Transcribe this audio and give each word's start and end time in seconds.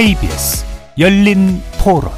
KBS 0.00 0.64
열린 0.98 1.60
토론 1.84 2.10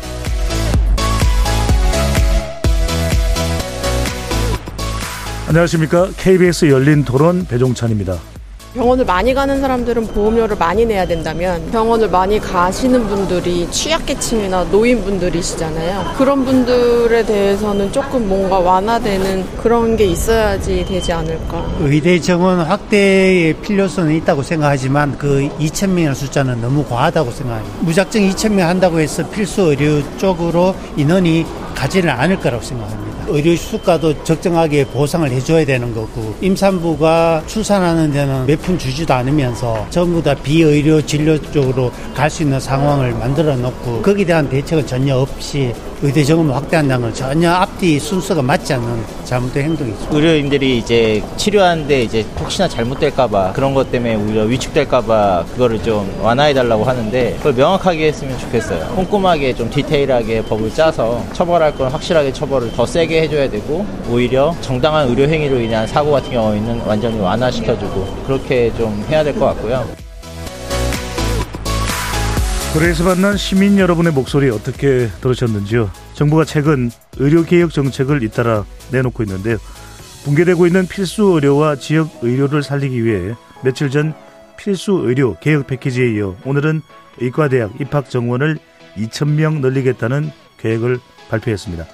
안녕하십니까. 5.48 6.10
KBS 6.16 6.66
열린 6.66 7.02
토론 7.04 7.44
배종찬입니다. 7.44 8.31
병원을 8.74 9.04
많이 9.04 9.34
가는 9.34 9.60
사람들은 9.60 10.06
보험료를 10.08 10.56
많이 10.56 10.86
내야 10.86 11.06
된다면 11.06 11.62
병원을 11.70 12.08
많이 12.08 12.38
가시는 12.38 13.06
분들이 13.06 13.70
취약계층이나 13.70 14.64
노인분들이시잖아요. 14.64 16.14
그런 16.16 16.42
분들에 16.44 17.22
대해서는 17.26 17.92
조금 17.92 18.26
뭔가 18.26 18.58
완화되는 18.58 19.58
그런 19.58 19.94
게 19.96 20.06
있어야지 20.06 20.86
되지 20.86 21.12
않을까. 21.12 21.66
의대 21.80 22.18
정원 22.18 22.60
확대의 22.60 23.52
필요성은 23.54 24.14
있다고 24.16 24.42
생각하지만 24.42 25.18
그 25.18 25.50
2,000명의 25.60 26.14
숫자는 26.14 26.62
너무 26.62 26.82
과하다고 26.86 27.30
생각합니다. 27.30 27.76
무작정 27.80 28.22
2,000명 28.22 28.60
한다고 28.60 29.00
해서 29.00 29.28
필수 29.28 29.62
의료 29.62 30.00
쪽으로 30.16 30.74
인원이 30.96 31.44
가지는 31.74 32.08
않을 32.08 32.40
거라고 32.40 32.62
생각합니다. 32.62 33.11
의료 33.28 33.54
수가도 33.56 34.22
적정하게 34.24 34.86
보상을 34.86 35.30
해줘야 35.30 35.64
되는 35.64 35.94
거고 35.94 36.34
임산부가 36.40 37.42
출산하는 37.46 38.12
데는 38.12 38.46
몇 38.46 38.58
푼 38.62 38.78
주지도 38.78 39.12
않으면서 39.14 39.86
전부 39.90 40.22
다 40.22 40.34
비의료 40.34 41.02
진료 41.04 41.36
쪽으로 41.50 41.90
갈 42.14 42.30
수 42.30 42.42
있는 42.42 42.58
상황을 42.60 43.12
만들어 43.14 43.56
놓고 43.56 44.02
거기에 44.02 44.24
대한 44.24 44.48
대책은 44.48 44.86
전혀 44.86 45.16
없이 45.16 45.72
의대 46.04 46.24
정원 46.24 46.50
확대한다는 46.50 47.02
건 47.02 47.14
전혀 47.14 47.48
앞뒤 47.52 48.00
순서가 48.00 48.42
맞지 48.42 48.72
않는 48.74 49.04
잘못된 49.22 49.64
행동이죠. 49.66 50.08
의료인들이 50.10 50.78
이제 50.78 51.22
치료하는데 51.36 52.02
이제 52.02 52.26
혹시나 52.40 52.66
잘못될까봐 52.66 53.52
그런 53.52 53.72
것 53.72 53.88
때문에 53.92 54.16
오히려 54.16 54.42
위축될까봐 54.42 55.44
그거를 55.52 55.80
좀 55.80 56.12
완화해달라고 56.20 56.82
하는데 56.82 57.34
그걸 57.36 57.52
명확하게 57.52 58.08
했으면 58.08 58.36
좋겠어요. 58.36 58.84
꼼꼼하게 58.96 59.54
좀 59.54 59.70
디테일하게 59.70 60.42
법을 60.42 60.74
짜서 60.74 61.24
처벌할 61.34 61.76
건 61.76 61.88
확실하게 61.92 62.32
처벌을 62.32 62.72
더 62.72 62.84
세게 62.84 63.22
해줘야 63.22 63.48
되고 63.48 63.86
오히려 64.10 64.56
정당한 64.60 65.08
의료 65.08 65.28
행위로 65.28 65.60
인한 65.60 65.86
사고 65.86 66.10
같은 66.10 66.32
경우에는 66.32 66.80
완전히 66.84 67.20
완화시켜주고 67.20 68.24
그렇게 68.26 68.72
좀 68.76 69.04
해야 69.08 69.22
될 69.22 69.32
것 69.32 69.46
같고요. 69.46 70.01
그래서 72.74 73.04
만난 73.04 73.36
시민 73.36 73.78
여러분의 73.78 74.12
목소리 74.12 74.48
어떻게 74.48 75.08
들으셨는지요? 75.20 75.90
정부가 76.14 76.46
최근 76.46 76.90
의료개혁 77.18 77.70
정책을 77.70 78.22
잇따라 78.22 78.64
내놓고 78.90 79.22
있는데요. 79.24 79.58
붕괴되고 80.24 80.66
있는 80.66 80.86
필수 80.86 81.24
의료와 81.24 81.76
지역 81.76 82.10
의료를 82.22 82.62
살리기 82.62 83.04
위해 83.04 83.34
며칠 83.62 83.90
전 83.90 84.14
필수 84.56 85.02
의료 85.04 85.38
개혁 85.38 85.66
패키지에 85.66 86.14
이어 86.14 86.34
오늘은 86.46 86.80
의과대학 87.18 87.78
입학 87.80 88.08
정원을 88.08 88.58
2,000명 88.96 89.60
늘리겠다는 89.60 90.30
계획을 90.58 90.98
발표했습니다. 91.28 91.86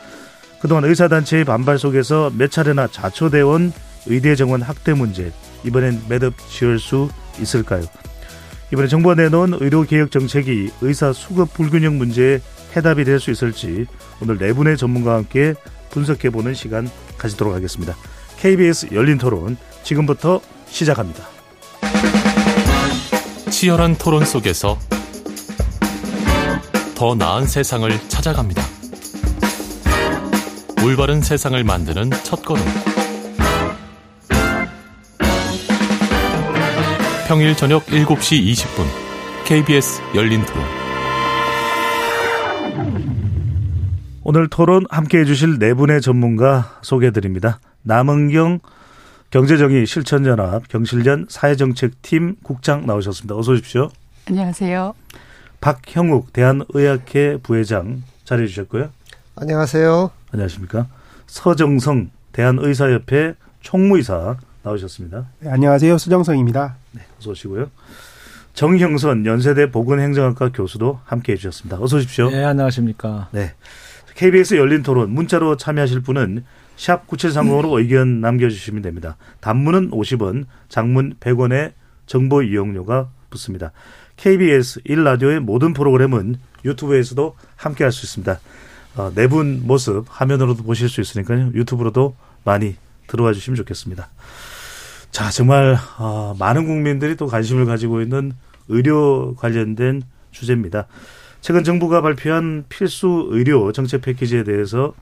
그동안 0.61 0.85
의사단체의 0.85 1.45
반발 1.45 1.79
속에서 1.79 2.31
몇 2.37 2.53
차례나 2.53 2.87
자초돼 2.87 3.41
온 3.43 3.73
의대 4.07 4.37
정원 4.37 4.63
확대 4.63 4.95
문제, 4.95 5.33
이번엔 5.65 6.03
매듭 6.09 6.35
지을 6.51 6.79
수 6.79 7.09
있을까요? 7.41 7.83
이번에 8.73 8.89
정부가 8.89 9.15
내놓은 9.15 9.55
의료개혁 9.61 10.11
정책이 10.11 10.71
의사 10.81 11.13
수급 11.13 11.53
불균형 11.55 11.97
문제에 11.99 12.41
해답이 12.77 13.05
될 13.05 13.19
수 13.19 13.31
있을지 13.31 13.87
오늘 14.21 14.39
네 14.39 14.53
분의 14.53 14.77
전문가와 14.77 15.17
함께 15.19 15.55
분석해보는 15.91 16.55
시간 16.55 16.89
가지도록 17.17 17.55
하겠습니다. 17.55 17.97
KBS 18.39 18.89
열린 18.93 19.19
토론 19.19 19.57
지금부터 19.83 20.41
시작합니다. 20.69 21.25
치열한 23.51 23.97
토론 23.97 24.25
속에서 24.25 24.79
더 26.95 27.15
나은 27.15 27.47
세상을 27.47 27.91
찾아갑니다. 28.09 28.63
올바른 30.85 31.23
세상을 31.23 31.63
만드는 31.65 32.11
첫 32.23 32.43
걸음. 32.43 32.63
평일 37.29 37.55
저녁 37.55 37.85
7시 37.85 38.43
20분 38.43 38.87
KBS 39.45 40.01
열린 40.15 40.43
토론. 40.47 40.65
오늘 44.25 44.49
토론 44.49 44.87
함께 44.89 45.19
해주실 45.19 45.59
네 45.59 45.75
분의 45.75 46.01
전문가 46.01 46.79
소개해드립니다. 46.81 47.61
남은경 47.83 48.61
경제정의 49.31 49.85
실천연합 49.85 50.69
경실련 50.69 51.27
사회정책팀 51.29 52.37
국장 52.43 52.87
나오셨습니다. 52.87 53.37
어서 53.37 53.53
오십시오. 53.53 53.91
안녕하세요. 54.27 54.95
박형욱 55.61 56.33
대한의학회 56.33 57.41
부회장 57.43 58.05
자리해 58.25 58.49
주셨고요. 58.49 58.89
안녕하세요. 59.37 60.11
안녕하십니까. 60.33 60.87
서정성 61.27 62.09
대한의사협회 62.33 63.35
총무이사 63.61 64.39
나오셨습니다. 64.69 65.27
네, 65.41 65.51
안녕하세요. 65.51 65.99
수정성입니다. 65.99 66.77
네, 66.93 67.03
어서 67.19 67.31
오시고요. 67.31 67.71
정형선 68.55 69.25
연세대 69.25 69.71
보건행정학과 69.71 70.51
교수도 70.53 71.01
함께 71.05 71.33
해주셨습니다. 71.33 71.81
어서 71.81 71.97
오십시오. 71.97 72.31
네, 72.31 72.45
안녕하십니까. 72.45 73.29
네. 73.33 73.55
KBS 74.15 74.55
열린 74.57 74.83
토론 74.83 75.11
문자로 75.11 75.57
참여하실 75.57 76.01
분은 76.01 76.45
샵 76.77 77.07
9730으로 77.07 77.79
의견 77.79 78.21
남겨주시면 78.21 78.83
됩니다. 78.83 79.17
단문은 79.41 79.91
50원, 79.91 80.45
장문 80.69 81.15
100원의 81.21 81.73
정보 82.07 82.43
이용료가 82.43 83.09
붙습니다. 83.31 83.73
KBS 84.17 84.81
1라디오의 84.83 85.39
모든 85.41 85.73
프로그램은 85.73 86.37
유튜브에서도 86.65 87.37
함께 87.57 87.85
할 87.85 87.93
수 87.93 88.07
있습니다. 88.07 88.41
어, 88.97 89.13
네분 89.15 89.63
모습 89.65 90.07
화면으로도 90.09 90.65
보실 90.65 90.89
수 90.89 91.01
있으니까요. 91.01 91.53
유튜브로도 91.55 92.17
많이 92.45 92.75
들어와 93.07 93.33
주시면 93.33 93.57
좋겠습니다. 93.57 94.09
자, 95.11 95.31
정말 95.31 95.77
어, 95.99 96.35
많은 96.39 96.67
국민들이 96.67 97.17
또 97.17 97.27
관심을 97.27 97.67
가지고 97.67 98.01
있는 98.01 98.33
의료 98.69 99.35
관련된 99.37 100.03
주제입니다. 100.31 100.87
최근 101.41 101.65
정부가 101.65 102.03
발표한 102.03 102.65
필수 102.69 103.29
의료 103.31 103.73
정책 103.73 104.03
패키지에 104.03 104.45
대해서 104.45 104.95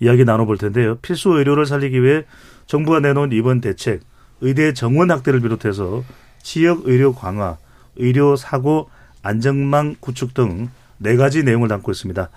이야기 0.00 0.24
나눠볼 0.24 0.58
텐데요. 0.58 0.96
필수 0.96 1.30
의료를 1.30 1.66
살리기 1.66 2.02
위해 2.02 2.24
정부가 2.66 3.00
내놓은 3.00 3.32
이번 3.32 3.60
대책, 3.60 4.00
의대 4.40 4.74
정원 4.74 5.10
확대를 5.10 5.40
비롯해서 5.40 6.04
지역 6.42 6.86
의료 6.86 7.14
강화, 7.14 7.56
의료 7.96 8.36
사고 8.36 8.90
안정망 9.22 9.96
구축 10.00 10.34
등 10.34 10.68
네 10.98 11.16
가지 11.16 11.42
내용을 11.42 11.68
담고 11.68 11.90
있습니다. 11.92 12.28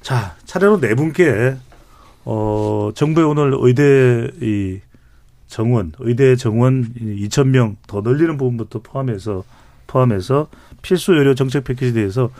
자, 0.00 0.36
차례로 0.44 0.80
네 0.80 0.94
분께 0.94 1.56
어 2.24 2.90
정부의 2.94 3.26
오늘 3.26 3.54
의대 3.58 4.28
이 4.40 4.80
정원, 5.48 5.92
의대 5.98 6.36
정원 6.36 6.92
2천 6.94 7.48
명더 7.48 8.00
늘리는 8.02 8.36
부분부터 8.36 8.80
포함해서 8.82 9.44
포함해서 9.86 10.48
필수 10.82 11.12
의료 11.14 11.34
정책 11.34 11.64
패키지에 11.64 11.92
대해서 11.92 12.30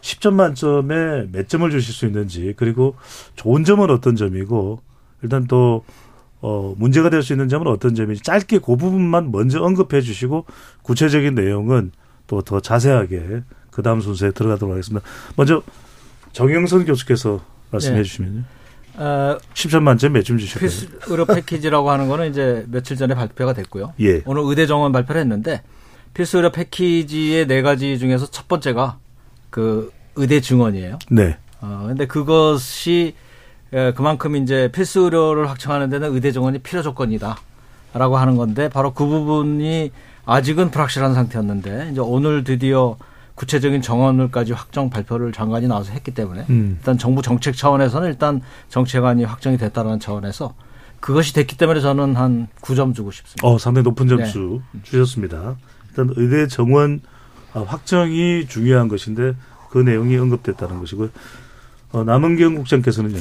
10점 0.00 0.34
만점에 0.34 1.28
몇 1.32 1.48
점을 1.48 1.70
주실 1.70 1.94
수 1.94 2.06
있는지 2.06 2.54
그리고 2.56 2.96
좋은 3.36 3.64
점은 3.64 3.90
어떤 3.90 4.16
점이고 4.16 4.80
일단 5.22 5.46
또 5.46 5.84
어, 6.40 6.74
문제가 6.78 7.10
될 7.10 7.22
수 7.22 7.32
있는 7.32 7.48
점은 7.48 7.66
어떤 7.66 7.94
점인지 7.94 8.22
짧게 8.22 8.58
그 8.58 8.76
부분만 8.76 9.32
먼저 9.32 9.60
언급해 9.62 10.00
주시고 10.00 10.44
구체적인 10.82 11.34
내용은 11.34 11.90
또 12.28 12.42
더 12.42 12.60
자세하게 12.60 13.42
그 13.70 13.82
다음 13.82 14.00
순서에 14.00 14.32
들어가도록 14.32 14.72
하겠습니다. 14.72 15.06
먼저 15.36 15.62
정영선 16.32 16.84
교수께서 16.84 17.40
말씀해 17.70 17.96
네. 17.96 18.02
주시면요. 18.02 18.42
어, 18.96 19.38
10점 19.54 19.82
만점 19.82 20.12
몇점 20.12 20.38
주실까요? 20.38 20.68
필수 20.68 20.86
의료 21.06 21.24
패키지라고 21.24 21.90
하는 21.90 22.08
거는 22.08 22.30
이제 22.30 22.64
며칠 22.68 22.96
전에 22.96 23.14
발표가 23.14 23.52
됐고요. 23.52 23.94
예. 24.00 24.22
오늘 24.26 24.42
의대 24.44 24.66
정원 24.66 24.92
발표를 24.92 25.20
했는데 25.20 25.62
필수 26.14 26.38
의료 26.38 26.50
패키지의 26.50 27.46
네 27.46 27.62
가지 27.62 27.98
중에서 27.98 28.26
첫 28.30 28.48
번째가 28.48 28.98
그 29.50 29.92
의대 30.16 30.40
증원이에요. 30.40 30.98
네. 31.10 31.36
어, 31.60 31.84
근데 31.88 32.06
그것이 32.06 33.14
에, 33.72 33.92
그만큼 33.92 34.36
이제 34.36 34.70
필수 34.72 35.00
의료를 35.00 35.48
확충하는 35.48 35.90
데는 35.90 36.12
의대 36.14 36.32
정원이 36.32 36.60
필요 36.60 36.82
조건이다. 36.82 37.38
라고 37.94 38.16
하는 38.18 38.36
건데 38.36 38.68
바로 38.68 38.92
그 38.92 39.06
부분이 39.06 39.92
아직은 40.26 40.70
불확실한 40.70 41.14
상태였는데 41.14 41.88
이제 41.92 42.00
오늘 42.00 42.44
드디어 42.44 42.96
구체적인 43.38 43.82
정원을까지 43.82 44.52
확정 44.52 44.90
발표를 44.90 45.32
장관이 45.32 45.68
나와서 45.68 45.92
했기 45.92 46.10
때문에 46.10 46.44
음. 46.50 46.76
일단 46.78 46.98
정부 46.98 47.22
정책 47.22 47.56
차원에서는 47.56 48.08
일단 48.08 48.40
정책안이 48.68 49.22
확정이 49.24 49.56
됐다는 49.56 50.00
차원에서 50.00 50.54
그것이 50.98 51.32
됐기 51.34 51.56
때문에 51.56 51.80
저는 51.80 52.16
한 52.16 52.48
9점 52.62 52.96
주고 52.96 53.12
싶습니다. 53.12 53.46
어, 53.46 53.56
상당히 53.56 53.84
높은 53.84 54.08
점수 54.08 54.60
네. 54.72 54.80
주셨습니다. 54.82 55.56
일단 55.90 56.12
의대 56.16 56.48
정원 56.48 57.00
아, 57.54 57.60
확정이 57.60 58.46
중요한 58.48 58.88
것인데 58.88 59.34
그 59.70 59.78
내용이 59.78 60.16
언급됐다는 60.16 60.80
것이고요. 60.80 61.10
어, 61.92 62.02
남은경 62.02 62.56
국장께서는요. 62.56 63.18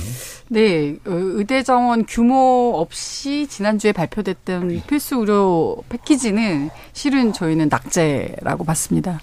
네, 0.49 0.97
어, 1.05 1.11
의대 1.11 1.61
정원 1.61 2.05
규모 2.07 2.73
없이 2.75 3.45
지난주에 3.47 3.91
발표됐던 3.91 4.81
필수 4.87 5.17
의료 5.17 5.77
패키지는 5.89 6.71
실은 6.93 7.33
저희는 7.33 7.69
낙제라고 7.69 8.63
봤습니다. 8.63 9.21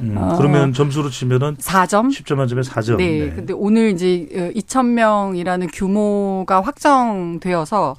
음, 0.00 0.16
어, 0.16 0.36
그러면 0.36 0.72
점수로 0.72 1.10
치면은 1.10 1.56
4점. 1.56 2.08
10점 2.10 2.34
만점에 2.36 2.62
4점. 2.62 2.96
네. 2.96 3.30
근데 3.34 3.52
오늘 3.52 3.90
이제 3.90 4.52
2,000명이라는 4.54 5.68
규모가 5.72 6.60
확정되어서 6.60 7.96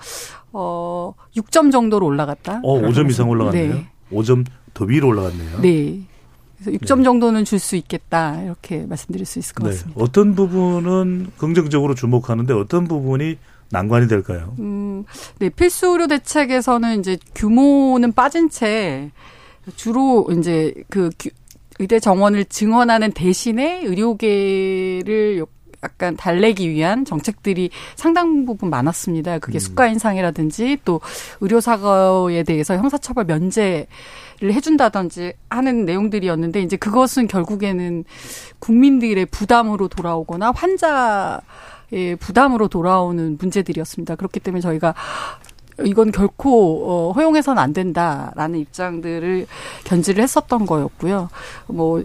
어 0.54 1.14
6점 1.36 1.72
정도로 1.72 2.06
올라갔다. 2.06 2.62
어, 2.64 2.80
5점 2.82 3.10
이상 3.10 3.30
올라갔네요. 3.30 3.74
네. 3.74 3.88
5점 4.12 4.46
더 4.74 4.86
위로 4.86 5.08
올라갔네요. 5.10 5.62
네. 5.62 6.02
그래서 6.64 6.72
6점 6.80 7.04
정도는 7.04 7.46
줄 7.46 7.60
수 7.60 7.76
있겠다. 7.76 8.42
이렇게 8.42 8.86
말씀드릴 8.88 9.26
수 9.26 9.40
있을 9.40 9.54
것 9.56 9.64
네. 9.66 9.72
같습니다. 9.72 10.02
어떤 10.02 10.36
부분은 10.36 11.32
긍정적으로 11.38 11.94
주목하는데 11.96 12.54
어떤 12.54 12.88
부분이 12.88 13.38
난관이 13.70 14.08
될까요? 14.08 14.56
음, 14.60 15.04
네, 15.40 15.50
필수 15.50 15.88
의료 15.92 16.08
대책에서는 16.08 17.00
이제 17.02 17.18
규모는 17.36 18.14
빠진 18.14 18.50
채 18.50 19.12
주로 19.76 20.26
이제 20.32 20.74
그 20.90 21.10
규- 21.20 21.30
의대 21.80 22.00
정원을 22.00 22.46
증원하는 22.46 23.12
대신에 23.12 23.82
의료계를 23.84 25.40
요- 25.40 25.48
약간 25.84 26.18
달래기 26.18 26.70
위한 26.72 27.06
정책들이 27.06 27.70
상당 27.96 28.46
부분 28.46 28.70
많았습니다. 28.72 29.38
그게 29.40 29.60
수가 29.60 29.88
인상이라든지 29.88 30.78
또 30.84 31.02
의료 31.40 31.62
사고에 31.62 32.42
대해서 32.44 32.76
형사처벌 32.76 33.26
면제를 33.26 33.86
해준다든지 34.42 35.34
하는 35.50 35.86
내용들이었는데 35.86 36.62
이제 36.64 36.78
그것은 36.78 37.28
결국에는 37.28 38.06
국민들의 38.60 39.28
부담으로 39.28 39.88
돌아오거나 39.88 40.52
환자 40.56 41.42
의 41.90 42.18
부담으로 42.18 42.68
돌아오는 42.68 43.38
문제들이었습니다. 43.40 44.16
그렇기 44.16 44.42
때문에 44.42 44.60
저희가 44.60 44.94
이건 45.86 46.12
결코 46.12 46.90
어, 46.90 47.12
허용해서는 47.12 47.62
안 47.62 47.74
된다라는 47.74 48.60
입장들을 48.60 49.46
견지를 49.84 50.24
했었던 50.24 50.66
거였고요. 50.66 51.30
뭐 51.68 52.04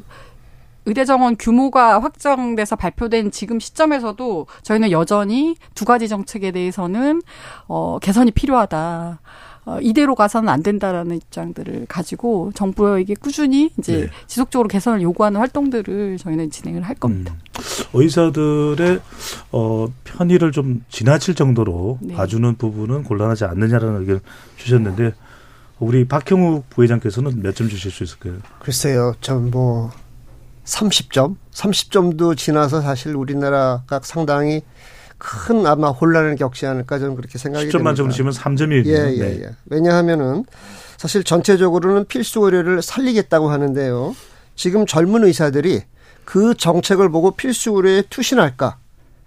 의대 0.84 1.04
정원 1.04 1.36
규모가 1.38 2.00
확정돼서 2.00 2.74
발표된 2.76 3.30
지금 3.30 3.60
시점에서도 3.60 4.46
저희는 4.62 4.90
여전히 4.90 5.56
두 5.74 5.84
가지 5.84 6.08
정책에 6.08 6.50
대해서는 6.50 7.22
어, 7.69 7.98
개선이 8.00 8.32
필요하다. 8.32 9.20
어, 9.64 9.78
이대로 9.80 10.14
가서는 10.16 10.48
안 10.48 10.62
된다라는 10.62 11.16
입장들을 11.16 11.86
가지고 11.88 12.50
정부에게 12.54 13.14
꾸준히 13.14 13.70
이제 13.78 14.02
네. 14.02 14.08
지속적으로 14.26 14.68
개선을 14.68 15.02
요구하는 15.02 15.38
활동들을 15.38 16.18
저희는 16.18 16.50
진행을 16.50 16.82
할 16.82 16.96
겁니다. 16.96 17.36
의사들의 17.94 19.00
어, 19.52 19.86
편의를 20.04 20.50
좀 20.50 20.84
지나칠 20.88 21.34
정도로 21.34 21.98
네. 22.02 22.14
봐주는 22.14 22.56
부분은 22.56 23.04
곤란하지 23.04 23.44
않느냐라는 23.44 24.00
의견을 24.00 24.20
주셨는데 24.56 25.12
우리 25.78 26.06
박형욱 26.06 26.68
부회장께서는 26.70 27.42
몇 27.42 27.54
점 27.54 27.68
주실 27.68 27.90
수 27.90 28.02
있을까요? 28.02 28.38
글쎄요, 28.60 29.14
전뭐 29.20 29.90
30점, 30.64 31.36
30점도 31.52 32.36
지나서 32.36 32.80
사실 32.80 33.14
우리나라가 33.16 34.00
상당히 34.02 34.62
큰 35.22 35.64
아마 35.66 35.90
혼란을 35.90 36.34
겪지 36.34 36.66
않을까 36.66 36.98
저는 36.98 37.14
그렇게 37.14 37.38
생각이 37.38 37.66
10점 37.66 37.72
됩니다. 37.72 37.90
만점으로 37.90 38.12
치면 38.12 38.32
3점이거든요. 38.32 38.86
예, 38.86 39.16
예, 39.16 39.42
예. 39.44 39.50
왜냐하면은 39.66 40.44
사실 40.96 41.22
전체적으로는 41.22 42.06
필수 42.06 42.40
의료를 42.40 42.82
살리겠다고 42.82 43.48
하는데요. 43.48 44.16
지금 44.56 44.84
젊은 44.84 45.22
의사들이 45.24 45.82
그 46.24 46.54
정책을 46.54 47.08
보고 47.10 47.30
필수 47.30 47.70
의료에 47.70 48.02
투신할까? 48.10 48.78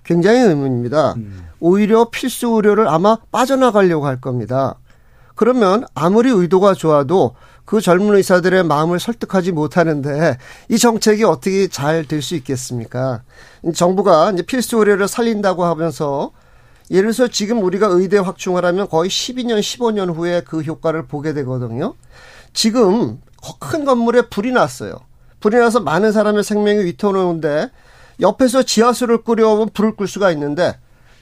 굉장히 0.04 0.40
의문입니다. 0.42 1.16
오히려 1.62 2.10
필수 2.10 2.50
의료를 2.50 2.90
아마 2.90 3.18
빠져나가려고 3.32 4.06
할 4.06 4.20
겁니다. 4.20 4.76
그러면 5.34 5.86
아무리 5.96 6.30
의도가 6.30 6.74
좋아도 6.74 7.36
그 7.66 7.82
젊은 7.82 8.16
의사들의 8.16 8.64
마음을 8.64 9.00
설득하지 9.00 9.52
못하는데 9.52 10.38
이 10.70 10.78
정책이 10.78 11.24
어떻게 11.24 11.68
잘 11.68 12.06
될 12.06 12.22
수 12.22 12.36
있겠습니까? 12.36 13.24
정부가 13.74 14.32
이제 14.32 14.44
필수 14.44 14.78
의료를 14.78 15.08
살린다고 15.08 15.66
하면서 15.66 16.32
예를 16.92 17.12
들어서 17.12 17.28
지금 17.32 17.64
우리가 17.64 17.88
의대 17.88 18.18
확충을 18.20 18.64
하면 18.66 18.88
거의 18.88 19.10
12년, 19.10 19.60
15년 19.60 20.16
후에 20.16 20.42
그 20.46 20.62
효과를 20.62 21.08
보게 21.08 21.34
되거든요. 21.34 21.96
지금 22.54 23.20
큰 23.60 23.86
건물에 23.86 24.24
불이 24.30 24.52
났어요. 24.52 25.00
불이 25.40 25.58
나서 25.58 25.80
많은 25.80 26.12
사람의 26.12 26.44
생명이 26.44 26.86
위태로운데 26.86 27.70
옆에서 28.22 28.64
지하수를 28.64 29.24
끓여오면 29.24 29.70
불을 29.74 29.96
끌 29.96 30.08
수가 30.08 30.32
있는데 30.32 30.78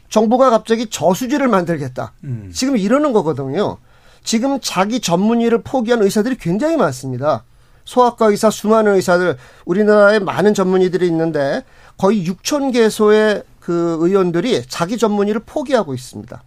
정부가 0.10 0.50
갑자기 0.50 0.88
저수지를 0.90 1.48
만들겠다. 1.48 2.12
지금 2.54 2.78
이러는 2.78 3.14
거거든요. 3.14 3.78
지금 4.24 4.60
자기 4.62 5.00
전문의를 5.00 5.62
포기한 5.64 6.02
의사들이 6.02 6.38
굉장히 6.38 6.78
많습니다. 6.78 7.44
소아과 7.86 8.28
의사 8.28 8.50
수많은 8.50 8.96
의사들 8.96 9.38
우리나라에 9.66 10.20
많은 10.20 10.54
전문의들이 10.54 11.06
있는데 11.08 11.64
거의 11.98 12.26
6천 12.26 12.72
개소의 12.74 13.44
그 13.60 13.98
의원들이 14.00 14.64
자기 14.68 14.98
전문의를 14.98 15.42
포기하고 15.46 15.94
있습니다. 15.94 16.42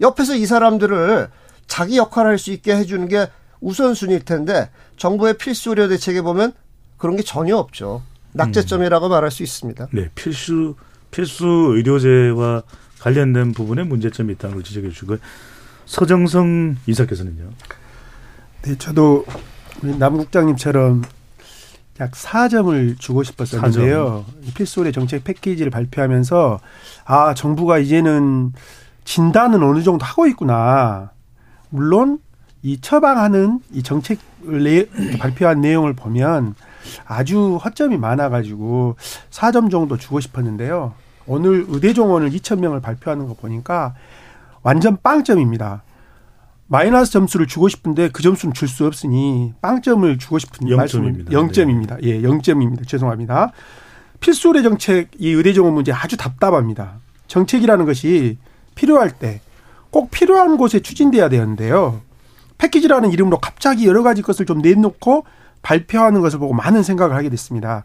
옆에서 0.00 0.34
이 0.36 0.46
사람들을 0.46 1.28
자기 1.66 1.96
역할을 1.96 2.30
할 2.30 2.38
수 2.38 2.52
있게 2.52 2.76
해주는 2.76 3.08
게 3.08 3.28
우선순위일 3.60 4.24
텐데 4.24 4.70
정부의 4.96 5.36
필수 5.38 5.70
의료 5.70 5.88
대책에 5.88 6.22
보면 6.22 6.52
그런 6.96 7.16
게 7.16 7.22
전혀 7.22 7.56
없죠. 7.56 8.02
낙제점이라고 8.32 9.08
말할 9.08 9.30
수 9.30 9.42
있습니다. 9.42 9.88
네, 9.92 10.08
필수 10.14 10.74
필수 11.10 11.46
의료제와 11.74 12.62
관련된 13.00 13.52
부분에 13.52 13.82
문제점이 13.84 14.34
있다는 14.34 14.56
걸 14.56 14.64
지적해 14.64 14.90
주시고 14.90 15.16
서정성 15.88 16.76
이사께서는요. 16.86 17.48
네, 18.62 18.76
저도 18.76 19.24
우리 19.82 19.98
남 19.98 20.18
국장님처럼 20.18 21.02
약 22.00 22.12
4점을 22.12 22.98
주고 23.00 23.22
싶었었는데요. 23.22 24.24
필수의 24.54 24.92
정책 24.92 25.24
패키지를 25.24 25.70
발표하면서 25.70 26.60
아 27.06 27.34
정부가 27.34 27.78
이제는 27.78 28.52
진단은 29.04 29.62
어느 29.62 29.82
정도 29.82 30.04
하고 30.04 30.26
있구나. 30.26 31.10
물론 31.70 32.18
이 32.62 32.80
처방하는 32.80 33.60
이 33.72 33.82
정책을 33.82 34.62
내, 34.62 34.86
발표한 35.18 35.62
내용을 35.62 35.94
보면 35.94 36.54
아주 37.06 37.56
허점이 37.56 37.96
많아가지고 37.96 38.96
4점 39.30 39.70
정도 39.70 39.96
주고 39.96 40.20
싶었는데요. 40.20 40.92
오늘 41.26 41.64
의대 41.68 41.94
정원을 41.94 42.30
2천 42.30 42.60
명을 42.60 42.80
발표하는 42.80 43.26
거 43.26 43.34
보니까 43.34 43.94
완전 44.62 44.98
빵점입니다. 45.02 45.82
마이너스 46.68 47.10
점수를 47.12 47.46
주고 47.46 47.68
싶은데 47.68 48.10
그 48.12 48.22
점수는 48.22 48.54
줄 48.54 48.68
수 48.68 48.86
없으니 48.86 49.52
빵점을 49.60 50.18
주고 50.18 50.38
싶은. 50.38 50.68
말씀입니다. 50.76 51.30
0점입니다. 51.32 52.02
예, 52.02 52.20
0점입니다. 52.20 52.86
죄송합니다. 52.86 53.52
필수 54.20 54.48
의료 54.48 54.62
정책 54.62 55.10
이 55.18 55.30
의대 55.30 55.52
정원 55.52 55.74
문제 55.74 55.92
아주 55.92 56.16
답답합니다. 56.16 57.00
정책이라는 57.26 57.84
것이 57.84 58.38
필요할 58.74 59.10
때 59.18 59.40
꼭 59.90 60.10
필요한 60.10 60.56
곳에 60.56 60.80
추진돼야 60.80 61.28
되는데요. 61.28 62.00
패키지라는 62.58 63.10
이름으로 63.12 63.38
갑자기 63.38 63.86
여러 63.86 64.02
가지 64.02 64.22
것을 64.22 64.46
좀 64.46 64.58
내놓고 64.58 65.24
발표하는 65.62 66.20
것을 66.20 66.38
보고 66.38 66.52
많은 66.54 66.82
생각을 66.82 67.14
하게 67.16 67.28
됐습니다. 67.30 67.82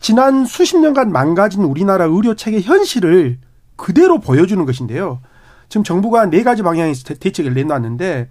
지난 0.00 0.44
수십 0.46 0.78
년간 0.78 1.10
망가진 1.10 1.62
우리나라 1.64 2.04
의료 2.04 2.34
체계 2.34 2.60
현실을 2.60 3.38
그대로 3.76 4.20
보여주는 4.20 4.64
것인데요. 4.64 5.20
지금 5.68 5.84
정부가 5.84 6.26
네 6.26 6.42
가지 6.42 6.62
방향에서 6.62 7.14
대책을 7.14 7.54
내놨는데 7.54 8.28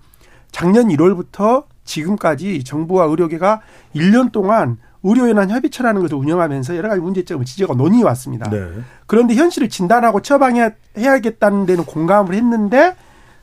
작년 0.52 0.88
1월부터 0.88 1.66
지금까지 1.84 2.64
정부와 2.64 3.06
의료계가 3.06 3.62
1년 3.96 4.32
동안 4.32 4.78
의료연한 5.04 5.50
협의체라는 5.52 6.02
것을 6.02 6.18
운영하면서 6.18 6.76
여러 6.76 6.90
가지 6.90 7.02
문제점을 7.02 7.46
지적하고 7.46 7.78
논의해 7.78 8.04
왔습니다. 8.04 8.50
네. 8.50 8.68
그런데 9.06 9.36
현실을 9.36 9.70
진단하고 9.70 10.22
처방해야겠다는 10.22 11.66
데는 11.66 11.86
공감을 11.86 12.34
했는데 12.34 12.96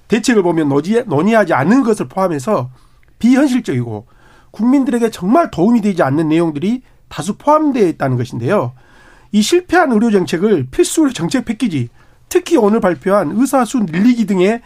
대책을 0.09 0.43
보면 0.43 0.69
논의하지 1.07 1.55
않는 1.55 1.83
것을 1.83 2.09
포함해서 2.09 2.71
비현실적이고 3.19 4.07
국민들에게 4.51 5.11
정말 5.11 5.51
도움이 5.51 5.81
되지 5.81 6.03
않는 6.03 6.29
내용들이 6.29 6.83
다수 7.09 7.37
포함되어 7.37 7.87
있다는 7.89 8.17
것인데요. 8.17 8.73
이 9.33 9.41
실패한 9.41 9.93
의료 9.93 10.11
정책을 10.11 10.69
필수 10.71 11.13
정책 11.13 11.45
패키지 11.45 11.89
특히 12.35 12.57
오늘 12.57 12.81
발표한 12.81 13.31
의사 13.37 13.65
수 13.65 13.79
늘리기 13.79 14.27
등의 14.27 14.61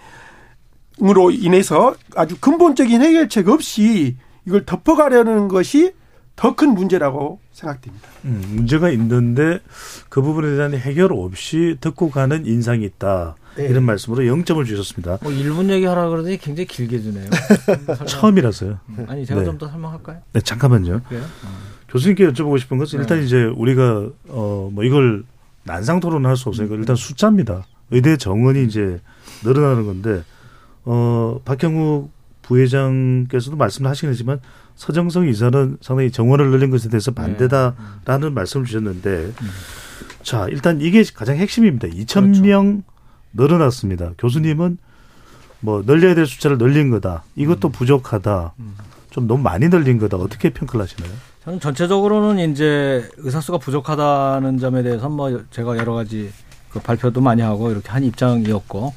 으로 1.03 1.31
인해서 1.31 1.95
아주 2.17 2.35
근본적인 2.41 3.03
해결책 3.03 3.49
없이 3.51 4.17
이걸 4.47 4.65
덮어가려는 4.65 5.49
것이 5.49 5.93
더 6.35 6.55
큰 6.57 6.73
문제라고 6.75 7.41
생각됩니다. 7.53 8.09
음, 8.25 8.43
문제가 8.55 8.89
있는데 8.91 9.61
그 10.09 10.23
부분에 10.23 10.57
대한 10.57 10.73
해결 10.75 11.13
없이 11.13 11.77
듣고 11.81 12.11
가는 12.11 12.47
인상이 12.47 12.85
있다. 12.87 13.37
네. 13.57 13.67
이런 13.67 13.85
말씀으로 13.85 14.23
0점을 14.25 14.65
주셨습니다. 14.65 15.19
뭐 15.21 15.31
1분 15.31 15.69
얘기하라 15.69 16.09
그러더니 16.09 16.39
굉장히 16.39 16.67
길게 16.67 17.01
주네요. 17.01 17.29
처음이라서요. 18.09 18.79
아니 19.09 19.27
제가 19.27 19.41
네. 19.41 19.47
좀더 19.47 19.69
설명할까요? 19.69 20.23
네, 20.33 20.41
잠깐만요. 20.41 21.03
그래요? 21.09 21.23
교수님께 21.91 22.27
여쭤보고 22.29 22.59
싶은 22.59 22.79
것은 22.79 23.01
일단 23.01 23.19
네. 23.21 23.27
이제 23.27 23.45
우리가 23.45 24.09
어 24.29 24.71
뭐 24.73 24.85
이걸 24.85 25.25
난상 25.69 26.01
토론할 26.01 26.37
수 26.37 26.49
없으니까 26.49 26.75
일단 26.75 26.97
숫자입니다. 26.97 27.65
의대 27.91 28.17
정원이 28.17 28.65
이제 28.65 29.01
늘어나는 29.45 29.87
건데 29.87 30.25
어 30.85 31.41
박형욱 31.45 32.11
부회장께서도 32.43 33.57
말씀을 33.57 33.91
하시긴 33.91 34.09
했지만 34.11 34.41
서정성 34.75 35.29
이사는 35.29 35.77
상당히 35.81 36.11
정원을 36.11 36.51
늘린 36.51 36.71
것에 36.71 36.89
대해서 36.89 37.11
반대다라는 37.11 38.33
말씀을 38.33 38.65
주셨는데 38.65 39.33
자 40.23 40.47
일단 40.49 40.81
이게 40.81 41.05
가장 41.15 41.37
핵심입니다. 41.37 41.89
2천 41.89 42.41
명 42.41 42.83
늘어났습니다. 43.35 44.13
교수님은 44.19 44.79
뭐 45.61 45.83
늘려야 45.85 46.15
될 46.15 46.27
숫자를 46.27 46.57
늘린 46.57 46.91
거다. 46.91 47.25
이것도 47.37 47.69
부족하다. 47.71 48.55
좀 49.11 49.27
너무 49.27 49.43
많이 49.43 49.69
늘린 49.69 49.99
거다. 49.99 50.17
어떻게 50.17 50.51
평가를 50.51 50.83
하시나요? 50.85 51.13
저는 51.49 51.61
전체적으로는 51.61 52.51
이제 52.51 53.09
의사수가 53.17 53.57
부족하다는 53.57 54.59
점에 54.59 54.83
대해서 54.83 55.09
뭐 55.09 55.43
제가 55.51 55.79
여러 55.79 55.95
가지 55.95 56.31
그 56.69 56.79
발표도 56.79 57.23
많이 57.23 57.41
하고 57.41 57.71
이렇게 57.71 57.89
한 57.89 58.05
입장이었고 58.05 58.93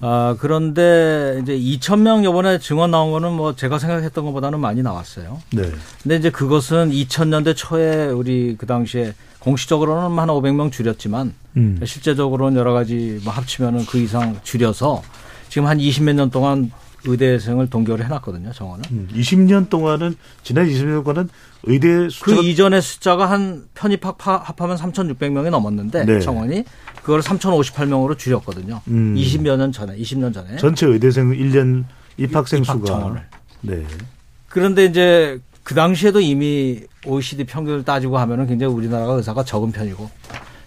아 0.00 0.36
그런데 0.38 1.40
이제 1.42 1.56
2천 1.58 2.00
명 2.00 2.24
요번에 2.24 2.58
증원 2.58 2.90
나온 2.90 3.10
거는 3.10 3.32
뭐 3.32 3.56
제가 3.56 3.78
생각했던 3.78 4.22
것보다는 4.22 4.60
많이 4.60 4.82
나왔어요. 4.82 5.40
네. 5.54 5.62
근데 6.02 6.16
이제 6.16 6.30
그것은 6.30 6.90
2000년대 6.90 7.56
초에 7.56 8.06
우리 8.08 8.54
그 8.58 8.66
당시에 8.66 9.14
공식적으로는 9.38 10.18
한 10.18 10.28
500명 10.28 10.70
줄였지만 10.70 11.32
음. 11.56 11.80
실제적으로는 11.82 12.58
여러 12.58 12.74
가지 12.74 13.18
뭐 13.24 13.32
합치면은 13.32 13.86
그 13.86 13.98
이상 13.98 14.38
줄여서 14.42 15.02
지금 15.48 15.66
한 15.66 15.78
20몇 15.78 16.16
년 16.16 16.28
동안 16.28 16.70
의대생을 17.04 17.68
동결을 17.70 18.04
해놨거든요, 18.04 18.52
정원은. 18.52 18.84
음, 18.92 19.08
20년 19.14 19.68
동안은 19.68 20.16
지난 20.42 20.66
20년 20.68 21.04
동안은 21.04 21.28
의대 21.64 21.88
그 21.88 22.10
숫자가 22.10 22.42
이전의 22.42 22.82
숫자가 22.82 23.30
한 23.30 23.64
편입 23.74 24.04
합, 24.04 24.16
합하면 24.20 24.76
3,600명이 24.76 25.50
넘었는데 25.50 26.04
네. 26.04 26.20
정원이 26.20 26.64
그걸 27.02 27.20
3,058명으로 27.20 28.18
줄였거든요. 28.18 28.80
음. 28.88 29.14
20여 29.16 29.56
년 29.56 29.72
전에, 29.72 29.96
20년 29.96 30.32
전에. 30.32 30.56
전체 30.56 30.86
의대생 30.86 31.30
1년 31.30 31.84
입학생 32.16 32.62
입학 32.62 32.74
수가 32.76 32.86
정원을. 32.86 33.22
네. 33.62 33.84
그런데 34.48 34.84
이제 34.84 35.40
그 35.62 35.74
당시에도 35.74 36.20
이미 36.20 36.80
OECD 37.06 37.44
평균을 37.44 37.84
따지고 37.84 38.18
하면은 38.18 38.46
굉장히 38.46 38.72
우리나라가 38.72 39.14
의사가 39.14 39.44
적은 39.44 39.72
편이고. 39.72 40.10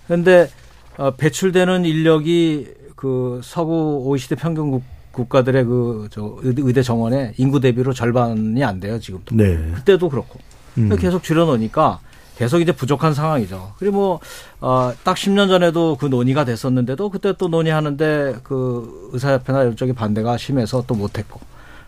그런데 0.08 0.50
어, 0.98 1.12
배출되는 1.12 1.86
인력이 1.86 2.68
그 2.96 3.42
서구 3.44 4.04
OECD 4.06 4.36
평균 4.36 4.72
국, 4.72 4.84
국가들의 5.16 5.64
그 5.66 6.08
저 6.12 6.36
의대 6.44 6.82
정원의 6.82 7.34
인구 7.38 7.60
대비로 7.60 7.94
절반이 7.94 8.64
안 8.64 8.80
돼요 8.80 9.00
지금도. 9.00 9.36
네. 9.36 9.72
그때도 9.76 10.10
그렇고. 10.10 10.40
음. 10.78 10.94
계속 10.98 11.24
줄여놓으니까 11.24 12.00
계속 12.38 12.60
이제 12.60 12.74
부족한 12.74 13.14
상황이죠. 13.14 13.74
그리고 13.78 13.96
뭐, 13.96 14.20
어, 14.60 14.92
딱 15.04 15.16
10년 15.16 15.48
전에도 15.48 15.96
그 15.96 16.06
논의가 16.08 16.44
됐었는데도 16.44 17.10
그때 17.10 17.34
또 17.38 17.48
논의하는데 17.48 18.38
그 18.44 19.10
의사협회나 19.14 19.62
이런 19.62 19.76
쪽이 19.78 19.94
반대가 19.94 20.38
심해서 20.38 20.84
또 20.86 20.96
못했고 20.96 21.40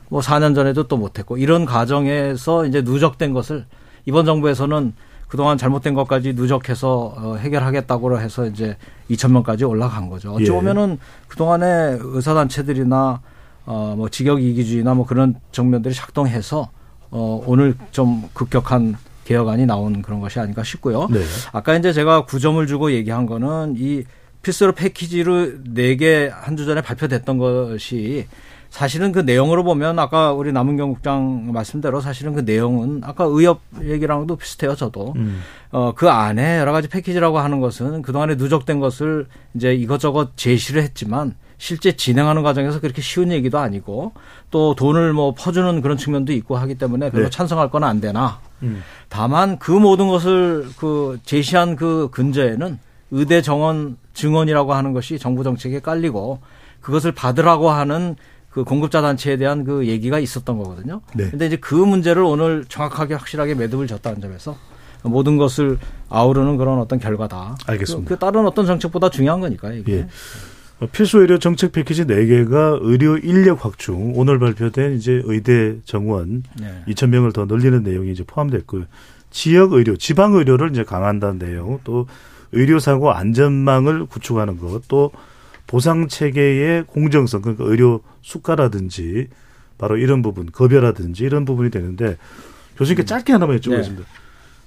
뭐 0.10 0.22
4년 0.22 0.56
전에도 0.56 0.88
또 0.88 0.96
못했고 0.96 1.38
이런 1.38 1.66
과정에서 1.66 2.66
이제 2.66 2.82
누적된 2.82 3.34
것을 3.34 3.66
이번 4.06 4.26
정부에서는 4.26 4.94
그동안 5.28 5.58
잘못된 5.58 5.94
것까지 5.94 6.34
누적해서 6.34 7.14
어, 7.18 7.36
해결하겠다고 7.36 8.20
해서 8.20 8.46
이제 8.46 8.78
2천 9.10 9.32
명까지 9.32 9.66
올라간 9.66 10.10
거죠. 10.10 10.34
어찌 10.34 10.46
예. 10.46 10.52
보면은 10.52 11.00
그동안에 11.28 11.98
의사단체들이나 12.02 13.22
어, 13.66 13.94
뭐 13.98 14.08
직역 14.10 14.42
이기주의나 14.42 14.94
뭐 14.94 15.06
그런 15.06 15.36
정면들이 15.52 15.94
작동해서 15.94 16.70
어, 17.12 17.44
오늘 17.46 17.76
좀 17.92 18.30
급격한 18.34 18.96
개혁안이 19.26 19.66
나온 19.66 20.02
그런 20.02 20.22
것이 20.22 20.40
아닌가 20.40 20.64
싶고요. 20.64 21.08
네. 21.12 21.20
아까 21.52 21.76
이제 21.76 21.92
제가 21.92 22.26
9점을 22.26 22.66
주고 22.68 22.92
얘기한 22.94 23.26
거는 23.26 23.76
이 23.78 24.04
필수로 24.42 24.72
패키지로 24.72 25.64
4개 25.76 26.30
한 26.32 26.56
주 26.56 26.66
전에 26.66 26.82
발표됐던 26.82 27.38
것이 27.38 28.28
사실은 28.70 29.12
그 29.12 29.20
내용으로 29.20 29.64
보면 29.64 29.98
아까 30.00 30.34
우리 30.34 30.52
남은경 30.52 30.94
국장 30.94 31.52
말씀대로 31.52 32.02
사실은 32.02 32.34
그 32.34 32.42
내용은 32.42 33.02
아까 33.04 33.26
의협 33.26 33.62
얘기랑도 33.82 34.36
비슷해요, 34.36 34.76
저도. 34.76 35.14
음. 35.16 35.42
어, 35.72 35.94
그 35.96 36.10
안에 36.10 36.60
여러 36.60 36.72
가지 36.72 36.88
패키지라고 36.88 37.40
하는 37.40 37.60
것은 37.60 38.02
그 38.02 38.12
동안에 38.12 38.36
누적된 38.36 38.80
것을 38.80 39.28
이제 39.56 39.74
이것저것 39.74 40.36
제시를 40.36 40.84
했지만 40.84 41.36
실제 41.58 41.96
진행하는 41.96 42.44
과정에서 42.44 42.80
그렇게 42.80 43.02
쉬운 43.02 43.32
얘기도 43.32 43.58
아니고 43.58 44.14
또 44.52 44.76
돈을 44.76 45.14
뭐 45.14 45.34
퍼주는 45.34 45.82
그런 45.82 45.98
측면도 45.98 46.32
있고 46.34 46.56
하기 46.58 46.76
때문에 46.76 47.10
별로 47.10 47.26
네. 47.26 47.30
찬성할 47.30 47.72
건 47.72 47.84
안 47.84 48.00
되나. 48.00 48.40
음. 48.64 48.84
다만 49.10 49.58
그 49.58 49.72
모든 49.72 50.08
것을 50.08 50.68
그 50.78 51.18
제시한 51.24 51.76
그 51.76 52.10
근저에는 52.12 52.80
의대 53.12 53.42
정원 53.42 53.98
증언이라고 54.14 54.74
하는 54.74 54.94
것이 54.94 55.18
정부 55.18 55.44
정책에 55.44 55.80
깔리고 55.80 56.40
그것을 56.82 57.12
받으라고 57.12 57.70
하는 57.70 58.16
그 58.58 58.64
공급자 58.64 59.04
단체에 59.04 59.38
대한 59.38 59.64
그 59.64 59.86
얘기가 59.86 60.18
있었던 60.18 60.58
거거든요. 60.58 61.02
네. 61.14 61.30
근데 61.30 61.46
이제 61.46 61.58
그 61.58 61.76
문제를 61.76 62.24
오늘 62.24 62.66
정확하게 62.68 63.14
확실하게 63.14 63.54
매듭을 63.54 63.86
졌다는 63.86 64.20
점에서 64.20 64.58
모든 65.04 65.38
것을 65.38 65.78
아우르는 66.10 66.58
그런 66.58 66.80
어떤 66.80 66.98
결과다. 66.98 67.56
알겠습니다. 67.68 68.10
그, 68.10 68.16
그 68.16 68.20
다른 68.20 68.48
어떤 68.48 68.66
정책보다 68.66 69.12
중요한 69.12 69.42
거니까 69.42 69.72
이게. 69.74 69.94
예. 69.94 70.08
어, 70.80 70.88
필수 70.92 71.20
의료 71.20 71.38
정책 71.38 71.72
패키지 71.72 72.06
4개가 72.06 72.80
의료 72.82 73.18
인력 73.18 73.64
확충, 73.64 74.14
오늘 74.16 74.40
발표된 74.40 74.96
이제 74.96 75.22
의대 75.26 75.76
정원 75.86 76.42
네. 76.60 76.82
2천 76.88 77.10
명을 77.10 77.34
더 77.34 77.46
늘리는 77.46 77.84
내용이 77.84 78.12
이제 78.12 78.24
포함됐고요. 78.26 78.86
지역 79.30 79.74
의료, 79.74 79.96
지방 79.98 80.34
의료를 80.34 80.72
이제 80.72 80.84
강화한다는 80.84 81.38
내용, 81.38 81.80
또 81.84 82.08
의료 82.54 82.80
사고 82.80 83.12
안전망을 83.12 84.08
구축하는 84.08 84.58
것, 84.58 84.88
또 84.88 85.12
보상 85.68 86.08
체계의 86.08 86.86
공정성, 86.88 87.42
그러니까 87.42 87.66
의료 87.66 88.02
수가라든지 88.22 89.28
바로 89.78 89.98
이런 89.98 90.22
부분, 90.22 90.48
급여라든지 90.48 91.24
이런 91.24 91.46
부분이 91.46 91.70
되는데 91.70 92.18
교수님께 92.78 93.06
짧게 93.06 93.34
하나만 93.34 93.60
여쭤보겠습니다. 93.60 94.04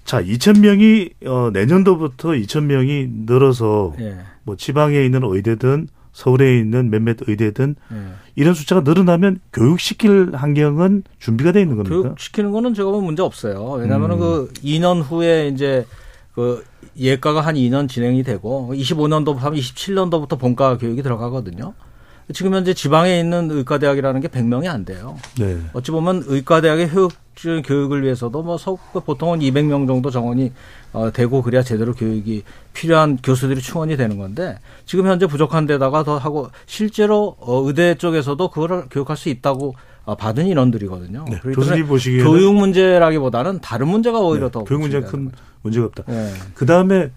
자, 0.04 0.22
2천 0.22 0.60
명이 0.60 1.10
어 1.26 1.50
내년도부터 1.52 2.30
2천 2.30 2.64
명이 2.64 3.08
늘어서 3.26 3.94
예. 4.00 4.18
뭐 4.42 4.56
지방에 4.56 5.04
있는 5.04 5.20
의대든 5.22 5.88
서울에 6.12 6.58
있는 6.58 6.90
몇몇 6.90 7.16
의대든 7.26 7.76
예. 7.92 7.96
이런 8.34 8.54
숫자가 8.54 8.80
늘어나면 8.80 9.40
교육시킬 9.52 10.30
환경은 10.34 11.04
준비가 11.18 11.52
돼 11.52 11.62
있는 11.62 11.76
겁니까? 11.76 12.02
교육시키는 12.02 12.50
거는 12.50 12.74
제가 12.74 12.90
보면 12.90 13.04
문제 13.04 13.22
없어요. 13.22 13.62
왜냐하면 13.72 14.12
음. 14.12 14.18
그 14.18 14.52
2년 14.64 15.02
후에 15.02 15.48
이제 15.48 15.86
그 16.34 16.64
예가가 16.98 17.40
한 17.40 17.54
2년 17.54 17.88
진행이 17.88 18.22
되고 18.22 18.72
25년도 18.74 19.36
하면 19.36 19.58
27년도부터 19.58 20.38
본과 20.38 20.78
교육이 20.78 21.02
들어가거든요. 21.02 21.74
지금 22.32 22.54
현재 22.54 22.74
지방에 22.74 23.18
있는 23.18 23.50
의과대학이라는 23.50 24.20
게 24.20 24.28
100명이 24.28 24.68
안 24.68 24.84
돼요. 24.84 25.16
네. 25.38 25.58
어찌 25.72 25.90
보면 25.90 26.22
의과대학의 26.26 26.88
효율적인 26.94 27.62
교육을 27.64 28.04
위해서도 28.04 28.42
뭐 28.44 28.56
서- 28.56 28.76
보통은 28.92 29.40
200명 29.40 29.88
정도 29.88 30.10
정원이 30.10 30.52
어, 30.92 31.10
되고 31.12 31.42
그래야 31.42 31.64
제대로 31.64 31.92
교육이 31.92 32.44
필요한 32.72 33.16
교수들이 33.20 33.60
충원이 33.60 33.96
되는 33.96 34.16
건데 34.16 34.58
지금 34.86 35.06
현재 35.08 35.26
부족한 35.26 35.66
데다가 35.66 36.04
더 36.04 36.18
하고 36.18 36.50
실제로 36.66 37.36
어, 37.40 37.62
의대 37.66 37.96
쪽에서도 37.96 38.48
그거를 38.48 38.84
교육할 38.90 39.16
수 39.16 39.28
있다고 39.28 39.70
어, 39.70 39.74
받은 40.04 40.46
인원들이거든요. 40.46 41.24
네. 41.28 41.38
교수님 41.40 41.68
때문에 41.68 41.84
보시기에는 41.84 42.30
교육 42.30 42.54
문제라기보다는 42.54 43.60
다른 43.60 43.88
문제가 43.88 44.18
오히려 44.20 44.46
네, 44.46 44.52
더 44.52 44.64
교육 44.64 44.80
문제는 44.80 45.06
큰 45.06 45.30
문제가 45.62 45.86
없다. 45.86 46.04
네. 46.08 46.32
그 46.54 46.66
다음에 46.66 47.10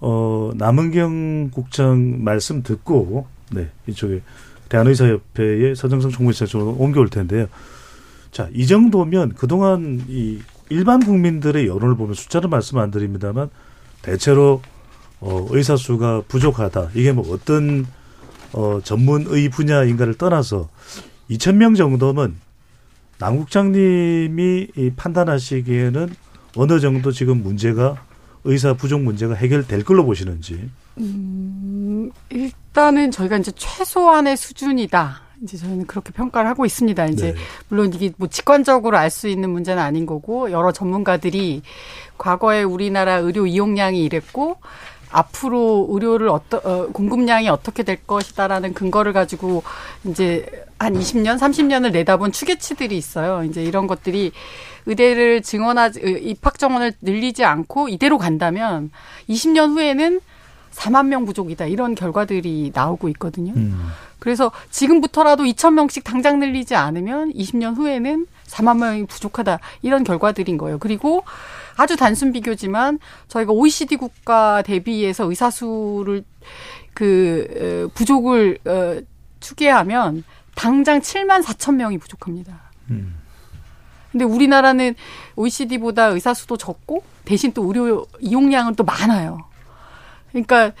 어 0.00 0.50
남은경 0.54 1.50
국장 1.52 2.22
말씀 2.22 2.62
듣고 2.62 3.26
네 3.50 3.70
이쪽에 3.86 4.22
대한의사협회의 4.68 5.76
서정성 5.76 6.10
총무이사 6.10 6.46
쪽으로 6.46 6.76
옮겨올 6.78 7.08
텐데요. 7.08 7.46
자, 8.30 8.48
이 8.52 8.66
정도면 8.66 9.34
그동안 9.34 10.04
이 10.08 10.40
일반 10.68 11.00
국민들의 11.00 11.66
여론을 11.66 11.96
보면 11.96 12.14
숫자를 12.14 12.48
말씀 12.50 12.78
안 12.78 12.90
드립니다만 12.90 13.48
대체로 14.02 14.60
어 15.20 15.46
의사 15.50 15.76
수가 15.76 16.22
부족하다. 16.28 16.90
이게 16.94 17.12
뭐 17.12 17.32
어떤 17.32 17.86
어 18.52 18.80
전문의 18.82 19.48
분야인가를 19.48 20.14
떠나서 20.14 20.68
2천 21.30 21.56
명 21.56 21.74
정도면 21.74 22.36
남 23.18 23.38
국장님이 23.38 24.68
이 24.76 24.90
판단하시기에는 24.96 26.14
어느 26.56 26.80
정도 26.80 27.12
지금 27.12 27.42
문제가 27.42 27.96
의사 28.44 28.74
부족 28.74 29.02
문제가 29.02 29.34
해결될 29.34 29.84
걸로 29.84 30.04
보시는지. 30.04 30.70
음, 30.98 32.10
일단은 32.30 33.10
저희가 33.10 33.38
이제 33.38 33.50
최소한의 33.54 34.36
수준이다. 34.36 35.22
이제 35.42 35.58
저희는 35.58 35.86
그렇게 35.86 36.12
평가를 36.12 36.48
하고 36.48 36.64
있습니다. 36.64 37.06
이제 37.08 37.32
네. 37.32 37.38
물론 37.68 37.92
이게 37.92 38.12
뭐 38.16 38.28
직관적으로 38.28 38.96
알 38.96 39.10
수 39.10 39.28
있는 39.28 39.50
문제는 39.50 39.82
아닌 39.82 40.06
거고 40.06 40.50
여러 40.50 40.72
전문가들이 40.72 41.62
과거에 42.16 42.62
우리나라 42.62 43.16
의료 43.16 43.46
이용량이 43.46 44.02
이랬고 44.04 44.58
앞으로 45.10 45.86
의료를 45.90 46.28
어떠, 46.28 46.58
어, 46.58 46.88
공급량이 46.92 47.48
어떻게 47.48 47.82
될 47.82 47.98
것이다라는 48.06 48.74
근거를 48.74 49.12
가지고 49.12 49.62
이제 50.04 50.46
한 50.78 50.94
20년, 50.94 51.38
30년을 51.38 51.92
내다본 51.92 52.32
추계치들이 52.32 52.96
있어요. 52.96 53.44
이제 53.44 53.62
이런 53.62 53.86
것들이 53.86 54.32
의대를 54.86 55.42
증원하지, 55.42 56.00
의- 56.02 56.24
입학 56.28 56.58
정원을 56.58 56.92
늘리지 57.00 57.44
않고 57.44 57.88
이대로 57.88 58.18
간다면 58.18 58.90
20년 59.28 59.70
후에는 59.74 60.20
4만 60.74 61.06
명 61.06 61.24
부족이다. 61.24 61.66
이런 61.66 61.94
결과들이 61.94 62.70
나오고 62.74 63.08
있거든요. 63.10 63.54
음. 63.56 63.88
그래서 64.18 64.50
지금부터라도 64.70 65.44
2천 65.44 65.72
명씩 65.72 66.04
당장 66.04 66.38
늘리지 66.38 66.74
않으면 66.74 67.32
20년 67.32 67.76
후에는 67.76 68.26
4만 68.46 68.78
명이 68.78 69.06
부족하다 69.06 69.58
이런 69.82 70.04
결과들인 70.04 70.58
거예요. 70.58 70.78
그리고 70.78 71.22
아주 71.76 71.96
단순 71.96 72.32
비교지만 72.32 72.98
저희가 73.28 73.52
OECD 73.52 73.96
국가 73.96 74.62
대비해서 74.62 75.24
의사 75.24 75.50
수를 75.50 76.24
그 76.94 77.88
어, 77.88 77.92
부족을 77.94 78.58
어, 78.64 79.00
추계하면 79.40 80.24
당장 80.54 81.00
7만 81.00 81.42
4천 81.42 81.74
명이 81.74 81.98
부족합니다. 81.98 82.70
음. 82.90 83.16
근데 84.10 84.24
우리나라는 84.24 84.94
OECD보다 85.36 86.06
의사 86.06 86.32
수도 86.32 86.56
적고 86.56 87.04
대신 87.26 87.52
또 87.52 87.64
의료 87.66 88.06
이용량은 88.20 88.74
또 88.74 88.82
많아요. 88.82 89.44
그러니까 90.30 90.72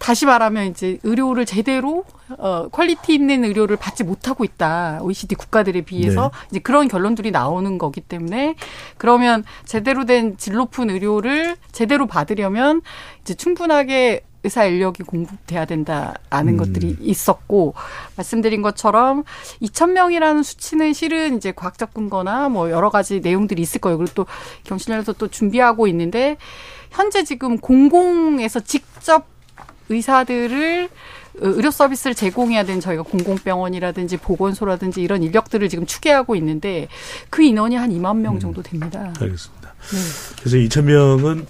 다시 0.00 0.24
말하면 0.24 0.68
이제 0.68 0.98
의료를 1.02 1.44
제대로 1.44 2.04
어 2.38 2.68
퀄리티 2.68 3.14
있는 3.14 3.44
의료를 3.44 3.76
받지 3.76 4.02
못하고 4.02 4.44
있다. 4.44 5.00
OECD 5.02 5.34
국가들에 5.34 5.82
비해서 5.82 6.30
네. 6.32 6.46
이제 6.50 6.58
그런 6.60 6.88
결론들이 6.88 7.30
나오는 7.30 7.76
거기 7.78 8.00
때문에 8.00 8.56
그러면 8.96 9.44
제대로 9.66 10.04
된 10.06 10.36
질 10.38 10.54
높은 10.54 10.88
의료를 10.90 11.56
제대로 11.70 12.06
받으려면 12.06 12.80
이제 13.20 13.34
충분하게 13.34 14.22
의사 14.42 14.64
인력이 14.64 15.02
공급돼야 15.02 15.66
된다라는 15.66 16.54
음. 16.54 16.56
것들이 16.56 16.96
있었고 17.00 17.74
말씀드린 18.16 18.62
것처럼 18.62 19.24
2천 19.60 19.90
명이라는 19.90 20.42
수치는 20.42 20.94
실은 20.94 21.36
이제 21.36 21.52
과학적 21.52 21.92
근거나 21.92 22.48
뭐 22.48 22.70
여러 22.70 22.88
가지 22.88 23.20
내용들이 23.20 23.60
있을 23.60 23.82
거예요. 23.82 23.98
그리고 23.98 24.14
또 24.14 24.26
경실련에서 24.64 25.12
또 25.12 25.28
준비하고 25.28 25.86
있는데 25.88 26.38
현재 26.90 27.22
지금 27.22 27.58
공공에서 27.58 28.60
직접 28.60 29.26
의사들을 29.90 30.84
어, 30.86 30.88
의료 31.42 31.70
서비스를 31.70 32.14
제공해야 32.14 32.64
되는 32.64 32.80
저희가 32.80 33.02
공공병원이라든지 33.02 34.16
보건소라든지 34.16 35.02
이런 35.02 35.22
인력들을 35.22 35.68
지금 35.68 35.84
추계하고 35.84 36.34
있는데 36.36 36.88
그 37.28 37.42
인원이 37.42 37.76
한 37.76 37.90
2만 37.90 38.18
명 38.18 38.38
정도 38.38 38.62
됩니다. 38.62 39.12
알겠습니다. 39.20 39.74
네. 39.90 39.98
그래서 40.38 40.56
2천 40.56 40.84
명은 40.84 41.46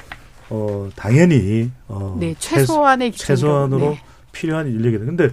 어 0.51 0.91
당연히 0.97 1.71
어 1.87 2.17
네, 2.19 2.35
최소한의. 2.39 3.13
최소한으로 3.13 3.91
네. 3.91 4.03
필요한 4.33 4.67
인력이다. 4.67 5.05
근데 5.05 5.29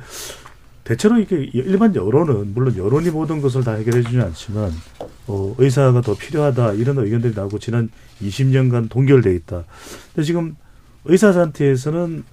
대체로 0.83 1.19
이게 1.19 1.49
일반 1.53 1.93
여론은 1.95 2.53
물론 2.53 2.77
여론이 2.77 3.09
모든 3.09 3.41
것을 3.41 3.63
다 3.63 3.73
해결해 3.73 4.03
주지는 4.03 4.25
않지만 4.25 4.71
어 5.27 5.55
의사가 5.57 6.01
더 6.01 6.15
필요하다 6.15 6.73
이런 6.73 6.97
의견들이 6.97 7.33
나오고 7.35 7.59
지난 7.59 7.89
20년간 8.21 8.89
동결돼 8.89 9.33
있다. 9.35 9.65
근데 10.13 10.25
지금 10.25 10.55
의사 11.05 11.31
단체에서는 11.31 12.23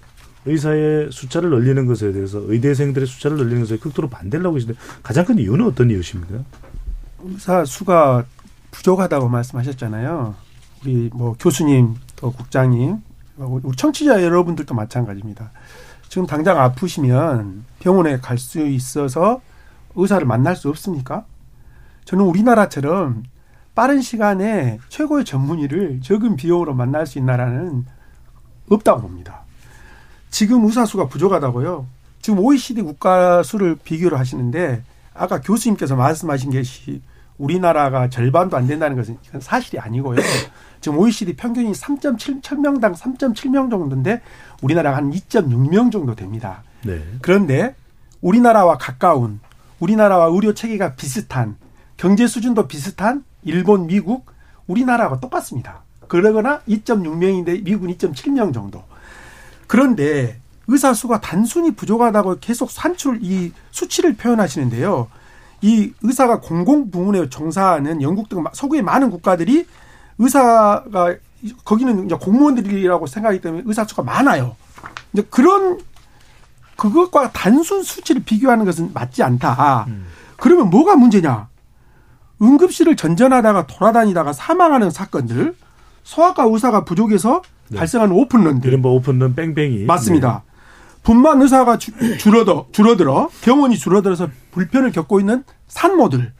의사의 0.46 1.10
숫자를 1.10 1.50
늘리는 1.50 1.86
것에 1.86 2.12
대해서 2.12 2.38
의대생들의 2.44 3.06
숫자를 3.06 3.38
늘리는 3.38 3.60
것에 3.60 3.78
극도로 3.78 4.08
반대를 4.08 4.44
하고 4.44 4.54
계신데 4.54 4.74
가장 5.02 5.24
큰 5.24 5.38
이유는 5.38 5.66
어떤 5.66 5.90
이유십니까? 5.90 6.44
의사 7.24 7.64
수가 7.64 8.24
부족하다고 8.70 9.28
말씀하셨잖아요. 9.28 10.34
우리 10.82 11.10
뭐 11.12 11.34
교수님 11.38 11.94
또 12.16 12.32
국장님 12.32 12.98
우리 13.36 13.76
청취자 13.76 14.22
여러분들도 14.22 14.74
마찬가지입니다. 14.74 15.50
지금 16.08 16.26
당장 16.26 16.60
아프시면 16.60 17.64
병원에 17.80 18.18
갈 18.18 18.38
수 18.38 18.60
있어서 18.66 19.40
의사를 19.96 20.26
만날 20.26 20.56
수 20.56 20.68
없습니까? 20.68 21.24
저는 22.04 22.24
우리나라처럼 22.24 23.22
빠른 23.74 24.02
시간에 24.02 24.78
최고의 24.88 25.24
전문의를 25.24 26.00
적은 26.02 26.36
비용으로 26.36 26.74
만날 26.74 27.06
수 27.06 27.18
있나라는 27.18 27.86
없다고 28.68 29.02
봅니다. 29.02 29.43
지금 30.34 30.64
의사 30.64 30.84
수가 30.84 31.06
부족하다고요. 31.06 31.86
지금 32.20 32.40
OECD 32.40 32.82
국가 32.82 33.44
수를 33.44 33.76
비교를 33.76 34.18
하시는데 34.18 34.82
아까 35.14 35.40
교수님께서 35.40 35.94
말씀하신 35.94 36.50
것이 36.50 37.00
우리나라가 37.38 38.08
절반도 38.10 38.56
안 38.56 38.66
된다는 38.66 38.96
것은 38.96 39.16
사실이 39.38 39.78
아니고요. 39.78 40.18
지금 40.82 40.98
OECD 40.98 41.36
평균이 41.36 41.70
3.7 41.70 42.58
명당 42.58 42.94
3.7명 42.94 43.70
정도인데 43.70 44.22
우리나라가 44.60 44.96
한 44.96 45.12
2.6명 45.12 45.92
정도 45.92 46.16
됩니다. 46.16 46.64
네. 46.82 47.00
그런데 47.22 47.76
우리나라와 48.20 48.76
가까운 48.76 49.38
우리나라와 49.78 50.26
의료 50.26 50.52
체계가 50.52 50.96
비슷한 50.96 51.56
경제 51.96 52.26
수준도 52.26 52.66
비슷한 52.66 53.22
일본, 53.44 53.86
미국, 53.86 54.26
우리나라가 54.66 55.20
똑같습니다. 55.20 55.84
그러거나 56.08 56.58
2.6명인데 56.68 57.62
미국은 57.62 57.94
2.7명 57.94 58.52
정도. 58.52 58.82
그런데 59.66 60.40
의사 60.66 60.94
수가 60.94 61.20
단순히 61.20 61.72
부족하다고 61.72 62.38
계속 62.40 62.70
산출 62.70 63.18
이 63.22 63.52
수치를 63.70 64.14
표현하시는데요. 64.16 65.08
이 65.62 65.92
의사가 66.02 66.40
공공 66.40 66.90
부문에 66.90 67.28
종사하는 67.28 68.02
영국 68.02 68.28
등 68.28 68.44
서구의 68.52 68.82
많은 68.82 69.10
국가들이 69.10 69.66
의사가 70.18 70.84
거기는 71.64 72.06
이제 72.06 72.14
공무원들이라고 72.14 73.06
생각하기 73.06 73.40
때문에 73.40 73.62
의사 73.66 73.84
수가 73.84 74.02
많아요. 74.02 74.56
이제 75.12 75.22
그런 75.30 75.80
그것과 76.76 77.30
단순 77.32 77.82
수치를 77.82 78.22
비교하는 78.24 78.64
것은 78.64 78.92
맞지 78.92 79.22
않다. 79.22 79.86
그러면 80.36 80.70
뭐가 80.70 80.96
문제냐? 80.96 81.48
응급실을 82.42 82.96
전전하다가 82.96 83.66
돌아다니다가 83.66 84.32
사망하는 84.32 84.90
사건들, 84.90 85.54
소아과 86.02 86.44
의사가 86.44 86.84
부족해서 86.84 87.42
네. 87.68 87.78
발생하는 87.78 88.14
오픈런들, 88.14 88.68
이른바 88.68 88.88
오픈런 88.88 89.34
뺑뺑이. 89.34 89.84
맞습니다. 89.84 90.42
분만 91.02 91.40
의사가 91.42 91.78
주, 91.78 91.92
줄어들, 92.18 92.54
줄어들어 92.72 93.28
병원이 93.42 93.76
줄어들어서 93.76 94.28
불편을 94.52 94.92
겪고 94.92 95.20
있는 95.20 95.44
산모들, 95.68 96.32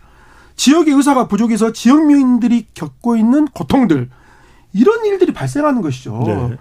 지역의 0.57 0.95
의사가 0.95 1.29
부족해서 1.29 1.73
지역민들이 1.73 2.67
겪고 2.75 3.17
있는 3.17 3.47
고통들 3.47 4.09
이런 4.73 5.05
일들이 5.05 5.33
발생하는 5.33 5.83
것이죠. 5.83 6.23
네. 6.27 6.57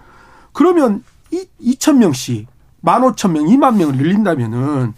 그러면 0.51 1.03
이 1.31 1.47
2천 1.61 1.97
명씩 1.97 2.47
15,000명, 2.83 3.47
2만 3.47 3.77
명을 3.77 3.95
늘린다면은 3.95 4.93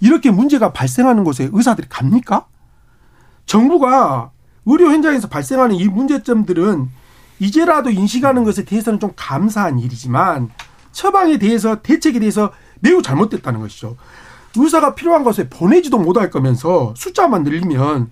이렇게 0.00 0.30
문제가 0.30 0.72
발생하는 0.72 1.24
곳에 1.24 1.50
의사들이 1.52 1.88
갑니까? 1.88 2.46
정부가 3.46 4.30
의료 4.66 4.90
현장에서 4.90 5.28
발생하는 5.28 5.76
이 5.76 5.88
문제점들은 5.88 6.88
이제라도 7.40 7.90
인식하는 7.90 8.44
것에 8.44 8.64
대해서는 8.64 9.00
좀 9.00 9.12
감사한 9.16 9.78
일이지만 9.78 10.50
처방에 10.92 11.38
대해서 11.38 11.80
대책에 11.82 12.18
대해서 12.18 12.52
매우 12.80 13.02
잘못됐다는 13.02 13.60
것이죠. 13.60 13.96
의사가 14.56 14.94
필요한 14.94 15.24
곳에 15.24 15.48
보내지도 15.48 15.98
못할 15.98 16.30
거면서 16.30 16.94
숫자만 16.96 17.44
늘리면 17.44 18.10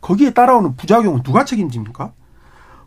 거기에 0.00 0.32
따라오는 0.32 0.76
부작용은 0.76 1.22
누가 1.22 1.44
책임집니까? 1.44 2.12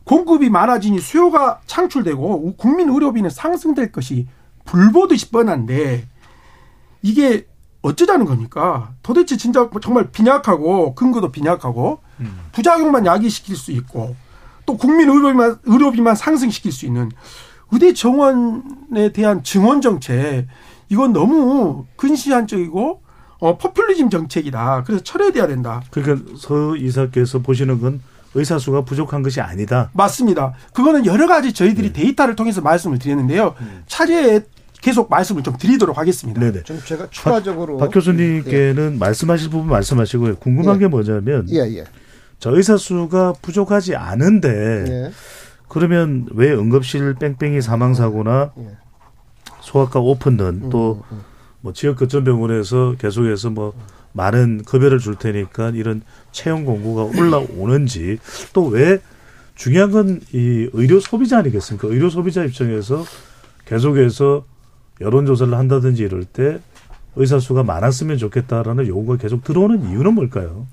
공급이 0.03 0.49
많아지니 0.49 0.99
수요가 0.99 1.59
창출되고 1.65 2.55
국민 2.55 2.89
의료비는 2.89 3.29
상승될 3.29 3.91
것이 3.91 4.27
불보듯이 4.65 5.29
뻔한데 5.31 6.07
이게 7.01 7.47
어쩌자는 7.81 8.25
겁니까? 8.25 8.93
도대체 9.03 9.37
진짜 9.37 9.69
정말 9.81 10.11
빈약하고 10.11 10.95
근거도 10.95 11.31
빈약하고 11.31 11.99
부작용만 12.51 13.05
야기시킬 13.05 13.55
수 13.55 13.71
있고 13.71 14.15
또 14.65 14.77
국민 14.77 15.09
의료비만, 15.09 15.57
의료비만 15.65 16.15
상승시킬 16.15 16.71
수 16.71 16.85
있는 16.85 17.09
의대 17.71 17.93
정원에 17.93 19.11
대한 19.13 19.43
증원 19.43 19.81
정책 19.81 20.47
이건 20.89 21.13
너무 21.13 21.85
근시안적이고 21.95 23.01
어, 23.39 23.57
포퓰리즘 23.57 24.09
정책이다. 24.09 24.83
그래서 24.85 25.03
철회돼야 25.03 25.47
된다. 25.47 25.81
그러니까 25.89 26.31
서 26.37 26.75
이사께서 26.75 27.39
보시는 27.39 27.81
건 27.81 28.01
의사 28.35 28.59
수가 28.59 28.81
부족한 28.85 29.23
것이 29.23 29.41
아니다. 29.41 29.89
맞습니다. 29.93 30.53
그거는 30.73 31.05
여러 31.05 31.27
가지 31.27 31.51
저희들이 31.51 31.91
네. 31.91 32.01
데이터를 32.01 32.35
통해서 32.35 32.61
말씀을 32.61 32.99
드렸는데요. 32.99 33.55
차제에 33.87 34.41
계속 34.81 35.09
말씀을 35.09 35.43
좀 35.43 35.57
드리도록 35.57 35.97
하겠습니다. 35.97 36.39
네네. 36.39 36.63
좀 36.63 36.79
제가 36.83 37.07
추가적으로 37.09 37.77
박 37.77 37.91
교수님께는 37.91 38.99
말씀하실 38.99 39.49
부분 39.49 39.69
말씀하시고요. 39.69 40.37
궁금한 40.37 40.75
예. 40.75 40.79
게 40.79 40.87
뭐냐면 40.87 41.47
예, 41.49 41.59
예. 41.77 41.83
저 42.41 42.49
의사 42.57 42.75
수가 42.75 43.33
부족하지 43.41 43.95
않은데 43.95 44.49
예. 44.87 45.11
그러면 45.69 46.25
왜 46.33 46.51
응급실 46.51 47.13
뺑뺑이 47.13 47.61
사망 47.61 47.93
사고나 47.93 48.51
예. 48.57 48.77
소아과 49.61 49.99
오픈런 49.99 50.69
또 50.71 51.03
음, 51.11 51.15
음. 51.17 51.21
뭐 51.61 51.71
지역 51.71 51.97
거점 51.97 52.23
병원에서 52.23 52.95
계속해서 52.97 53.51
뭐 53.51 53.73
많은 54.13 54.63
급여를 54.65 54.97
줄 54.97 55.15
테니까 55.15 55.69
이런 55.69 56.01
채용 56.31 56.65
공고가 56.65 57.03
올라오는지 57.03 58.17
또 58.53 58.69
왜 58.69 58.97
중요한 59.55 59.91
건 59.91 60.19
이 60.33 60.67
의료 60.73 60.99
소비자 60.99 61.37
아니겠습니까? 61.37 61.87
의료 61.89 62.09
소비자 62.09 62.43
입장에서 62.43 63.05
계속해서 63.65 64.43
여론 65.01 65.27
조사를 65.27 65.53
한다든지 65.55 66.01
이럴 66.01 66.25
때 66.25 66.59
의사 67.15 67.37
수가 67.39 67.61
많았으면 67.63 68.17
좋겠다라는 68.17 68.87
요구가 68.87 69.17
계속 69.17 69.43
들어오는 69.43 69.91
이유는 69.91 70.15
뭘까요? 70.15 70.65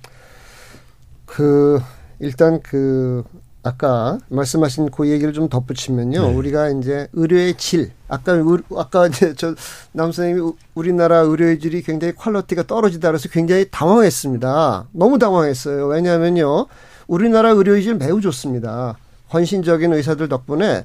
그 1.28 1.78
일단 2.20 2.60
그 2.62 3.22
아까 3.62 4.18
말씀하신 4.28 4.90
그 4.90 5.08
얘기를 5.08 5.32
좀 5.32 5.48
덧붙이면요. 5.48 6.22
네. 6.28 6.34
우리가 6.34 6.70
이제 6.70 7.06
의료의 7.12 7.54
질, 7.58 7.90
아까 8.08 8.32
의- 8.32 8.62
아까 8.76 9.06
이제 9.06 9.34
저 9.36 9.54
남선생님이 9.92 10.40
우- 10.40 10.56
우리나라 10.74 11.18
의료의 11.18 11.58
질이 11.58 11.82
굉장히 11.82 12.14
quality가 12.14 12.62
떨어지다 12.66 13.08
그래서 13.08 13.28
굉장히 13.28 13.66
당황했습니다. 13.70 14.86
너무 14.92 15.18
당황했어요. 15.18 15.86
왜냐하면요. 15.86 16.66
우리나라 17.08 17.50
의료의 17.50 17.82
질 17.82 17.94
매우 17.96 18.20
좋습니다. 18.20 18.96
헌신적인 19.32 19.92
의사들 19.92 20.28
덕분에 20.28 20.84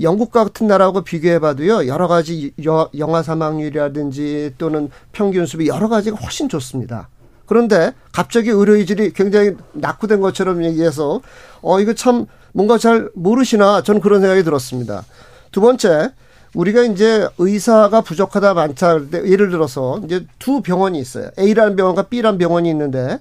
영국 0.00 0.32
같은 0.32 0.66
나라하고 0.68 1.02
비교해봐도요 1.02 1.86
여러 1.86 2.08
가지 2.08 2.54
여- 2.64 2.88
영아 2.96 3.22
사망률이라든지 3.22 4.54
또는 4.56 4.88
평균 5.12 5.44
수비 5.44 5.66
여러 5.68 5.88
가지가 5.90 6.16
훨씬 6.16 6.48
좋습니다. 6.48 7.08
그런데 7.46 7.92
갑자기 8.12 8.50
의료의 8.50 8.86
질이 8.86 9.12
굉장히 9.12 9.56
낙후된 9.72 10.20
것처럼 10.20 10.64
얘기해서 10.64 11.20
어 11.60 11.80
이거 11.80 11.92
참 11.94 12.26
뭔가 12.52 12.78
잘 12.78 13.10
모르시나 13.14 13.82
저는 13.82 14.00
그런 14.00 14.20
생각이 14.20 14.42
들었습니다. 14.42 15.04
두 15.50 15.60
번째 15.60 16.12
우리가 16.54 16.82
이제 16.82 17.26
의사가 17.38 18.02
부족하다 18.02 18.54
많다 18.54 18.88
할 18.88 19.10
때 19.10 19.26
예를 19.26 19.50
들어서 19.50 20.00
이제 20.04 20.26
두 20.38 20.60
병원이 20.60 20.98
있어요. 20.98 21.30
A라는 21.38 21.76
병원과 21.76 22.04
B라는 22.04 22.38
병원이 22.38 22.68
있는데 22.70 23.18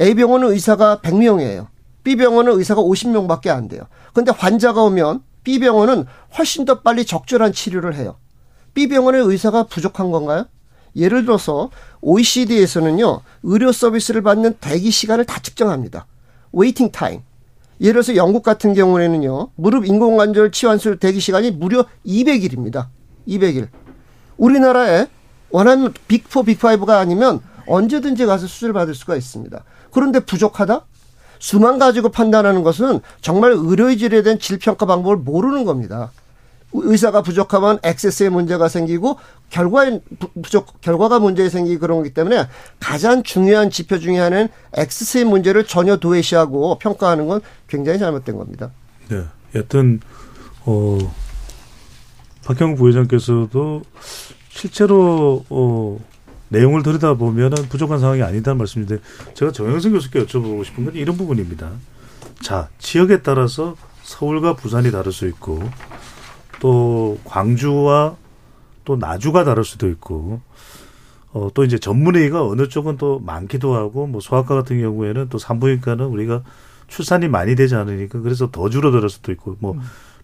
A 0.00 0.14
병원은 0.14 0.50
의사가 0.50 1.00
100명이에요. 1.02 1.66
B 2.02 2.16
병원은 2.16 2.54
의사가 2.58 2.80
50명밖에 2.82 3.48
안 3.48 3.68
돼요. 3.68 3.82
근데 4.14 4.32
환자가 4.32 4.82
오면 4.82 5.20
B 5.44 5.58
병원은 5.58 6.06
훨씬 6.38 6.64
더 6.64 6.80
빨리 6.80 7.04
적절한 7.04 7.52
치료를 7.52 7.94
해요. 7.94 8.16
B 8.72 8.88
병원의 8.88 9.22
의사가 9.24 9.64
부족한 9.64 10.10
건가요? 10.10 10.46
예를 10.96 11.24
들어서 11.24 11.70
OECD에서는요 12.00 13.20
의료 13.42 13.72
서비스를 13.72 14.22
받는 14.22 14.54
대기 14.60 14.90
시간을 14.90 15.24
다 15.24 15.40
측정합니다. 15.40 16.06
waiting 16.52 16.90
time. 16.90 17.20
예를 17.80 18.02
들어서 18.02 18.16
영국 18.16 18.42
같은 18.42 18.74
경우에는요 18.74 19.50
무릎 19.54 19.86
인공관절 19.86 20.52
치환술 20.52 20.98
대기 20.98 21.20
시간이 21.20 21.52
무려 21.52 21.86
200일입니다. 22.06 22.88
200일. 23.28 23.68
우리나라에 24.36 25.06
원하는 25.50 25.92
빅4, 26.08 26.46
빅5가 26.58 26.98
아니면 26.98 27.40
언제든지 27.66 28.26
가서 28.26 28.46
수술 28.46 28.72
받을 28.72 28.94
수가 28.94 29.16
있습니다. 29.16 29.62
그런데 29.92 30.20
부족하다? 30.20 30.86
수만 31.38 31.78
가지고 31.78 32.10
판단하는 32.10 32.62
것은 32.62 33.00
정말 33.20 33.52
의료의 33.52 33.96
질에 33.96 34.22
대한 34.22 34.38
질평가 34.38 34.86
방법을 34.86 35.16
모르는 35.16 35.64
겁니다. 35.64 36.10
의사가 36.72 37.22
부족하면 37.22 37.78
액세스에 37.82 38.28
문제가 38.28 38.68
생기고 38.68 39.18
결과에 39.50 40.00
부- 40.18 40.30
부족 40.42 40.80
결과가 40.80 41.18
문제 41.18 41.48
생기고 41.48 41.80
그런 41.80 41.98
거기 41.98 42.14
때문에 42.14 42.46
가장 42.78 43.22
중요한 43.22 43.70
지표 43.70 43.98
중에 43.98 44.18
하나는 44.18 44.48
액세스의 44.76 45.24
문제를 45.24 45.66
전혀 45.66 45.96
도외시하고 45.96 46.78
평가하는 46.78 47.26
건 47.26 47.40
굉장히 47.66 47.98
잘못된 47.98 48.36
겁니다. 48.36 48.70
네. 49.08 49.24
여튼 49.56 50.00
어 50.64 50.98
박형국 52.44 52.78
부회장께서도 52.78 53.82
실제로 54.48 55.44
어 55.50 55.98
내용을 56.48 56.82
들여다 56.82 57.14
보면은 57.14 57.68
부족한 57.68 57.98
상황이 58.00 58.22
아니다는 58.22 58.58
말씀인데 58.58 58.98
제가 59.34 59.52
정영선 59.52 59.92
교수께 59.92 60.24
여쭤보고 60.24 60.64
싶은 60.64 60.84
건 60.84 60.94
이런 60.94 61.16
부분입니다. 61.16 61.70
자, 62.42 62.68
지역에 62.78 63.22
따라서 63.22 63.76
서울과 64.02 64.56
부산이 64.56 64.90
다를 64.90 65.12
수 65.12 65.26
있고 65.28 65.60
또 66.60 67.18
광주와 67.24 68.16
또 68.84 68.96
나주가 68.96 69.44
다를 69.44 69.64
수도 69.64 69.88
있고 69.88 70.40
어, 71.32 71.48
또 71.54 71.64
이제 71.64 71.78
전문의가 71.78 72.44
어느 72.46 72.68
쪽은 72.68 72.96
또 72.96 73.18
많기도 73.20 73.74
하고 73.74 74.06
뭐 74.06 74.20
소아과 74.20 74.54
같은 74.54 74.80
경우에는 74.80 75.28
또 75.28 75.38
산부인과는 75.38 76.06
우리가 76.06 76.42
출산이 76.88 77.28
많이 77.28 77.54
되지 77.54 77.74
않으니까 77.74 78.20
그래서 78.20 78.50
더 78.50 78.68
줄어들 78.68 79.08
수도 79.08 79.32
있고 79.32 79.56
뭐 79.60 79.76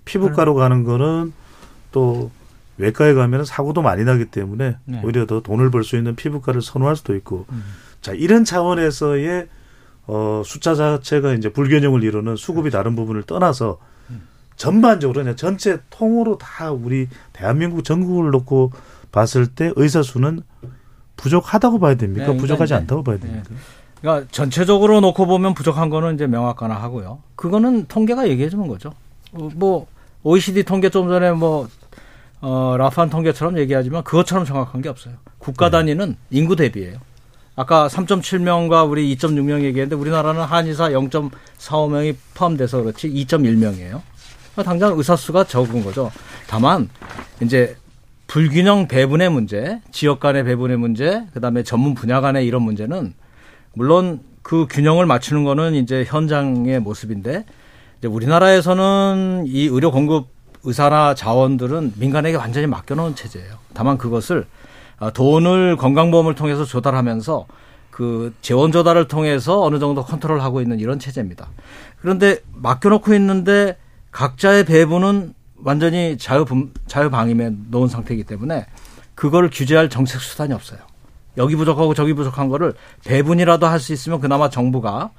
피부과로 0.05 0.55
가는 0.55 0.85
거는 0.85 1.33
또 1.93 2.31
외과에 2.79 3.15
가면 3.15 3.45
사고도 3.45 3.83
많이 3.83 4.05
나기 4.05 4.27
때문에 4.27 4.77
네. 4.85 5.01
오히려 5.03 5.27
더 5.27 5.41
돈을 5.41 5.71
벌 5.71 5.83
수 5.83 5.97
있는 5.97 6.15
피부과를 6.15 6.61
선호할 6.61 6.97
수도 6.97 7.15
있고. 7.17 7.47
자 8.03 8.13
이런 8.13 8.45
차원에서의 8.45 9.49
어 10.07 10.43
숫자 10.45 10.75
자체가 10.75 11.33
이제 11.35 11.49
불균형을 11.49 12.05
이루는 12.05 12.37
수급이 12.37 12.71
다른 12.71 12.95
부분을 12.95 13.23
떠나서 13.25 13.79
전반적으로 14.57 15.21
그냥 15.23 15.37
전체 15.37 15.79
통으로 15.91 16.39
다 16.39 16.71
우리 16.73 17.09
대한민국 17.33 17.85
전국을 17.85 18.31
놓고 18.31 18.73
봤을 19.13 19.47
때 19.47 19.71
의사 19.77 20.03
수는 20.03 20.43
부족하다고 21.17 21.79
봐야 21.79 21.95
됩니까? 21.95 22.29
네, 22.33 22.37
부족하지 22.37 22.71
이제- 22.71 22.75
않다고 22.75 23.03
봐야 23.03 23.17
네. 23.17 23.23
됩니까? 23.27 23.49
그러니까 24.01 24.29
전체적으로 24.31 25.01
놓고 25.01 25.27
보면 25.27 25.55
부족한 25.55 25.89
거는 25.91 26.15
이제 26.15 26.27
명확하나 26.27 26.75
하고요. 26.75 27.21
그거는 27.35 27.87
통계가 27.87 28.29
얘기해 28.29 28.49
주는 28.51 28.67
거죠. 28.69 28.93
어, 29.33 29.49
뭐 29.55 29.87
OECD 30.23 30.63
통계 30.65 30.91
좀 30.91 31.09
전에 31.09 31.33
뭐 31.33 31.69
어, 32.43 32.77
라판 32.79 33.09
통계처럼 33.09 33.57
얘기하지만 33.59 34.05
그것처럼 34.05 34.45
정확한 34.45 34.83
게 34.83 34.89
없어요. 34.91 35.15
국가 35.39 35.71
단위는 35.71 36.17
인구 36.31 36.55
대비예요. 36.57 36.99
아까 37.57 37.89
3.7명과 37.89 38.89
우리 38.89 39.17
2.6명 39.17 39.63
얘기했는데 39.63 39.97
우리나라는 39.97 40.43
한의사 40.43 40.91
0.45명이 40.91 42.15
포함돼서 42.35 42.83
그렇지 42.83 43.09
2.1명이에요. 43.11 44.03
당장 44.63 44.97
의사 44.97 45.17
수가 45.17 45.45
적은 45.45 45.85
거죠. 45.85 46.11
다만 46.49 46.89
이제 47.43 47.77
불균형 48.27 48.89
배분의 48.89 49.31
문제, 49.31 49.81
지역 49.93 50.21
간의 50.21 50.45
배분의 50.45 50.77
문제, 50.77 51.25
그다음에 51.33 51.63
전문 51.63 51.95
분야 51.95 52.21
간의 52.21 52.47
이런 52.47 52.63
문제는 52.63 53.15
물론 53.75 54.21
그 54.43 54.67
균형을 54.71 55.07
맞추는 55.07 55.45
거는 55.45 55.75
이제 55.75 56.05
현장의 56.07 56.81
모습인데 56.81 57.45
이제 57.99 58.09
우리나라에서는 58.09 59.45
이 59.47 59.67
의료 59.67 59.91
공급 59.91 60.29
의사나 60.65 61.15
자원들은 61.15 61.95
민간에게 61.97 62.37
완전히 62.37 62.67
맡겨놓은 62.67 63.15
체제예요. 63.15 63.55
다만 63.73 63.99
그것을 63.99 64.47
아, 64.99 65.11
돈을 65.11 65.77
건강보험을 65.77 66.35
통해서 66.35 66.65
조달하면서 66.65 67.47
그 67.91 68.35
재원 68.43 68.73
조달을 68.73 69.09
통해서 69.09 69.63
어느 69.63 69.79
정도 69.79 70.05
컨트롤하고 70.05 70.61
있는 70.61 70.81
이런 70.81 70.99
체제입니다. 70.99 71.49
그런데 72.01 72.39
맡겨놓고 72.55 73.15
있는데 73.15 73.77
각자의 74.21 74.65
배분은 74.65 75.35
완전히 75.63 76.17
자유 76.17 76.47
자유방임에 76.87 77.51
놓은 77.71 77.89
상태이기 77.89 78.25
때문에 78.25 78.65
그걸 79.15 79.51
규제할 79.53 79.91
정책 79.91 80.23
수단이 80.23 80.55
없어요. 80.55 80.79
여기 81.37 81.55
부족하고 81.55 81.93
저기 81.93 82.15
부족한 82.15 82.49
거를 82.49 82.73
배분이라도 83.05 83.67
할 83.67 83.79
수 83.79 83.93
있으면 83.93 84.21
그나마 84.21 84.49
정부가 84.49 85.11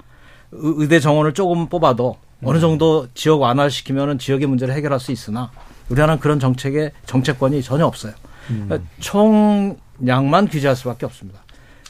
의- 0.50 0.74
의대 0.78 0.98
정원을 0.98 1.32
조금 1.32 1.68
뽑아도 1.68 2.16
어느 2.42 2.58
정도 2.58 3.06
지역 3.14 3.40
완화를 3.40 3.70
시키면은 3.70 4.18
지역의 4.18 4.48
문제를 4.48 4.74
해결할 4.74 4.98
수 4.98 5.12
있으나 5.12 5.52
우리나라는 5.90 6.18
그런 6.20 6.40
정책의 6.40 6.90
정책권이 7.06 7.62
전혀 7.62 7.86
없어요. 7.86 8.14
그러니까 8.48 8.78
총량만 8.98 10.48
규제할 10.48 10.74
수밖에 10.74 11.06
없습니다. 11.06 11.40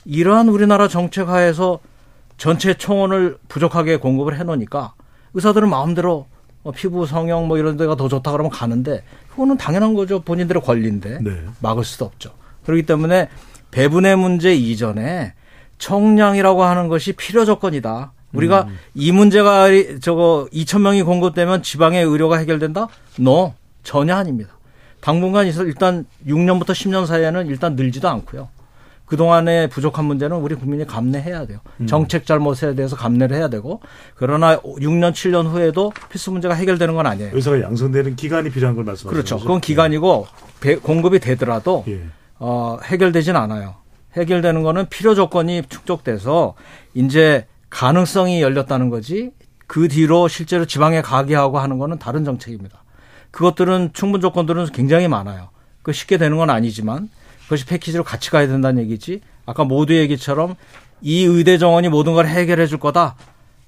이러한 0.05 0.49
우리나라 0.51 0.89
정책 0.89 1.29
하에서 1.29 1.79
전체 2.37 2.75
총원을 2.75 3.39
부족하게 3.49 3.97
공급을 3.97 4.39
해놓으니까 4.39 4.93
의사들은 5.33 5.71
마음대로 5.71 6.27
어, 6.69 6.73
피부 6.73 7.07
성형 7.07 7.49
뭐 7.49 7.57
이런 7.57 7.79
데가 7.79 7.97
더 7.97 8.09
좋다 8.09 8.31
그러면 8.31 8.51
가는데 8.51 9.03
그거는 9.31 9.57
당연한 9.57 9.95
거죠. 9.95 10.21
본인들의 10.21 10.61
권리인데 10.63 11.19
네. 11.23 11.31
막을 11.61 11.83
수도 11.83 12.05
없죠. 12.05 12.33
그렇기 12.65 12.83
때문에 12.85 13.29
배분의 13.71 14.17
문제 14.17 14.55
이전에 14.55 15.33
총량이라고 15.79 16.65
하는 16.65 16.89
것이 16.89 17.13
필요 17.15 17.47
조건이다. 17.47 18.13
우리가 18.35 18.69
이 18.95 19.11
문제가 19.13 19.69
이- 19.71 20.01
저거 20.01 20.47
2천 20.53 20.83
명이 20.83 21.03
공급되면 21.05 21.63
지방의 21.63 22.05
의료가 22.05 22.37
해결된다? 22.37 22.89
No, 23.19 23.55
전혀 23.83 24.15
아닙니다. 24.15 24.51
당분간 25.01 25.47
있어 25.47 25.65
일단 25.65 26.05
6년부터 26.27 26.67
10년 26.73 27.07
사이에는 27.07 27.47
일단 27.47 27.77
늘지도 27.77 28.09
않고요. 28.11 28.49
그동안의 29.09 29.69
부족한 29.71 30.05
문제는 30.05 30.37
우리 30.37 30.55
국민이 30.55 30.87
감내해야 30.87 31.47
돼요. 31.47 31.61
정책 31.87 32.27
잘못에 32.27 32.75
대해서 32.75 32.95
감내를 32.95 33.37
해야 33.37 33.49
되고 33.49 33.81
그러나 34.15 34.59
6년 34.61 35.13
7년 35.13 35.47
후에도 35.47 35.93
필수 36.11 36.31
문제가 36.31 36.55
해결되는 36.55 36.95
건 36.95 37.07
아니에요. 37.07 37.31
의사가 37.35 37.61
양성되는 37.63 38.17
기간이 38.17 38.51
필요한 38.51 38.77
걸 38.77 38.85
말씀하시는 38.85 39.11
그렇죠. 39.13 39.37
거죠? 39.37 39.47
그건 39.47 39.61
기간이고 39.63 40.27
배- 40.61 40.77
공급이 40.77 41.19
되더라도 41.21 41.85
예. 41.89 42.03
어, 42.39 42.79
해결되진 42.85 43.35
않아요. 43.35 43.77
해결되는 44.15 44.63
거는 44.63 44.87
필요 44.91 45.15
조건이 45.15 45.63
축적돼서 45.69 46.55
이제 46.95 47.47
가능성이 47.71 48.43
열렸다는 48.43 48.91
거지 48.91 49.31
그 49.67 49.89
뒤로 49.89 50.29
실제로 50.29 50.67
지방에 50.67 51.01
가게 51.01 51.35
하고 51.35 51.59
하는 51.59 51.79
거는 51.79 51.99
다른 51.99 52.25
정책입니다. 52.25 52.83
그것들은 53.31 53.91
충분 53.95 54.21
조건들은 54.21 54.67
굉장히 54.67 55.09
많아요. 55.09 55.49
그 55.83 55.93
쉽게 55.93 56.19
되는 56.19 56.37
건 56.37 56.51
아니지만 56.51 57.09
그것이 57.49 57.65
패키지로 57.65 58.05
같이 58.05 58.31
가야 58.31 58.47
된다는 58.47 58.83
얘기지. 58.83 59.21
아까 59.47 59.65
모두 59.65 59.95
얘기처럼 59.97 60.55
이 61.01 61.25
의대 61.25 61.57
정원이 61.57 61.89
모든 61.89 62.13
걸 62.13 62.27
해결해 62.27 62.67
줄 62.67 62.79
거다. 62.79 63.17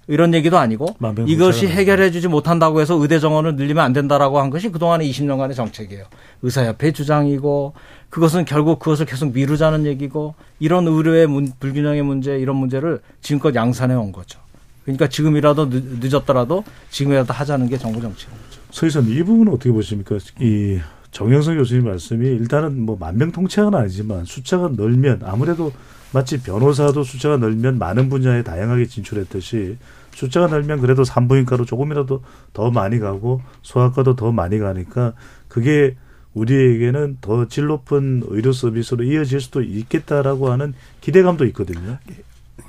이런 0.07 0.35
얘기도 0.35 0.59
아니고 0.59 0.97
이것이. 1.29 1.67
해결해 1.69 2.11
주지 2.11 2.27
못한다고 2.29 2.81
해서 2.81 2.95
의대 2.97 3.19
정원을 3.21 3.55
늘리면 3.57 3.83
안 3.83 3.93
된다라고 3.93 4.41
한 4.41 4.51
것이 4.51 4.69
그동안의 4.71 5.11
20년간의 5.11 5.55
정책이에요. 5.55 6.05
의사협회 6.43 6.93
주장이고 6.93 7.75
그것은 8.11 8.45
결국 8.45 8.81
그것을 8.81 9.07
계속 9.07 9.33
미루자는 9.33 9.87
얘기고 9.87 10.35
이런 10.59 10.87
의료의 10.89 11.27
문- 11.29 11.53
불균형의 11.61 12.03
문제 12.03 12.37
이런 12.39 12.57
문제를 12.57 13.01
지금껏 13.23 13.55
양산해 13.55 13.95
온 13.95 14.11
거죠. 14.13 14.41
그러니까 14.85 15.07
지금이라도 15.09 15.71
늦, 15.71 16.13
었더라도 16.15 16.65
지금이라도 16.91 17.33
하자는 17.33 17.69
게 17.69 17.79
정부 17.79 18.01
정책입니다. 18.01 18.47
서희선 18.73 19.07
이 19.09 19.23
부분은 19.23 19.53
어떻게 19.53 19.71
보십니까? 19.71 20.17
이 20.41 20.81
정영석 21.11 21.57
교수님 21.57 21.85
말씀이 21.85 22.27
일단은 22.27 22.81
뭐 22.81 22.97
만병통치약은 22.99 23.75
아니지만 23.75 24.25
숫자가 24.25 24.69
늘면 24.77 25.23
아무래도 25.25 25.73
마치 26.13 26.41
변호사도 26.43 27.03
숫자가 27.05 27.37
늘면 27.37 27.79
많은 27.79 28.09
분야에 28.09 28.43
다양하게 28.43 28.87
진출했듯이 28.87 29.79
숫자가 30.13 30.49
늘면 30.49 30.81
그래도 30.81 31.05
산부인과로 31.05 31.65
조금이라도 31.65 32.23
더 32.53 32.71
많이 32.71 32.99
가고 32.99 33.43
소아과도 33.63 34.17
더 34.17 34.33
많이 34.33 34.59
가니까 34.59 35.15
그게 35.49 35.97
우리에게는 36.35 37.19
더 37.21 37.47
질 37.47 37.67
높은 37.67 38.23
의료 38.29 38.53
서비스로 38.53 39.03
이어질 39.05 39.41
수도 39.41 39.63
있겠다라고 39.63 40.51
하는 40.51 40.75
기대감도 41.01 41.45
있거든요. 41.47 41.99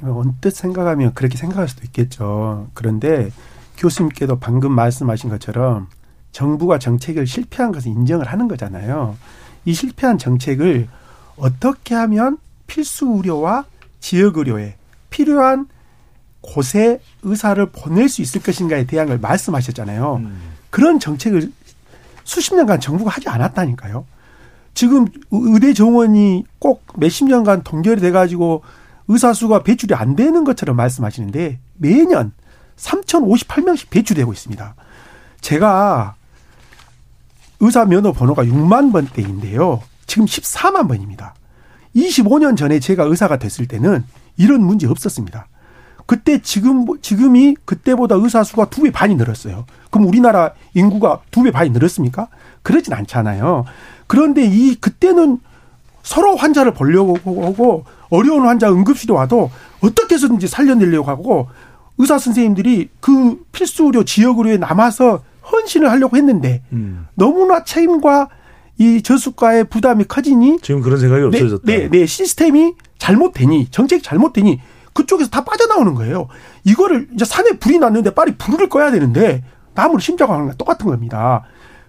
언뜻 0.03 0.51
생각하면 0.51 1.13
그렇게 1.13 1.37
생각할 1.37 1.67
수도 1.67 1.83
있겠죠. 1.85 2.69
그런데 2.73 3.29
교수님께도 3.77 4.39
방금 4.39 4.71
말씀하신 4.71 5.29
것처럼 5.29 5.87
정부가 6.31 6.79
정책을 6.79 7.27
실패한 7.27 7.71
것을 7.71 7.91
인정을 7.91 8.27
하는 8.27 8.47
거잖아요. 8.47 9.17
이 9.65 9.73
실패한 9.73 10.17
정책을 10.17 10.87
어떻게 11.37 11.95
하면 11.95 12.37
필수 12.67 13.05
의료와 13.17 13.65
지역 13.99 14.37
의료에 14.37 14.75
필요한 15.09 15.67
곳에 16.41 16.99
의사를 17.21 17.63
보낼 17.67 18.09
수 18.09 18.21
있을 18.21 18.41
것인가에 18.41 18.85
대한 18.85 19.07
걸 19.07 19.19
말씀하셨잖아요. 19.19 20.15
음. 20.15 20.39
그런 20.69 20.99
정책을 20.99 21.51
수십 22.23 22.55
년간 22.55 22.79
정부가 22.79 23.11
하지 23.11 23.29
않았다니까요. 23.29 24.05
지금 24.73 25.07
의대 25.31 25.73
정원이 25.73 26.45
꼭 26.59 26.83
몇십 26.95 27.27
년간 27.27 27.63
동결이 27.63 27.99
돼가지고 28.01 28.63
의사 29.07 29.33
수가 29.33 29.63
배출이 29.63 29.93
안 29.93 30.15
되는 30.15 30.43
것처럼 30.43 30.77
말씀하시는데 30.77 31.59
매년 31.77 32.31
3,058명씩 32.77 33.89
배출되고 33.89 34.31
있습니다. 34.31 34.75
제가 35.41 36.15
의사 37.61 37.85
면허 37.85 38.11
번호가 38.11 38.43
6만 38.43 38.91
번대인데요. 38.91 39.81
지금 40.07 40.25
14만 40.25 40.87
번입니다. 40.87 41.35
25년 41.95 42.57
전에 42.57 42.79
제가 42.79 43.03
의사가 43.03 43.37
됐을 43.37 43.67
때는 43.67 44.03
이런 44.37 44.63
문제 44.63 44.87
없었습니다. 44.87 45.47
그때 46.05 46.41
지금 46.41 46.85
지금이 47.01 47.55
그때보다 47.63 48.15
의사 48.15 48.43
수가 48.43 48.69
두 48.69 48.81
배 48.83 48.91
반이 48.91 49.15
늘었어요. 49.15 49.65
그럼 49.91 50.07
우리나라 50.07 50.51
인구가 50.73 51.19
두 51.31 51.43
배 51.43 51.51
반이 51.51 51.69
늘었습니까? 51.69 52.27
그러진 52.63 52.93
않잖아요. 52.93 53.65
그런데 54.07 54.43
이 54.45 54.75
그때는 54.75 55.39
서로 56.03 56.35
환자를 56.35 56.73
보려고 56.73 57.15
하고 57.45 57.85
어려운 58.09 58.45
환자 58.47 58.69
응급실에 58.71 59.13
와도 59.13 59.51
어떻게 59.81 60.15
해서든지 60.15 60.47
살려내려고 60.47 61.09
하고 61.09 61.47
의사 61.99 62.17
선생님들이 62.17 62.89
그 62.99 63.45
필수 63.51 63.85
의료 63.85 64.03
지역 64.03 64.39
의료에 64.39 64.57
남아서 64.57 65.21
헌신을 65.51 65.89
하려고 65.89 66.17
했는데 66.17 66.63
음. 66.71 67.07
너무나 67.15 67.63
책임과 67.63 68.29
이 68.77 69.01
저수가의 69.01 69.65
부담이 69.65 70.05
커지니 70.05 70.59
지금 70.61 70.81
그런 70.81 70.99
생각이 70.99 71.23
없어졌다. 71.25 71.63
네, 71.65 71.77
네, 71.77 71.89
네 71.89 72.05
시스템이 72.05 72.73
잘못되니 72.97 73.67
정책이 73.69 74.01
잘못되니 74.01 74.59
그쪽에서 74.93 75.29
다 75.29 75.43
빠져나오는 75.43 75.93
거예요. 75.93 76.27
이거를 76.63 77.09
이제 77.13 77.25
산에 77.25 77.51
불이 77.59 77.79
났는데 77.79 78.13
빨리 78.13 78.35
불을 78.35 78.69
꺼야 78.69 78.91
되는데 78.91 79.43
나무를 79.73 80.01
심자고 80.01 80.33
하는 80.33 80.47
거 80.47 80.53
똑같은 80.53 80.87
겁니다. 80.87 81.43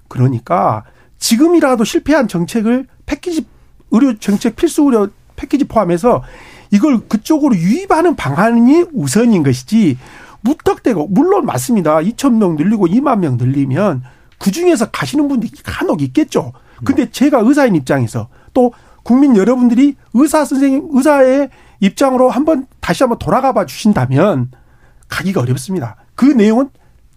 그러니까 0.09 0.85
지금이라도 1.18 1.85
실패한 1.85 2.29
정책을 2.29 2.87
패키지 3.07 3.46
의료 3.90 4.18
정책 4.18 4.57
필수 4.57 4.83
의료 4.83 5.09
패키지 5.37 5.64
포함해서 5.64 6.22
이걸 6.70 7.01
그쪽으로 7.09 7.55
유입하는 7.55 8.16
방안이 8.16 8.85
우선인 8.92 9.42
것이지 9.42 9.98
무턱대고 10.42 11.09
물론 11.09 11.46
맞습니다. 11.46 11.96
2천 11.98 12.35
명 12.35 12.57
늘리고 12.57 12.87
2만 12.87 13.18
명 13.18 13.37
늘리면 13.37 14.02
그 14.38 14.50
중에서 14.50 14.90
가시는 14.90 15.28
분들이 15.28 15.52
간혹 15.64 16.02
있겠죠. 16.02 16.52
근데 16.85 17.11
제가 17.11 17.40
의사인 17.40 17.74
입장에서 17.76 18.28
또 18.52 18.72
국민 19.05 19.37
여러분들이 19.37 19.94
의사 20.14 20.44
선생님 20.44 20.88
의사의 20.92 21.50
입장으로 21.81 22.28
한번 22.28 22.66
다시 22.81 23.02
한번 23.02 23.18
돌아가 23.18 23.52
봐 23.52 23.66
주신다면 23.66 24.50
가기가 25.09 25.40
어렵습니다. 25.40 25.96
그 26.14 26.24
내용은 26.24 26.70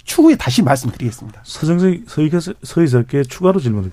추후에 0.03 0.35
다시 0.35 0.61
말씀드리겠습니다. 0.61 1.41
서정석 1.43 1.93
서의사께 2.63 3.23
추가로 3.23 3.59
질문. 3.59 3.91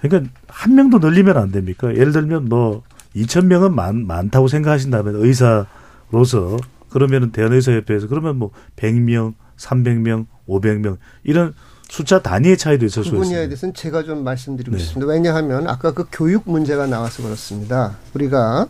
그러니까 0.00 0.30
한 0.48 0.74
명도 0.74 0.98
늘리면 0.98 1.36
안 1.36 1.50
됩니까? 1.50 1.88
예를 1.88 2.12
들면 2.12 2.48
뭐 2.48 2.82
2천 3.16 3.46
명은 3.46 3.74
많, 3.74 4.06
많다고 4.06 4.48
생각하신다면 4.48 5.16
의사로서 5.16 6.56
그러면은 6.92 7.32
대한의사협회에서 7.32 8.08
그러면 8.08 8.36
뭐 8.36 8.50
100명, 8.76 9.34
300명, 9.56 10.26
500명 10.48 10.98
이런 11.24 11.54
숫자 11.88 12.22
단위의 12.22 12.56
차이도 12.56 12.86
있을 12.86 13.02
수 13.04 13.08
있습니다. 13.08 13.22
그 13.22 13.28
분야에 13.28 13.46
대해서는 13.48 13.74
제가 13.74 14.02
좀 14.02 14.24
말씀드리고 14.24 14.76
네. 14.76 14.82
싶습니다. 14.82 15.12
왜냐하면 15.12 15.68
아까 15.68 15.92
그 15.92 16.06
교육 16.10 16.42
문제가 16.50 16.86
나와서 16.86 17.22
그렇습니다. 17.22 17.96
우리가 18.14 18.68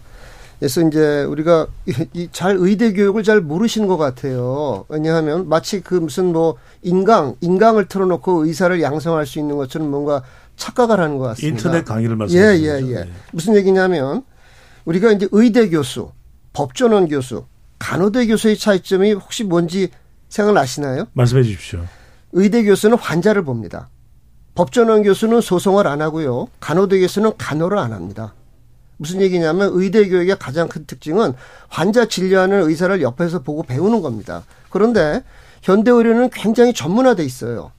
그래서 0.58 0.80
이제 0.87 1.24
우리가 1.24 1.66
이 2.14 2.28
잘 2.32 2.56
의대 2.58 2.92
교육을 2.92 3.22
잘 3.24 3.40
모르시는 3.40 3.88
것 3.88 3.96
같아요. 3.96 4.85
왜냐하면 4.88 5.48
마치 5.48 5.80
그 5.80 5.94
무슨 5.94 6.32
뭐 6.32 6.56
인강 6.82 7.37
인강을 7.40 7.87
틀어놓고 7.87 8.46
의사를 8.46 8.80
양성할 8.80 9.26
수 9.26 9.38
있는 9.38 9.56
것처럼 9.56 9.90
뭔가 9.90 10.22
착각을 10.56 11.00
하는 11.00 11.18
것 11.18 11.24
같습니다. 11.24 11.56
인터넷 11.56 11.85
강의를 11.85 12.14
말씀하시는 12.16 12.61
예, 12.61 12.87
예, 12.87 12.90
예. 12.90 13.04
네. 13.04 13.11
무슨 13.32 13.56
얘기냐면 13.56 14.22
우리가 14.85 15.12
이제 15.12 15.28
의대 15.32 15.68
교수, 15.68 16.11
법전원 16.52 17.08
교수, 17.08 17.44
간호대 17.83 18.27
교수의 18.29 18.57
차이점이 18.57 19.12
혹시 19.14 19.42
뭔지 19.42 19.90
생각나시나요? 20.29 21.07
말씀해 21.14 21.42
주십시오. 21.42 21.85
의대 22.31 22.62
교수는 22.62 22.97
환자를 22.97 23.42
봅니다. 23.42 23.88
법전원 24.55 25.03
교수는 25.03 25.40
소송을 25.40 25.88
안 25.88 26.01
하고요. 26.01 26.47
간호대 26.61 27.01
교수는 27.01 27.33
간호를 27.37 27.79
안 27.79 27.92
합니다. 27.92 28.35
무슨 28.99 29.21
얘기냐면 29.21 29.71
의대 29.73 30.09
교육의 30.09 30.38
가장 30.38 30.68
큰 30.68 30.87
특징은 30.87 31.35
환자 31.66 32.05
진료하는 32.07 32.68
의사를 32.68 33.03
옆에서 33.03 33.42
보고 33.42 33.64
배우는 33.64 34.01
겁니다. 34.01 34.45
그런데 34.71 35.25
현대 35.61 35.90
의료는 35.90 36.31
굉장히 36.31 36.73
전문화돼 36.73 37.25
있어요. 37.25 37.73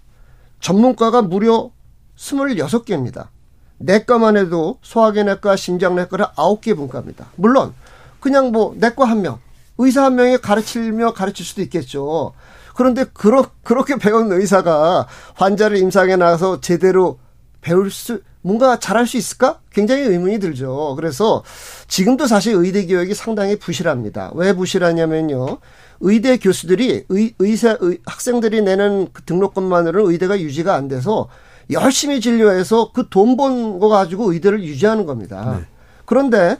전문가가 0.60 1.22
무려 1.22 1.72
26개입니다. 2.18 3.30
내과만 3.78 4.36
해도 4.36 4.80
소화기내과, 4.82 5.56
심장내과를 5.56 6.26
9개 6.36 6.76
분과입니다. 6.76 7.28
물론 7.38 7.74
그냥 8.20 8.52
뭐 8.52 8.76
내과 8.78 9.06
한 9.06 9.22
명, 9.22 9.40
의사 9.78 10.06
한 10.06 10.16
명이 10.16 10.38
가르치며 10.38 11.14
가르칠 11.14 11.46
수도 11.46 11.62
있겠죠. 11.62 12.34
그런데 12.76 13.06
그러, 13.14 13.46
그렇게 13.64 13.96
배운 13.98 14.32
의사가 14.32 15.08
환자를 15.36 15.78
임상에 15.78 16.16
나가서 16.16 16.62
제대로 16.62 17.20
배울 17.62 17.92
수 17.92 18.22
뭔가 18.42 18.78
잘할 18.78 19.08
수 19.08 19.16
있을까? 19.16 19.60
굉장히 19.72 20.02
의문이 20.02 20.40
들죠. 20.40 20.96
그래서 20.98 21.44
지금도 21.88 22.28
사실 22.28 22.54
의대 22.56 22.86
교육이 22.86 23.14
상당히 23.14 23.58
부실합니다. 23.58 24.32
왜 24.36 24.52
부실하냐면요. 24.54 25.60
의대 26.02 26.38
교수들이 26.38 27.06
의, 27.08 27.34
의사 27.40 27.78
의, 27.80 28.00
학생들이 28.06 28.64
내는 28.64 29.08
그 29.14 29.24
등록금만으로는 29.24 30.12
의대가 30.12 30.38
유지가 30.42 30.76
안 30.76 30.90
돼서 30.90 31.30
열심히 31.72 32.20
진료해서 32.20 32.92
그 32.92 33.08
돈 33.10 33.38
번 33.38 33.80
거 33.80 33.88
가지고 33.88 34.34
의대를 34.34 34.62
유지하는 34.64 35.06
겁니다. 35.06 35.58
네. 35.60 35.66
그런데 36.06 36.58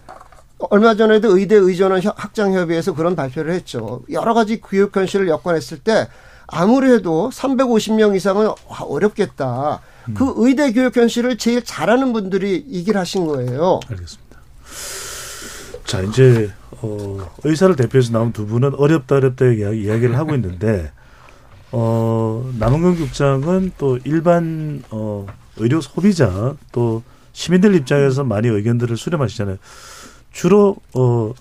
얼마 0.70 0.96
전에도 0.96 1.38
의대 1.38 1.56
의전원 1.56 2.02
학장협의회에서 2.04 2.94
그런 2.94 3.16
발표를 3.16 3.54
했죠. 3.54 4.02
여러 4.12 4.34
가지 4.34 4.62
교육 4.62 4.96
현실을 4.96 5.28
엮어냈을 5.28 5.80
때 5.80 6.08
아무래도 6.48 7.30
350명 7.34 8.16
이상은 8.16 8.50
어렵겠다. 8.68 9.82
음. 10.10 10.14
그 10.14 10.34
의대 10.38 10.72
교육 10.74 10.96
현실을 10.96 11.38
제일 11.38 11.64
잘하는 11.64 12.14
분들이 12.14 12.56
이길 12.68 12.98
하신 12.98 13.26
거예요. 13.26 13.80
알겠습니다. 13.90 14.38
자, 15.86 16.02
이제 16.02 16.52
어, 16.82 17.30
의사를 17.44 17.76
대표해서 17.76 18.12
나온 18.12 18.34
두 18.34 18.46
분은 18.46 18.76
어렵다 18.76 19.16
어렵다 19.16 19.46
이야기를 19.46 20.18
하고 20.18 20.36
있는데 20.36 20.92
어, 21.72 22.52
남은근 22.60 22.98
국장은 22.98 23.72
또 23.78 23.98
일반 24.04 24.84
어, 24.92 25.26
의료 25.58 25.82
소비자 25.82 26.56
또 26.72 27.04
시민들 27.32 27.76
입장에서 27.76 28.24
많이 28.24 28.48
의견들을 28.48 28.96
수렴하시잖아요. 28.96 29.58
주로 30.34 30.76
어, 30.94 31.34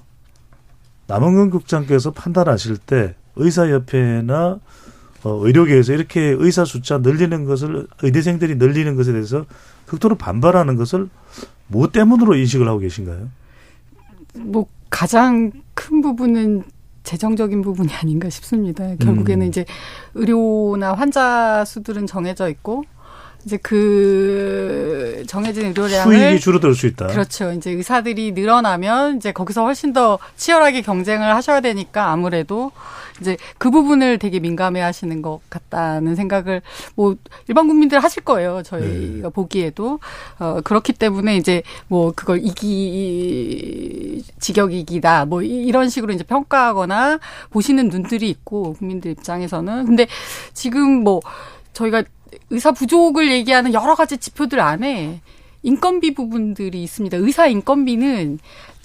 남은근 1.09 1.51
국장께서 1.51 2.13
판단하실 2.13 2.77
때 2.79 3.17
의사협회나 3.35 4.61
어, 5.25 5.31
의료계에서 5.45 5.93
이렇게 5.93 6.21
의사 6.39 6.65
숫자 6.65 6.99
늘리는 6.99 7.45
것을 7.45 7.89
의대생들이 8.03 8.57
늘리는 8.57 8.95
것에 8.95 9.13
대해서 9.13 9.47
극도로 9.87 10.17
반발하는 10.17 10.77
것을 10.77 11.09
뭐 11.67 11.89
때문으로 11.89 12.37
인식을 12.37 12.69
하고 12.69 12.79
계신가요? 12.79 13.29
뭐 14.35 14.67
가장 14.91 15.51
큰 15.75 16.01
부분은 16.01 16.65
재정적인 17.03 17.63
부분이 17.63 17.93
아닌가 17.95 18.31
싶습니다. 18.31 18.95
결국에는 18.97 19.47
음. 19.47 19.49
이제 19.49 19.65
의료나 20.15 20.95
환자 20.95 21.65
수들은 21.65 22.07
정해져 22.07 22.49
있고 22.49 22.85
이제 23.45 23.57
그 23.63 25.25
정해진 25.27 25.67
의료량을 25.67 26.17
수익이 26.19 26.41
줄어들 26.41 26.75
수 26.75 26.87
있다. 26.87 27.09
그렇죠. 27.09 27.53
이제 27.53 27.71
의사들이 27.73 28.33
늘어나면 28.33 29.17
이제 29.17 29.33
거기서 29.33 29.65
훨씬 29.65 29.93
더 29.93 30.19
치열하게 30.37 30.83
경쟁을 30.83 31.35
하셔야 31.35 31.61
되니까 31.61 32.11
아무래도 32.11 32.71
이제 33.21 33.37
그 33.59 33.71
부분을 33.71 34.19
되게 34.19 34.39
민감해 34.41 34.81
하시는 34.81 35.23
것 35.23 35.41
같다는 35.51 36.15
생각을 36.17 36.63
뭐 36.95 37.17
일반 37.49 37.67
국민들 37.69 37.99
하실 38.03 38.23
거예요. 38.25 38.63
저희가 38.65 39.29
네. 39.29 39.33
보기에도. 39.35 39.99
어, 40.39 40.61
그렇기 40.65 40.93
때문에 40.95 41.37
이제 41.37 41.63
뭐 41.89 42.13
그걸 42.15 42.41
이기, 42.43 44.25
직역이기다. 44.41 45.27
뭐 45.27 45.43
이- 45.43 45.49
이런 45.65 45.89
식으로 45.89 46.13
이제 46.13 46.25
평가하거나 46.25 47.19
보시는 47.51 47.89
눈들이 47.89 48.29
있고 48.31 48.75
국민들 48.75 49.11
입장에서는. 49.13 49.87
근데 49.87 50.07
지금 50.53 51.03
뭐 51.05 51.21
저희가 51.73 52.03
의사 52.51 52.73
부족을 52.73 53.31
얘기하는 53.31 53.73
여러 53.75 53.95
가지 53.95 54.19
지표들 54.19 54.61
안에 54.61 55.21
인건비 55.63 56.15
부분들이 56.15 56.83
있습니다. 56.83 57.17
의사 57.19 57.47
인건비는 57.47 58.39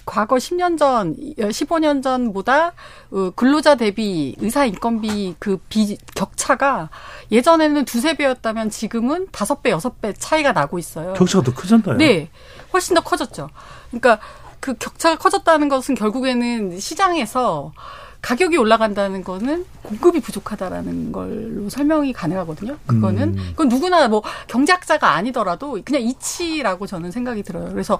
과거 0.05 0.37
10년 0.37 0.77
전, 0.77 1.17
15년 1.37 2.01
전보다 2.01 2.71
어, 3.11 3.31
근로자 3.35 3.75
대비 3.75 4.35
의사 4.39 4.63
인건비 4.65 5.35
그 5.37 5.57
비 5.69 5.97
격차가 6.15 6.89
예전에는 7.31 7.83
두세 7.83 8.15
배였다면 8.15 8.69
지금은 8.69 9.27
다섯 9.31 9.61
배, 9.61 9.69
여섯 9.71 9.99
배 10.01 10.13
차이가 10.13 10.53
나고 10.53 10.79
있어요. 10.79 11.13
격차가 11.13 11.43
더 11.43 11.53
크잖아요. 11.53 11.97
네. 11.97 12.29
훨씬 12.71 12.95
더 12.95 13.01
커졌죠. 13.01 13.49
그러니까 13.89 14.19
그 14.61 14.75
격차가 14.75 15.17
커졌다는 15.17 15.67
것은 15.67 15.95
결국에는 15.95 16.79
시장에서 16.79 17.73
가격이 18.21 18.57
올라간다는 18.57 19.23
거는 19.23 19.65
공급이 19.83 20.19
부족하다라는 20.19 21.11
걸로 21.11 21.69
설명이 21.69 22.13
가능하거든요. 22.13 22.77
그거는 22.85 23.37
음. 23.37 23.47
그건 23.51 23.69
누구나 23.69 24.07
뭐 24.07 24.21
경제학자가 24.47 25.11
아니더라도 25.11 25.79
그냥 25.85 26.01
이치라고 26.01 26.87
저는 26.87 27.11
생각이 27.11 27.43
들어요. 27.43 27.69
그래서 27.71 27.99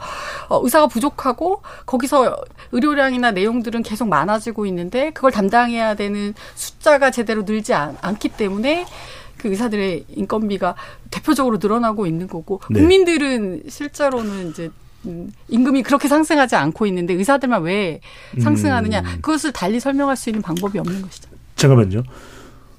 어, 0.49 0.60
의사가 0.63 0.88
부족하고 0.88 1.62
거기서 1.86 2.36
의료량이나 2.71 3.32
내용들은 3.32 3.84
계속 3.84 4.08
많아지고 4.10 4.65
있는데 4.65 5.12
그걸 5.12 5.32
담당해야 5.32 5.95
되는 5.95 6.34
숫자가 6.56 7.12
제대로 7.12 7.43
늘지 7.43 7.73
않, 7.73 7.97
않기 8.01 8.30
때문에 8.30 8.86
그 9.38 9.49
의사들의 9.49 10.06
인건비가 10.10 10.75
대표적으로 11.12 11.58
늘어나고 11.62 12.06
있는 12.06 12.27
거고 12.27 12.60
네. 12.69 12.80
국민들은 12.80 13.63
실제로는 13.69 14.49
이제 14.49 14.63
음, 14.65 14.87
임금이 15.49 15.83
그렇게 15.83 16.07
상승하지 16.07 16.55
않고 16.55 16.85
있는데 16.87 17.13
의사들만 17.13 17.63
왜 17.63 17.99
상승하느냐 18.39 18.99
음. 19.01 19.05
그것을 19.21 19.51
달리 19.51 19.79
설명할 19.79 20.15
수 20.15 20.29
있는 20.29 20.41
방법이 20.41 20.79
없는 20.79 21.01
것이죠. 21.01 21.29
잠깐만요. 21.55 22.03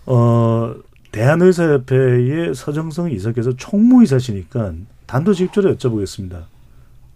어, 0.06 0.74
대한의사협회의 1.12 2.54
서정성 2.54 3.10
이사께서 3.12 3.52
총무이사시니까 3.56 4.72
단도직입적으로 5.06 5.74
여쭤보겠습니다. 5.76 6.44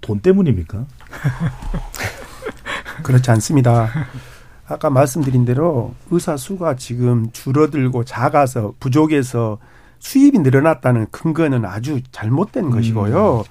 돈 0.01 0.21
때문입니까? 0.21 0.87
그렇지 3.03 3.31
않습니다. 3.33 3.89
아까 4.67 4.91
말씀드린 4.91 5.45
대로 5.45 5.95
의사 6.11 6.37
수가 6.37 6.77
지금 6.77 7.31
줄어들고 7.33 8.05
작아서 8.05 8.75
부족해서 8.81 9.59
수입이 9.99 10.39
늘어났다는 10.41 11.07
근거는 11.11 11.65
아주 11.65 12.01
잘못된 12.11 12.71
것이고요. 12.71 13.45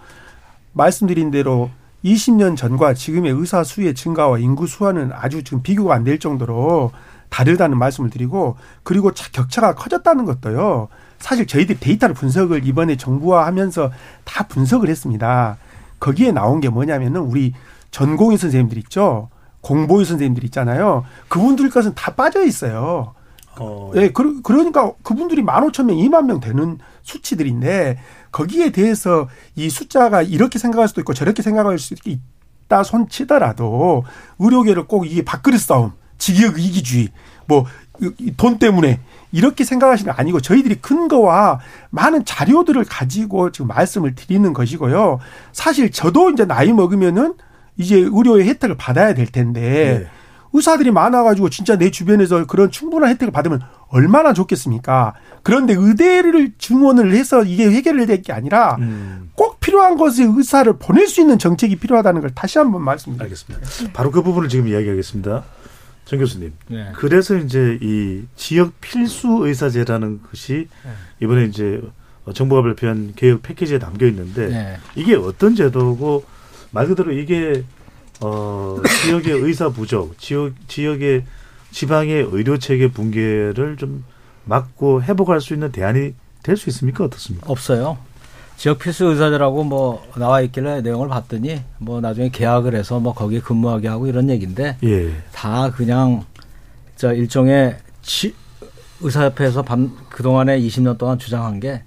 말씀드린 0.73 1.31
대로 1.31 1.69
20년 2.03 2.57
전과 2.57 2.93
지금의 2.93 3.31
의사 3.31 3.63
수의 3.63 3.93
증가와 3.93 4.39
인구 4.39 4.65
수와는 4.67 5.11
아주 5.13 5.43
지금 5.43 5.61
비교가 5.61 5.93
안 5.95 6.03
될 6.03 6.19
정도로 6.19 6.91
다르다는 7.29 7.77
말씀을 7.77 8.09
드리고 8.09 8.57
그리고 8.83 9.13
차- 9.13 9.29
격차가 9.31 9.75
커졌다는 9.75 10.25
것도요. 10.25 10.87
사실 11.19 11.45
저희들이 11.47 11.79
데이터를 11.79 12.15
분석을 12.15 12.65
이번에 12.67 12.97
정부와 12.97 13.45
하면서 13.45 13.91
다 14.25 14.47
분석을 14.47 14.89
했습니다. 14.89 15.57
거기에 15.99 16.31
나온 16.31 16.59
게 16.59 16.67
뭐냐면은 16.69 17.21
우리 17.21 17.53
전공의 17.91 18.37
선생님들 18.37 18.77
있죠. 18.79 19.29
공보의 19.61 20.05
선생님들 20.05 20.43
있잖아요. 20.45 21.05
그분들 21.29 21.69
것은 21.69 21.93
다 21.93 22.15
빠져 22.15 22.43
있어요. 22.43 23.13
어, 23.59 23.91
예, 23.95 24.09
그, 24.09 24.41
그러니까 24.41 24.93
그분들이 25.03 25.41
만 25.41 25.63
오천 25.63 25.87
명, 25.87 25.97
이만 25.97 26.27
명 26.27 26.39
되는 26.39 26.79
수치들인데 27.03 27.99
거기에 28.31 28.71
대해서 28.71 29.27
이 29.55 29.69
숫자가 29.69 30.21
이렇게 30.21 30.57
생각할 30.57 30.87
수도 30.87 31.01
있고 31.01 31.13
저렇게 31.13 31.41
생각할 31.41 31.77
수 31.79 31.95
있다 32.05 32.83
손치더라도 32.83 34.03
의료계를 34.39 34.87
꼭 34.87 35.05
이게 35.05 35.23
밥그릇 35.23 35.59
싸움, 35.59 35.91
직역 36.17 36.59
이기주의, 36.59 37.09
뭐 37.47 37.65
돈 38.37 38.57
때문에 38.57 38.99
이렇게 39.31 39.63
생각하시는 39.63 40.11
게 40.11 40.19
아니고 40.19 40.41
저희들이 40.41 40.75
근거와 40.75 41.59
많은 41.91 42.25
자료들을 42.25 42.83
가지고 42.85 43.51
지금 43.51 43.67
말씀을 43.67 44.15
드리는 44.15 44.51
것이고요. 44.53 45.19
사실 45.51 45.91
저도 45.91 46.31
이제 46.31 46.45
나이 46.45 46.73
먹으면은 46.73 47.35
이제 47.77 47.97
의료의 47.97 48.47
혜택을 48.47 48.75
받아야 48.75 49.13
될 49.13 49.27
텐데 49.27 49.99
네. 50.03 50.07
의사들이 50.53 50.91
많아가지고 50.91 51.49
진짜 51.49 51.77
내 51.77 51.91
주변에서 51.91 52.45
그런 52.45 52.69
충분한 52.71 53.09
혜택을 53.11 53.31
받으면 53.31 53.61
얼마나 53.87 54.33
좋겠습니까? 54.33 55.13
그런데 55.43 55.73
의대를 55.75 56.53
증원을 56.57 57.13
해서 57.13 57.43
이게 57.43 57.69
해결을 57.69 58.05
될 58.05 58.21
게 58.21 58.33
아니라 58.33 58.75
음, 58.79 59.31
꼭 59.35 59.59
필요한 59.59 59.97
것에 59.97 60.23
의사를 60.25 60.71
보낼 60.77 61.07
수 61.07 61.21
있는 61.21 61.39
정책이 61.39 61.77
필요하다는 61.77 62.21
걸 62.21 62.29
다시 62.35 62.57
한번 62.59 62.83
말씀드리겠습니다. 62.83 63.59
알겠습니다. 63.59 63.93
바로 63.97 64.11
그 64.11 64.21
부분을 64.21 64.49
지금 64.49 64.67
이야기하겠습니다. 64.67 65.43
정 66.05 66.19
교수님. 66.19 66.53
네. 66.67 66.91
그래서 66.95 67.37
이제 67.37 67.77
이 67.81 68.23
지역 68.35 68.73
필수 68.81 69.39
의사제라는 69.47 70.21
것이 70.29 70.67
이번에 71.21 71.45
이제 71.45 71.81
정부가 72.33 72.61
발표한 72.61 73.13
개혁 73.15 73.41
패키지에 73.41 73.79
담겨 73.79 74.05
있는데 74.07 74.47
네. 74.47 74.77
이게 74.95 75.15
어떤 75.15 75.55
제도고 75.55 76.23
말 76.71 76.87
그대로 76.87 77.11
이게 77.11 77.63
어 78.21 78.77
지역의 79.03 79.33
의사 79.41 79.69
부족, 79.69 80.17
지역 80.19 80.53
지역의 80.67 81.23
지방의 81.71 82.27
의료 82.31 82.57
체계 82.57 82.89
붕괴를 82.91 83.77
좀 83.77 84.03
막고 84.45 85.01
회복할 85.03 85.41
수 85.41 85.53
있는 85.53 85.71
대안이 85.71 86.13
될 86.43 86.57
수 86.57 86.69
있습니까? 86.69 87.03
어떻습니까? 87.03 87.51
없어요. 87.51 87.97
지역 88.57 88.79
필수 88.79 89.05
의사들하고 89.05 89.63
뭐 89.63 90.03
나와 90.15 90.41
있길래 90.41 90.81
내용을 90.81 91.07
봤더니 91.07 91.61
뭐 91.79 91.99
나중에 92.01 92.29
계약을 92.29 92.75
해서 92.75 92.99
뭐 92.99 93.13
거기에 93.13 93.39
근무하게 93.39 93.87
하고 93.87 94.05
이런 94.07 94.29
얘기인데 94.29 94.77
예. 94.83 95.11
다 95.31 95.71
그냥 95.71 96.25
저 96.95 97.13
일종의 97.13 97.77
지, 98.03 98.35
의사협회에서 98.99 99.63
밤 99.63 99.97
그동안에 100.09 100.59
20년 100.59 100.97
동안 100.99 101.17
주장한 101.17 101.59
게 101.59 101.83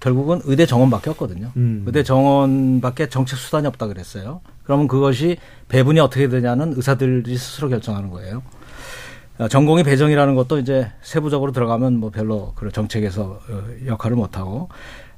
결국은 0.00 0.40
의대 0.44 0.66
정원밖에 0.66 1.10
없거든요. 1.10 1.52
음. 1.56 1.82
의대 1.86 2.02
정원밖에 2.02 3.08
정책 3.08 3.38
수단이 3.38 3.66
없다 3.66 3.86
그랬어요. 3.86 4.40
그러면 4.64 4.88
그것이 4.88 5.36
배분이 5.68 6.00
어떻게 6.00 6.28
되냐는 6.28 6.74
의사들이 6.76 7.36
스스로 7.36 7.68
결정하는 7.68 8.10
거예요. 8.10 8.42
어, 9.38 9.48
전공의 9.48 9.84
배정이라는 9.84 10.34
것도 10.34 10.58
이제 10.58 10.90
세부적으로 11.02 11.52
들어가면 11.52 11.98
뭐 11.98 12.10
별로 12.10 12.52
그런 12.54 12.72
정책에서 12.72 13.22
어, 13.22 13.62
역할을 13.86 14.16
못 14.16 14.38
하고 14.38 14.68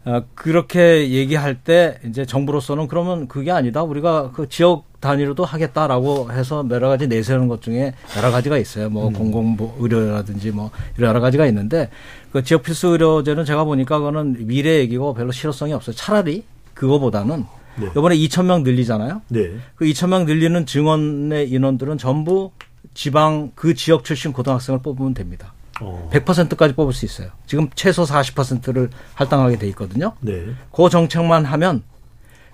어, 0.04 0.22
그렇게 0.34 1.10
얘기할 1.10 1.62
때 1.62 1.98
이제 2.04 2.24
정부로서는 2.24 2.88
그러면 2.88 3.28
그게 3.28 3.50
아니다. 3.50 3.82
우리가 3.82 4.32
그 4.32 4.48
지역 4.48 4.86
단위로도 5.00 5.44
하겠다라고 5.44 6.32
해서 6.32 6.66
여러 6.70 6.88
가지 6.88 7.06
내세우는 7.06 7.46
것 7.46 7.62
중에 7.62 7.94
여러 8.16 8.30
가지가 8.30 8.58
있어요. 8.58 8.90
뭐 8.90 9.10
공공 9.10 9.56
의료라든지 9.78 10.50
뭐 10.50 10.70
여러 10.98 11.20
가지가 11.20 11.46
있는데 11.46 11.88
그 12.32 12.42
지역 12.42 12.62
필수 12.62 12.88
의료제는 12.88 13.44
제가 13.44 13.64
보니까 13.64 13.98
그거는 13.98 14.46
미래 14.46 14.78
얘기고 14.78 15.14
별로 15.14 15.32
실효성이 15.32 15.72
없어요. 15.72 15.94
차라리 15.96 16.44
그거보다는 16.74 17.44
네. 17.76 17.86
이번에 17.90 18.16
2천 18.16 18.44
명 18.44 18.62
늘리잖아요. 18.62 19.22
네. 19.28 19.52
그 19.76 19.84
2천 19.86 20.08
명 20.08 20.24
늘리는 20.26 20.66
증원의 20.66 21.50
인원들은 21.50 21.98
전부 21.98 22.50
지방 22.94 23.52
그 23.54 23.74
지역 23.74 24.04
출신 24.04 24.32
고등학생을 24.32 24.82
뽑으면 24.82 25.14
됩니다. 25.14 25.52
어. 25.80 26.10
100%까지 26.12 26.74
뽑을 26.74 26.92
수 26.92 27.04
있어요. 27.04 27.30
지금 27.46 27.68
최소 27.74 28.04
40%를 28.04 28.90
할당하게 29.14 29.58
돼 29.58 29.68
있거든요. 29.68 30.12
네. 30.20 30.44
그 30.72 30.88
정책만 30.88 31.44
하면 31.44 31.82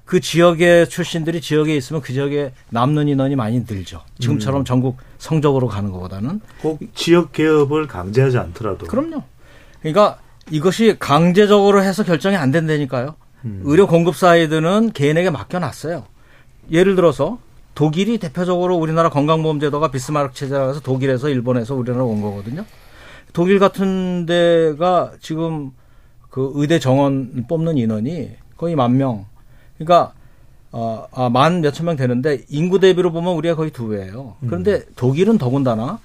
그 0.05 0.21
지역의 0.21 0.91
출신들이 0.91 1.41
지역에 1.41 1.75
있으면 1.75 2.03
그 2.03 2.13
지역에 2.13 2.53
남는 2.69 3.09
인원이 3.09 3.37
많이 3.37 3.65
늘죠. 3.67 4.03
지금처럼 4.19 4.61
음. 4.61 4.65
전국 4.67 4.99
성적으로 5.17 5.66
가는 5.68 5.91
것보다는. 5.91 6.43
꼭 6.61 6.81
지역 6.95 7.33
개업을 7.33 7.87
강제하지 7.87 8.37
않더라도 8.37 8.87
그럼요. 8.87 9.22
그러니까 9.85 10.18
이것이 10.51 10.97
강제적으로 10.99 11.82
해서 11.82 12.05
결정이 12.05 12.37
안 12.37 12.51
된다니까요. 12.51 13.16
음. 13.45 13.61
의료 13.64 13.87
공급 13.87 14.16
사이드는 14.16 14.93
개인에게 14.93 15.28
맡겨놨어요. 15.28 16.05
예를 16.70 16.97
들어서 16.97 17.39
독일이 17.74 18.16
대표적으로 18.16 18.76
우리나라 18.76 19.11
건강보험 19.11 19.61
제도가 19.61 19.91
비스마르크 19.91 20.35
체제라고 20.35 20.70
해서 20.70 20.80
독일에서 20.80 21.28
일본에서 21.28 21.74
우리나라 21.74 22.05
온 22.05 22.22
거거든요. 22.22 22.64
독일 23.35 23.59
같은 23.59 24.24
데가 24.24 25.12
지금 25.20 25.72
그 26.30 26.53
의대 26.55 26.78
정원 26.78 27.45
뽑는 27.47 27.76
인원이 27.76 28.30
거의 28.57 28.76
만 28.76 28.97
명. 28.97 29.26
그러니까 29.76 30.14
어, 30.72 31.07
아, 31.12 31.28
만 31.28 31.61
몇천 31.61 31.85
명 31.85 31.97
되는데 31.97 32.45
인구 32.49 32.80
대비로 32.80 33.12
보면 33.12 33.35
우리가 33.35 33.55
거의 33.55 33.70
두 33.70 33.89
배예요. 33.89 34.37
그런데 34.47 34.82
독일은 34.97 35.37
더군다나 35.37 35.99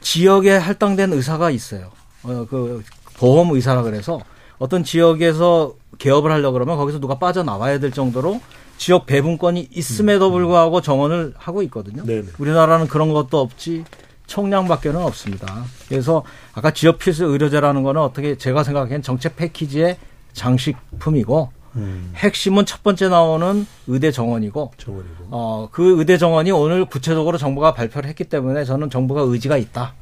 지역에 0.00 0.50
할당된 0.50 1.12
의사가 1.14 1.50
있어요. 1.50 1.90
어, 2.24 2.46
그 2.48 2.82
보험 3.18 3.50
의사라 3.52 3.82
그래서 3.82 4.20
어떤 4.58 4.84
지역에서 4.84 5.74
개업을 5.98 6.30
하려 6.30 6.50
그러면 6.52 6.76
거기서 6.76 7.00
누가 7.00 7.18
빠져나와야 7.18 7.78
될 7.80 7.90
정도로 7.92 8.40
지역 8.76 9.06
배분권이 9.06 9.68
있음에도 9.72 10.30
불구하고 10.30 10.80
정원을 10.80 11.34
하고 11.36 11.62
있거든요. 11.64 12.04
네네. 12.04 12.28
우리나라는 12.38 12.86
그런 12.86 13.12
것도 13.12 13.40
없지 13.40 13.84
총량밖에는 14.26 15.00
없습니다. 15.02 15.64
그래서 15.88 16.22
아까 16.52 16.70
지역 16.72 16.98
필수 16.98 17.24
의료제라는 17.24 17.82
거는 17.82 18.00
어떻게 18.00 18.36
제가 18.36 18.62
생각하기엔 18.62 19.02
정책 19.02 19.36
패키지의 19.36 19.96
장식품이고 20.32 21.50
음, 21.76 22.12
핵심은 22.16 22.66
첫 22.66 22.82
번째 22.82 23.08
나오는 23.08 23.66
의대 23.86 24.10
정원이고 24.10 24.72
정원이고. 24.78 25.24
어, 25.30 25.68
그 25.70 25.98
의대 25.98 26.16
정원이 26.18 26.50
오늘 26.50 26.84
구체적으로 26.84 27.36
정부가 27.38 27.74
발표를 27.74 28.08
했기 28.08 28.24
때문에 28.24 28.64
저는 28.64 28.90
정부가 28.90 29.22
의지가 29.22 29.56
있다. 29.56 29.94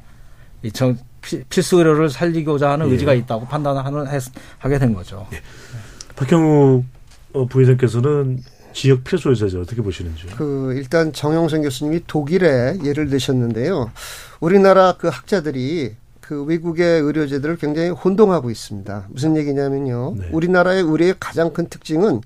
이 0.63 0.71
정, 0.73 0.97
피- 0.97 1.01
필수 1.49 1.79
의료를 1.79 2.09
살리고자 2.11 2.71
하는 2.71 2.89
예. 2.89 2.93
의지가 2.93 3.15
있다고 3.15 3.47
판단하는 3.47 4.07
했- 4.09 4.23
하게 4.59 4.79
된 4.79 4.95
거죠. 4.95 5.27
박형욱 6.17 6.85
어, 7.35 7.47
부회장께서는 7.47 8.43
지역 8.73 9.05
필수 9.05 9.31
의사제 9.31 9.59
어떻게 9.59 9.83
보시는지. 9.83 10.27
그 10.37 10.75
일단 10.77 11.13
정영선 11.13 11.63
교수님이 11.63 12.03
독일의 12.07 12.81
예를 12.85 13.09
드셨는데요. 13.09 13.91
우리나라 14.41 14.97
그 14.99 15.09
학자들이 15.09 15.95
그 16.21 16.43
외국의 16.45 17.01
의료제들을 17.03 17.57
굉장히 17.57 17.91
혼동하고 17.91 18.51
있습니다. 18.51 19.07
무슨 19.11 19.37
얘기냐면요. 19.37 20.15
네. 20.19 20.29
우리나라의 20.33 20.83
의료의 20.83 21.15
가장 21.21 21.53
큰 21.53 21.69
특징은 21.69 22.21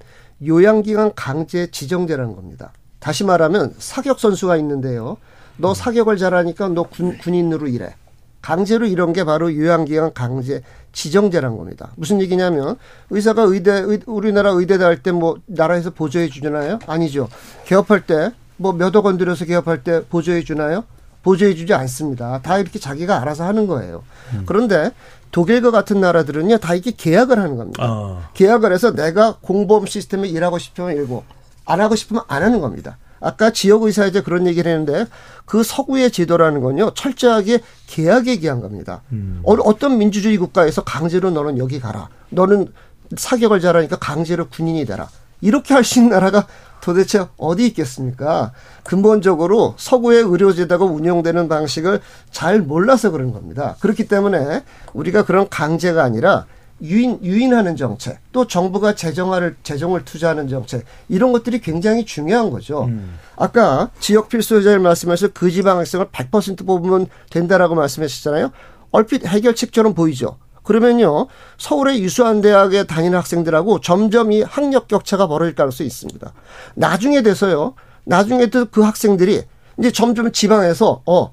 요양기관 0.46 1.12
강제 1.14 1.66
지정제라는 1.70 2.34
겁니다. 2.34 2.72
다시 2.98 3.24
말하면 3.24 3.74
사격 3.78 4.18
선수가 4.18 4.56
있는데요. 4.58 5.18
너 5.56 5.74
사격을 5.74 6.16
잘하니까 6.16 6.68
너 6.68 6.84
군, 6.84 7.18
군인으로 7.18 7.68
일해. 7.68 7.94
강제로 8.42 8.86
이런 8.86 9.12
게 9.12 9.24
바로 9.24 9.54
요양기관 9.54 10.12
강제 10.14 10.62
지정제란 10.92 11.56
겁니다. 11.56 11.90
무슨 11.96 12.20
얘기냐면 12.20 12.76
의사가 13.10 13.42
의대 13.42 13.70
의- 13.72 14.00
우리나라 14.06 14.50
의대 14.50 14.78
다할 14.78 15.02
때뭐 15.02 15.38
나라에서 15.46 15.90
보조해 15.90 16.28
주잖아요? 16.28 16.78
아니죠. 16.86 17.28
개업할 17.66 18.06
때 18.06 18.30
뭐 18.56 18.74
몇억 18.74 19.06
원 19.06 19.16
들여서 19.16 19.46
개업할 19.46 19.82
때 19.84 20.04
보조해 20.10 20.42
주나요? 20.44 20.84
보조해 21.22 21.54
주지 21.54 21.72
않습니다. 21.72 22.40
다 22.42 22.58
이렇게 22.58 22.78
자기가 22.78 23.18
알아서 23.22 23.44
하는 23.44 23.66
거예요. 23.66 24.02
그런데 24.44 24.90
독일과 25.30 25.70
같은 25.70 25.98
나라들은요 26.00 26.58
다 26.58 26.74
이렇게 26.74 26.90
계약을 26.90 27.38
하는 27.38 27.56
겁니다. 27.56 27.82
아, 27.82 28.28
계약을 28.34 28.72
해서 28.74 28.92
내가 28.94 29.36
공보험 29.40 29.86
시스템에 29.86 30.28
일하고 30.28 30.58
싶으면 30.58 30.94
일고 30.94 31.24
안 31.64 31.80
하고 31.80 31.94
싶으면 31.96 32.22
안 32.28 32.42
하는 32.42 32.60
겁니다. 32.60 32.98
아까 33.20 33.50
지역 33.50 33.82
의사제 33.82 34.22
그런 34.22 34.46
얘기를 34.46 34.70
했는데 34.70 35.06
그 35.44 35.62
서구의 35.62 36.10
제도라는 36.10 36.60
건요 36.60 36.92
철저하게 36.94 37.60
계약에 37.86 38.36
기한 38.36 38.60
겁니다. 38.60 39.02
어, 39.44 39.52
어떤 39.64 39.98
민주주의 39.98 40.36
국가에서 40.38 40.82
강제로 40.84 41.30
너는 41.30 41.58
여기 41.58 41.78
가라. 41.80 42.08
너는 42.30 42.72
사격을 43.16 43.60
잘하니까 43.60 43.96
강제로 43.98 44.48
군인이 44.48 44.84
되라. 44.86 45.08
이렇게 45.40 45.74
할 45.74 45.84
수 45.84 45.98
있는 45.98 46.10
나라가 46.12 46.46
도대체 46.80 47.26
어디 47.36 47.66
있겠습니까? 47.66 48.52
근본적으로 48.84 49.74
서구의 49.76 50.22
의료제도가 50.22 50.84
운영되는 50.84 51.48
방식을 51.48 52.00
잘 52.30 52.60
몰라서 52.60 53.10
그런 53.10 53.32
겁니다. 53.32 53.76
그렇기 53.80 54.06
때문에 54.08 54.62
우리가 54.92 55.24
그런 55.24 55.48
강제가 55.48 56.02
아니라 56.04 56.46
유인 56.82 57.22
유인하는 57.22 57.76
정책, 57.76 58.18
또 58.32 58.46
정부가 58.46 58.94
재정화를 58.94 59.56
재정을 59.62 60.04
투자하는 60.04 60.48
정책 60.48 60.84
이런 61.08 61.32
것들이 61.32 61.60
굉장히 61.60 62.04
중요한 62.04 62.50
거죠. 62.50 62.88
아까 63.36 63.90
지역 64.00 64.28
필수제를 64.28 64.78
말씀하셔서 64.80 65.32
그 65.34 65.50
지방 65.50 65.78
학생을 65.78 66.06
100% 66.06 66.66
뽑으면 66.66 67.06
된다라고 67.30 67.74
말씀하셨잖아요. 67.74 68.50
얼핏 68.92 69.26
해결책처럼 69.26 69.94
보이죠. 69.94 70.36
그러면요 70.62 71.26
서울의 71.58 72.02
유수한 72.02 72.40
대학에 72.40 72.84
다니는 72.84 73.18
학생들하고 73.18 73.80
점점 73.80 74.30
이 74.32 74.42
학력 74.42 74.88
격차가 74.88 75.26
벌어질 75.26 75.54
가능성이 75.54 75.86
있습니다. 75.86 76.32
나중에 76.74 77.22
돼서요. 77.22 77.74
나중에 78.04 78.46
또그 78.46 78.82
학생들이 78.82 79.42
이제 79.78 79.90
점점 79.90 80.32
지방에서 80.32 81.02
어 81.06 81.32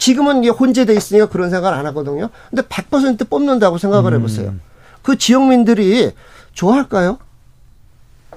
지금은 0.00 0.42
이게 0.42 0.48
혼재돼 0.50 0.94
있으니까 0.94 1.28
그런 1.28 1.50
생각을 1.50 1.76
안 1.78 1.86
하거든요. 1.86 2.30
근데 2.48 2.62
100% 2.62 3.28
뽑는다고 3.28 3.78
생각을 3.78 4.14
해보세요. 4.14 4.54
그 5.02 5.16
지역민들이 5.16 6.10
좋아할까요? 6.54 7.18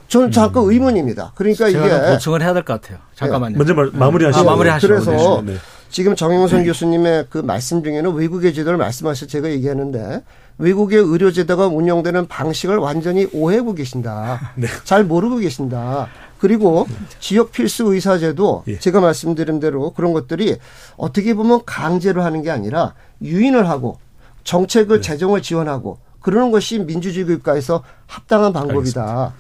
저는 0.10 0.32
잠깐 0.32 0.64
의문입니다. 0.66 1.32
그러니까 1.36 1.70
이게 1.70 1.80
보충을 2.12 2.42
해야 2.44 2.54
될 2.54 2.64
것 2.64 2.80
같아요. 2.82 3.00
잠깐만요. 3.16 3.58
먼저 3.58 3.74
말, 3.74 3.90
마무리하시죠. 3.94 4.42
아, 4.42 4.52
마무리하시죠. 4.52 4.88
그래서 4.88 5.42
네. 5.46 5.56
지금 5.90 6.16
정영선 6.16 6.66
교수님의 6.66 7.28
그 7.30 7.38
말씀 7.40 7.82
중에는 7.84 8.14
외국의 8.14 8.54
제도를 8.54 8.78
말씀하셔서 8.78 9.28
제가 9.28 9.50
얘기하는데 9.50 10.22
외국의 10.58 11.00
의료 11.00 11.32
제도가 11.32 11.68
운영되는 11.68 12.28
방식을 12.28 12.78
완전히 12.78 13.28
오해하고 13.32 13.74
계신다. 13.74 14.52
네. 14.56 14.68
잘 14.84 15.04
모르고 15.04 15.38
계신다. 15.38 16.10
그리고 16.44 16.86
지역 17.22 17.54
필수 17.54 17.94
의사제도 17.94 18.66
예. 18.68 18.78
제가 18.78 19.00
말씀드린 19.00 19.62
대로 19.62 19.92
그런 19.92 20.12
것들이 20.12 20.58
어떻게 20.98 21.34
보면 21.36 21.62
강제로 21.66 22.22
하는 22.22 22.42
게 22.42 22.52
아니라 22.52 22.96
유인을 23.22 23.70
하고 23.70 23.98
정책을 24.44 24.98
네. 24.98 25.02
재정을 25.02 25.42
지원하고 25.42 26.00
그러는 26.20 26.52
것이 26.52 26.80
민주주의 26.80 27.26
국가에서 27.26 27.82
합당한 28.08 28.52
방법이다. 28.52 29.34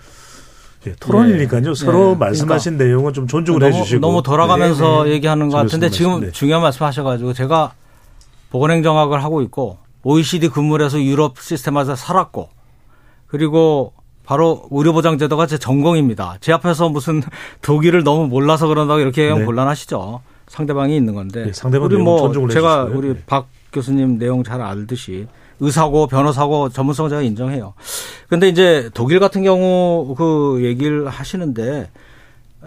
예, 0.87 0.95
토론이니까요. 0.97 1.73
서로 1.73 2.11
네. 2.11 2.15
말씀하신 2.19 2.77
내용은 2.77 3.11
좀 3.11 3.27
존중을 3.27 3.59
너무, 3.59 3.73
해주시고 3.73 3.99
너무 3.99 4.23
돌아가면서 4.23 5.03
네. 5.03 5.11
얘기하는 5.11 5.49
것 5.49 5.57
같은데 5.57 5.89
좀 5.89 5.97
지금 5.97 6.19
네. 6.21 6.31
중요한 6.31 6.61
말씀하셔가지고 6.61 7.33
제가 7.33 7.73
보건행정학을 8.49 9.21
하고 9.21 9.41
있고 9.41 9.77
OECD 10.03 10.47
근무를 10.47 10.85
해서 10.85 11.01
유럽 11.01 11.37
시스템에서 11.37 11.97
살았고 11.97 12.47
그리고 13.27 13.91
바로 14.25 14.67
의료보장제도가 14.71 15.47
제 15.47 15.57
전공입니다. 15.57 16.37
제 16.39 16.53
앞에서 16.53 16.89
무슨 16.89 17.21
독일을 17.61 18.03
너무 18.03 18.27
몰라서 18.27 18.67
그런다고 18.67 18.99
이렇게 18.99 19.23
얘기하면 19.23 19.41
네. 19.41 19.45
곤란하시죠. 19.45 20.21
상대방이 20.47 20.95
있는 20.95 21.13
건데. 21.13 21.45
네, 21.45 21.53
상대방 21.53 21.85
우리 21.85 21.97
뭐 21.97 22.31
제가 22.49 22.83
해주시고요. 22.85 22.97
우리 22.97 23.13
네. 23.15 23.23
박 23.25 23.47
교수님 23.71 24.17
내용 24.17 24.43
잘 24.43 24.61
알듯이 24.61 25.27
의사고 25.59 26.07
변호사고 26.07 26.69
전문성 26.69 27.09
제가 27.09 27.21
인정해요. 27.21 27.73
근데 28.27 28.49
이제 28.49 28.89
독일 28.93 29.19
같은 29.19 29.43
경우 29.43 30.15
그 30.17 30.59
얘기를 30.63 31.07
하시는데 31.07 31.89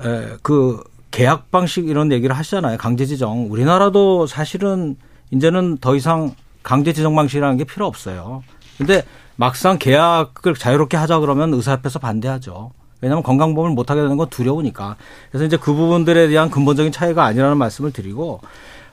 에, 0.04 0.26
그 0.42 0.82
계약 1.10 1.50
방식 1.50 1.88
이런 1.88 2.12
얘기를 2.12 2.36
하시잖아요. 2.36 2.76
강제 2.78 3.06
지정. 3.06 3.50
우리나라도 3.50 4.26
사실은 4.26 4.96
이제는 5.30 5.78
더 5.78 5.96
이상 5.96 6.34
강제 6.62 6.92
지정 6.92 7.14
방식이라는 7.14 7.56
게 7.56 7.64
필요 7.64 7.86
없어요. 7.86 8.42
근데 8.78 9.02
막상 9.36 9.78
계약을 9.78 10.54
자유롭게 10.54 10.96
하자 10.96 11.18
그러면 11.20 11.52
의사협회에서 11.54 11.98
반대하죠. 11.98 12.72
왜냐하면 13.00 13.22
건강보험을 13.22 13.74
못하게 13.74 14.00
되는 14.00 14.16
건 14.16 14.28
두려우니까. 14.30 14.96
그래서 15.30 15.44
이제 15.44 15.56
그 15.56 15.74
부분들에 15.74 16.28
대한 16.28 16.50
근본적인 16.50 16.92
차이가 16.92 17.24
아니라는 17.24 17.56
말씀을 17.58 17.92
드리고 17.92 18.40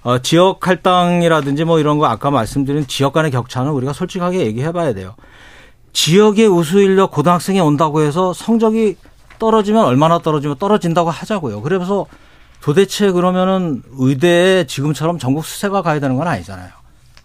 어, 0.04 0.20
지역 0.20 0.68
할당이라든지 0.68 1.64
뭐 1.64 1.80
이런 1.80 1.98
거 1.98 2.08
아까 2.08 2.30
말씀드린 2.30 2.86
지역 2.88 3.14
간의 3.14 3.32
격차는 3.32 3.72
우리가 3.72 3.94
솔직하게 3.94 4.46
얘기해 4.46 4.74
봐야 4.74 4.94
돼요. 4.94 5.16
지역의 5.94 6.48
우수 6.48 6.82
인력 6.82 7.12
고등학생이 7.12 7.60
온다고 7.62 8.02
해서 8.02 8.34
성적이 8.34 8.98
떨어지면 9.40 9.86
얼마나 9.86 10.20
떨어지면 10.20 10.58
떨어진다고 10.58 11.10
하자고요. 11.10 11.62
그래서 11.62 12.06
도대체 12.62 13.12
그러면은 13.12 13.82
의대에 13.98 14.66
지금처럼 14.66 15.20
전국 15.20 15.46
수세가 15.46 15.82
가야 15.82 16.00
되는 16.00 16.18
건 16.18 16.28
아니잖아요. 16.28 16.70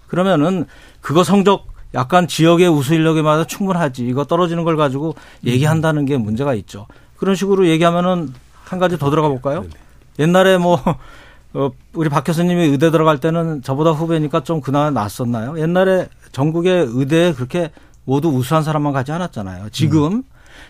그러면은 0.06 0.66
그거 1.00 1.24
성적 1.24 1.66
약간 1.94 2.28
지역의 2.28 2.68
우수 2.68 2.94
인력에 2.94 3.22
맞아 3.22 3.44
충분하지. 3.44 4.06
이거 4.06 4.24
떨어지는 4.24 4.64
걸 4.64 4.76
가지고 4.76 5.14
얘기한다는 5.44 6.04
게 6.04 6.16
문제가 6.16 6.54
있죠. 6.54 6.86
그런 7.16 7.34
식으로 7.34 7.66
얘기하면은 7.68 8.32
한 8.64 8.78
가지 8.78 8.98
더 8.98 9.10
들어가 9.10 9.28
볼까요? 9.28 9.64
옛날에 10.18 10.58
뭐 10.58 10.80
어, 11.54 11.70
우리 11.94 12.08
박 12.08 12.24
교수님이 12.24 12.64
의대 12.66 12.90
들어갈 12.90 13.18
때는 13.18 13.62
저보다 13.62 13.92
후배니까 13.92 14.44
좀 14.44 14.60
그나마 14.60 14.90
낫었나요? 14.90 15.58
옛날에 15.58 16.08
전국의 16.32 16.86
의대에 16.90 17.32
그렇게 17.32 17.70
모두 18.04 18.28
우수한 18.28 18.62
사람만 18.62 18.92
가지 18.92 19.12
않았잖아요. 19.12 19.70
지금 19.70 20.22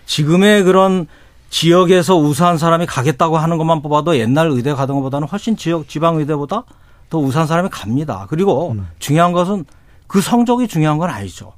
지금의 0.06 0.62
그런 0.62 1.06
지역에서 1.50 2.16
우수한 2.16 2.58
사람이 2.58 2.86
가겠다고 2.86 3.38
하는 3.38 3.58
것만 3.58 3.82
뽑아도 3.82 4.16
옛날 4.18 4.48
의대 4.48 4.72
가던 4.74 4.96
것보다는 4.96 5.28
훨씬 5.28 5.56
지역 5.56 5.88
지방 5.88 6.16
의대보다 6.16 6.64
더 7.10 7.18
우수한 7.18 7.46
사람이 7.46 7.70
갑니다. 7.70 8.26
그리고 8.28 8.76
중요한 8.98 9.32
것은 9.32 9.64
그 10.08 10.20
성적이 10.20 10.66
중요한 10.66 10.98
건 10.98 11.10
아니죠. 11.10 11.52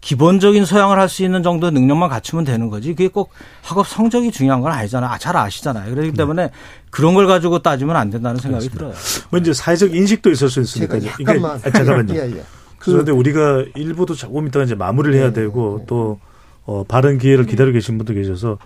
기본적인 0.00 0.64
소양을 0.64 0.98
할 0.98 1.08
수 1.08 1.24
있는 1.24 1.42
정도의 1.42 1.72
능력만 1.72 2.08
갖추면 2.08 2.44
되는 2.44 2.68
거지. 2.68 2.90
그게 2.90 3.08
꼭 3.08 3.30
학업 3.62 3.88
성적이 3.88 4.30
중요한 4.30 4.60
건 4.60 4.70
아니잖아요. 4.72 5.10
아, 5.10 5.18
잘 5.18 5.36
아시잖아요. 5.36 5.92
그렇기 5.92 6.12
때문에 6.12 6.50
그런 6.90 7.14
걸 7.14 7.26
가지고 7.26 7.58
따지면 7.60 7.96
안 7.96 8.10
된다는 8.10 8.38
생각이 8.38 8.68
들어요. 8.68 8.92
뭐 9.30 9.40
이제 9.40 9.52
사회적 9.52 9.94
인식도 9.94 10.30
있을 10.30 10.50
수 10.50 10.60
있으니까 10.60 11.00
제가 11.00 11.14
이게 11.18 11.24
약간만 11.32 11.50
아, 11.64 11.70
잠깐만요. 11.70 12.14
예, 12.14 12.30
예. 12.36 12.42
그런데 12.78 13.10
우리가 13.10 13.64
일부도 13.74 14.14
조금 14.14 14.46
있다가 14.46 14.64
이제 14.66 14.76
마무리를 14.76 15.18
해야 15.18 15.32
되고 15.32 15.84
또 15.88 16.20
어, 16.64 16.84
바른 16.86 17.18
기회를 17.18 17.46
기다리고 17.46 17.74
계신 17.74 17.98
분도 17.98 18.14
계셔서 18.14 18.58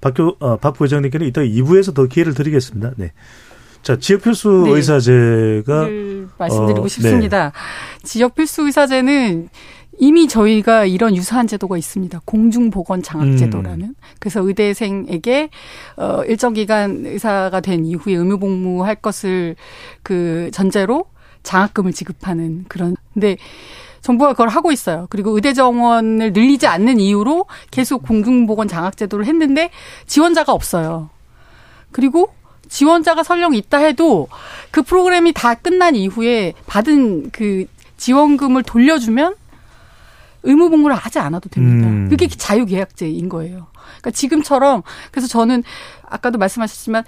박교 0.00 0.36
어, 0.38 0.56
박 0.56 0.72
부회장님께는 0.74 1.26
이따 1.26 1.42
2부에서 1.42 1.94
더 1.94 2.06
기회를 2.06 2.32
드리겠습니다. 2.32 2.92
네. 2.96 3.12
자, 3.82 3.96
지역 3.98 4.22
필수 4.22 4.64
네. 4.66 4.72
의사제가 4.72 5.84
를 5.84 6.28
말씀드리고 6.36 6.84
어, 6.84 6.88
싶습니다. 6.88 7.52
지역 8.02 8.34
필수 8.34 8.62
의사제는 8.66 9.48
이미 9.98 10.28
저희가 10.28 10.84
이런 10.84 11.16
유사한 11.16 11.46
제도가 11.46 11.76
있습니다. 11.76 12.20
공중보건 12.24 13.02
장학제도라는. 13.02 13.86
음. 13.86 13.94
그래서 14.20 14.40
의대생에게 14.40 15.50
어 15.96 16.22
일정 16.24 16.52
기간 16.52 17.04
의사가 17.04 17.60
된 17.60 17.84
이후에 17.84 18.14
의무복무할 18.14 18.96
것을 18.96 19.56
그 20.02 20.50
전제로 20.52 21.06
장학금을 21.42 21.92
지급하는 21.92 22.64
그런. 22.68 22.96
근데 23.12 23.36
정부가 24.00 24.32
그걸 24.32 24.48
하고 24.48 24.70
있어요. 24.70 25.08
그리고 25.10 25.32
의대 25.34 25.52
정원을 25.52 26.32
늘리지 26.32 26.68
않는 26.68 27.00
이유로 27.00 27.46
계속 27.72 28.02
공중보건 28.04 28.68
장학제도를 28.68 29.26
했는데 29.26 29.70
지원자가 30.06 30.52
없어요. 30.52 31.10
그리고 31.90 32.32
지원자가 32.68 33.22
설령 33.22 33.54
있다 33.54 33.78
해도 33.78 34.28
그 34.70 34.82
프로그램이 34.82 35.32
다 35.32 35.54
끝난 35.54 35.94
이후에 35.94 36.54
받은 36.66 37.30
그 37.30 37.66
지원금을 37.96 38.62
돌려주면 38.62 39.34
의무 40.44 40.70
복무를 40.70 40.96
하지 40.96 41.18
않아도 41.18 41.48
됩니다. 41.48 41.88
음. 41.88 42.08
그게 42.08 42.28
자유계약제인 42.28 43.28
거예요. 43.28 43.66
그러니까 43.98 44.10
지금처럼 44.12 44.82
그래서 45.10 45.26
저는 45.26 45.64
아까도 46.08 46.38
말씀하셨지만 46.38 47.04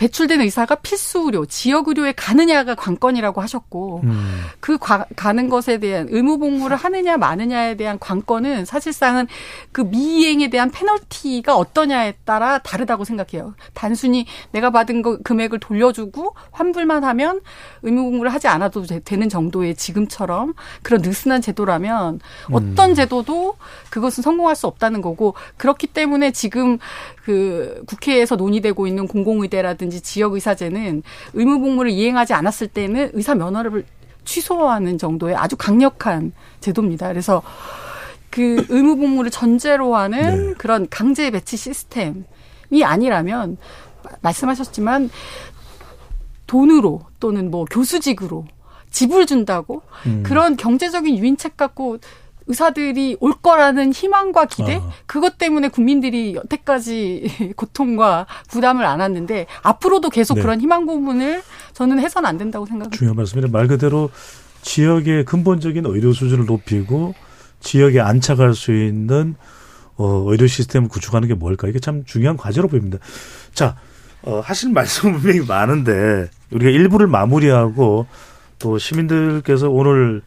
배출된 0.00 0.40
의사가 0.40 0.76
필수 0.76 1.18
의료, 1.26 1.44
지역 1.44 1.88
의료에 1.88 2.12
가느냐가 2.12 2.74
관건이라고 2.74 3.42
하셨고 3.42 4.00
음. 4.04 4.40
그 4.58 4.78
가, 4.78 5.04
가는 5.14 5.50
것에 5.50 5.76
대한 5.76 6.06
의무 6.08 6.38
복무를 6.38 6.74
하느냐 6.74 7.18
마느냐에 7.18 7.74
대한 7.74 7.98
관건은 7.98 8.64
사실상은 8.64 9.26
그 9.72 9.82
미이행에 9.82 10.48
대한 10.48 10.70
페널티가 10.70 11.54
어떠냐에 11.54 12.14
따라 12.24 12.56
다르다고 12.60 13.04
생각해요. 13.04 13.54
단순히 13.74 14.24
내가 14.52 14.70
받은 14.70 15.02
거 15.02 15.18
금액을 15.18 15.60
돌려주고 15.60 16.34
환불만 16.50 17.04
하면 17.04 17.42
의무 17.82 18.04
복무를 18.04 18.32
하지 18.32 18.48
않아도 18.48 18.84
되, 18.86 19.16
는 19.16 19.28
정도의 19.28 19.74
지금처럼 19.74 20.54
그런 20.80 21.02
느슨한 21.02 21.42
제도라면 21.42 22.20
어떤 22.52 22.94
제도도 22.94 23.56
그것은 23.90 24.22
성공할 24.22 24.56
수 24.56 24.66
없다는 24.66 25.02
거고 25.02 25.34
그렇기 25.58 25.88
때문에 25.88 26.30
지금 26.30 26.78
그 27.30 27.84
국회에서 27.86 28.34
논의되고 28.34 28.88
있는 28.88 29.06
공공의대라든지 29.06 30.00
지역의사제는 30.00 31.04
의무복무를 31.34 31.92
이행하지 31.92 32.34
않았을 32.34 32.66
때는 32.66 33.10
의사 33.12 33.36
면허를 33.36 33.84
취소하는 34.24 34.98
정도의 34.98 35.36
아주 35.36 35.56
강력한 35.56 36.32
제도입니다. 36.58 37.06
그래서 37.06 37.40
그 38.30 38.66
의무복무를 38.68 39.30
전제로 39.30 39.94
하는 39.94 40.48
네. 40.48 40.54
그런 40.54 40.88
강제 40.90 41.30
배치 41.30 41.56
시스템이 41.56 42.82
아니라면 42.82 43.58
말씀하셨지만 44.22 45.08
돈으로 46.48 47.02
또는 47.20 47.52
뭐 47.52 47.64
교수직으로 47.64 48.44
집을 48.90 49.26
준다고 49.26 49.82
음. 50.06 50.24
그런 50.24 50.56
경제적인 50.56 51.16
유인책 51.16 51.56
갖고 51.56 51.98
의사들이 52.50 53.16
올 53.20 53.32
거라는 53.32 53.92
희망과 53.92 54.46
기대 54.46 54.76
아. 54.76 54.90
그것 55.06 55.38
때문에 55.38 55.68
국민들이 55.68 56.34
여태까지 56.34 57.54
고통과 57.56 58.26
부담을 58.48 58.84
안았는데 58.84 59.46
앞으로도 59.62 60.10
계속 60.10 60.34
네. 60.34 60.42
그런 60.42 60.60
희망 60.60 60.84
부분을 60.84 61.42
저는 61.72 62.00
해서는 62.00 62.28
안 62.28 62.36
된다고 62.36 62.66
생각합니다. 62.66 62.96
중요한 62.96 63.16
말씀입니다. 63.16 63.56
말 63.56 63.68
그대로 63.68 64.10
지역의 64.62 65.24
근본적인 65.24 65.86
의료 65.86 66.12
수준을 66.12 66.46
높이고 66.46 67.14
지역에 67.60 68.00
안착할 68.00 68.54
수 68.54 68.74
있는 68.74 69.36
어, 69.96 70.24
의료 70.26 70.46
시스템을 70.46 70.88
구축하는 70.88 71.28
게 71.28 71.34
뭘까? 71.34 71.68
이게 71.68 71.78
참 71.78 72.04
중요한 72.04 72.36
과제로 72.36 72.68
보입니다. 72.68 72.98
자, 73.54 73.76
어, 74.22 74.40
하실 74.40 74.72
말씀은 74.74 75.20
분명히 75.20 75.46
많은데 75.46 76.28
우리가 76.50 76.70
일부를 76.70 77.06
마무리하고 77.06 78.06
또 78.58 78.78
시민들께서 78.78 79.70
오늘 79.70 80.22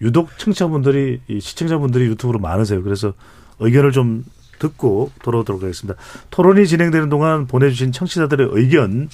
유독 0.00 0.36
청취자분들이 0.38 1.20
이 1.28 1.40
시청자분들이 1.40 2.06
유튜브로 2.06 2.38
많으세요. 2.38 2.82
그래서 2.82 3.12
의견을 3.58 3.92
좀 3.92 4.24
듣고 4.58 5.10
돌아오도록 5.22 5.62
하겠습니다. 5.62 6.00
토론이 6.30 6.66
진행되는 6.66 7.08
동안 7.08 7.46
보내주신 7.46 7.92
청취자들의 7.92 8.48
의견 8.52 9.08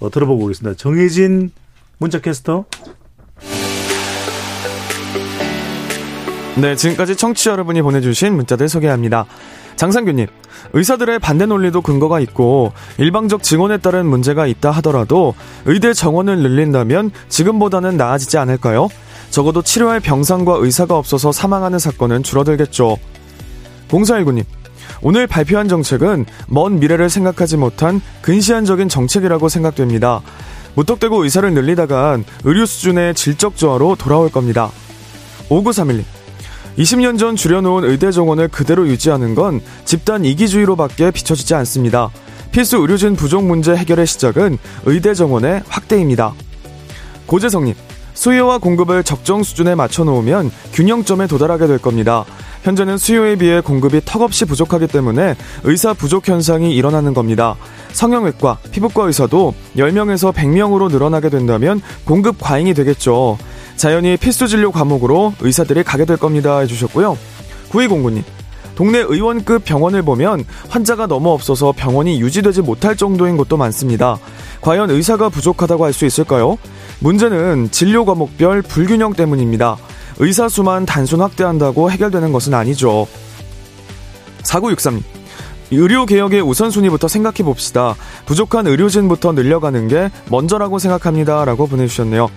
어, 0.00 0.10
들어보고 0.10 0.44
오겠습니다. 0.44 0.76
정혜진 0.76 1.50
문자캐스터. 1.98 2.64
네, 6.60 6.76
지금까지 6.76 7.16
청취자 7.16 7.52
여러분이 7.52 7.82
보내주신 7.82 8.34
문자들 8.34 8.68
소개합니다. 8.68 9.26
장상규님, 9.76 10.26
의사들의 10.74 11.18
반대 11.18 11.46
논리도 11.46 11.80
근거가 11.80 12.20
있고 12.20 12.72
일방적 12.98 13.42
증언에 13.42 13.78
따른 13.78 14.06
문제가 14.06 14.46
있다 14.46 14.70
하더라도 14.72 15.34
의대 15.64 15.92
정원을 15.94 16.38
늘린다면 16.38 17.10
지금보다는 17.28 17.96
나아지지 17.96 18.38
않을까요? 18.38 18.88
적어도 19.32 19.62
치료할 19.62 19.98
병상과 19.98 20.56
의사가 20.60 20.94
없어서 20.96 21.32
사망하는 21.32 21.78
사건은 21.78 22.22
줄어들겠죠. 22.22 22.98
0419님, 23.88 24.44
오늘 25.00 25.26
발표한 25.26 25.68
정책은 25.68 26.26
먼 26.48 26.78
미래를 26.78 27.08
생각하지 27.08 27.56
못한 27.56 28.02
근시안적인 28.20 28.90
정책이라고 28.90 29.48
생각됩니다. 29.48 30.20
무턱대고 30.74 31.24
의사를 31.24 31.50
늘리다간 31.50 32.24
의료 32.44 32.66
수준의 32.66 33.14
질적 33.14 33.56
저하로 33.56 33.96
돌아올 33.96 34.30
겁니다. 34.30 34.70
5931님, 35.48 36.04
20년 36.76 37.18
전 37.18 37.34
줄여놓은 37.34 37.84
의대 37.84 38.12
정원을 38.12 38.48
그대로 38.48 38.86
유지하는 38.86 39.34
건 39.34 39.62
집단 39.86 40.26
이기주의로밖에 40.26 41.10
비춰지지 41.10 41.54
않습니다. 41.54 42.10
필수 42.50 42.76
의료진 42.76 43.16
부족 43.16 43.44
문제 43.44 43.74
해결의 43.74 44.06
시작은 44.06 44.58
의대 44.84 45.14
정원의 45.14 45.62
확대입니다. 45.68 46.34
고재성님, 47.24 47.74
수요와 48.14 48.58
공급을 48.58 49.04
적정 49.04 49.42
수준에 49.42 49.74
맞춰 49.74 50.04
놓으면 50.04 50.50
균형점에 50.72 51.26
도달하게 51.26 51.66
될 51.66 51.78
겁니다. 51.78 52.24
현재는 52.62 52.96
수요에 52.96 53.36
비해 53.36 53.60
공급이 53.60 54.00
턱없이 54.04 54.44
부족하기 54.44 54.86
때문에 54.86 55.34
의사 55.64 55.94
부족 55.94 56.28
현상이 56.28 56.74
일어나는 56.74 57.12
겁니다. 57.12 57.56
성형외과, 57.92 58.58
피부과 58.70 59.04
의사도 59.04 59.54
10명에서 59.76 60.32
100명으로 60.32 60.90
늘어나게 60.90 61.28
된다면 61.28 61.80
공급 62.04 62.36
과잉이 62.40 62.74
되겠죠. 62.74 63.38
자연히 63.76 64.16
필수 64.16 64.46
진료 64.46 64.70
과목으로 64.70 65.34
의사들이 65.40 65.82
가게 65.82 66.04
될 66.04 66.16
겁니다. 66.16 66.58
해주셨고요. 66.60 67.18
9209님. 67.70 68.22
동네 68.74 68.98
의원급 68.98 69.64
병원을 69.64 70.02
보면 70.02 70.44
환자가 70.68 71.06
너무 71.06 71.30
없어서 71.30 71.72
병원이 71.72 72.20
유지되지 72.20 72.62
못할 72.62 72.96
정도인 72.96 73.36
곳도 73.36 73.56
많습니다. 73.56 74.18
과연 74.62 74.90
의사가 74.90 75.28
부족하다고 75.28 75.84
할 75.84 75.92
수 75.92 76.06
있을까요? 76.06 76.56
문제는 77.00 77.70
진료 77.70 78.04
과목별 78.04 78.62
불균형 78.62 79.12
때문입니다. 79.12 79.76
의사 80.18 80.48
수만 80.48 80.86
단순 80.86 81.20
확대한다고 81.20 81.90
해결되는 81.90 82.32
것은 82.32 82.54
아니죠. 82.54 83.06
4963님. 84.44 85.02
의료 85.72 86.06
개혁의 86.06 86.42
우선순위부터 86.42 87.08
생각해 87.08 87.38
봅시다. 87.44 87.96
부족한 88.26 88.66
의료진부터 88.66 89.32
늘려가는 89.32 89.88
게 89.88 90.10
먼저라고 90.28 90.78
생각합니다. 90.78 91.44
라고 91.44 91.66
보내주셨네요. 91.66 92.28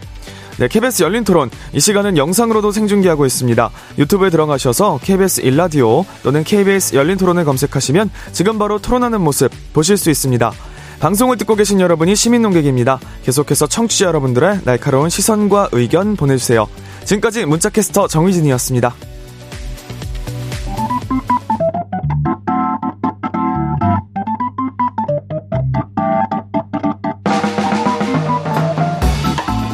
네, 0.58 0.70
KBS 0.70 1.04
열린 1.04 1.26
토론. 1.26 1.50
이 1.74 1.82
시간은 1.82 2.16
영상으로도 2.18 2.72
생중계하고 2.72 3.26
있습니다. 3.26 3.70
유튜브에 3.98 4.30
들어가셔서 4.30 5.00
KBS 5.04 5.42
일라디오 5.42 6.06
또는 6.24 6.46
KBS 6.46 6.96
열린 6.96 7.18
토론을 7.18 7.44
검색하시면 7.44 8.10
지금 8.32 8.58
바로 8.58 8.80
토론하는 8.80 9.20
모습 9.20 9.52
보실 9.74 9.98
수 9.98 10.10
있습니다. 10.10 10.54
방송을 11.00 11.38
듣고 11.38 11.56
계신 11.56 11.80
여러분이 11.80 12.16
시민 12.16 12.42
농객입니다. 12.42 13.00
계속해서 13.24 13.68
청취자 13.68 14.06
여러분들의 14.08 14.62
날카로운 14.64 15.10
시선과 15.10 15.70
의견 15.72 16.16
보내주세요. 16.16 16.68
지금까지 17.04 17.46
문자캐스터 17.46 18.08
정희진이었습니다. 18.08 18.96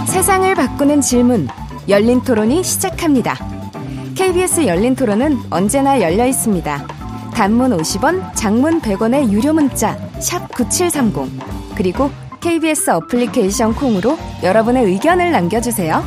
세상을 0.07 0.55
바꾸는 0.55 1.01
질문 1.01 1.47
열린 1.88 2.22
토론이 2.22 2.63
시작합니다. 2.63 3.36
KBS 4.15 4.67
열린 4.67 4.95
토론은 4.95 5.39
언제나 5.49 5.99
열려 6.01 6.26
있습니다. 6.28 7.01
단문 7.42 7.76
50원, 7.76 8.36
장문 8.36 8.82
100원의 8.82 9.32
유료 9.32 9.52
문자 9.52 9.98
샵9730 10.20 11.76
그리고 11.76 12.12
KBS 12.39 12.92
어플리케이션 12.92 13.74
콩으로 13.74 14.16
여러분의 14.44 14.86
의견을 14.86 15.32
남겨주세요. 15.32 16.04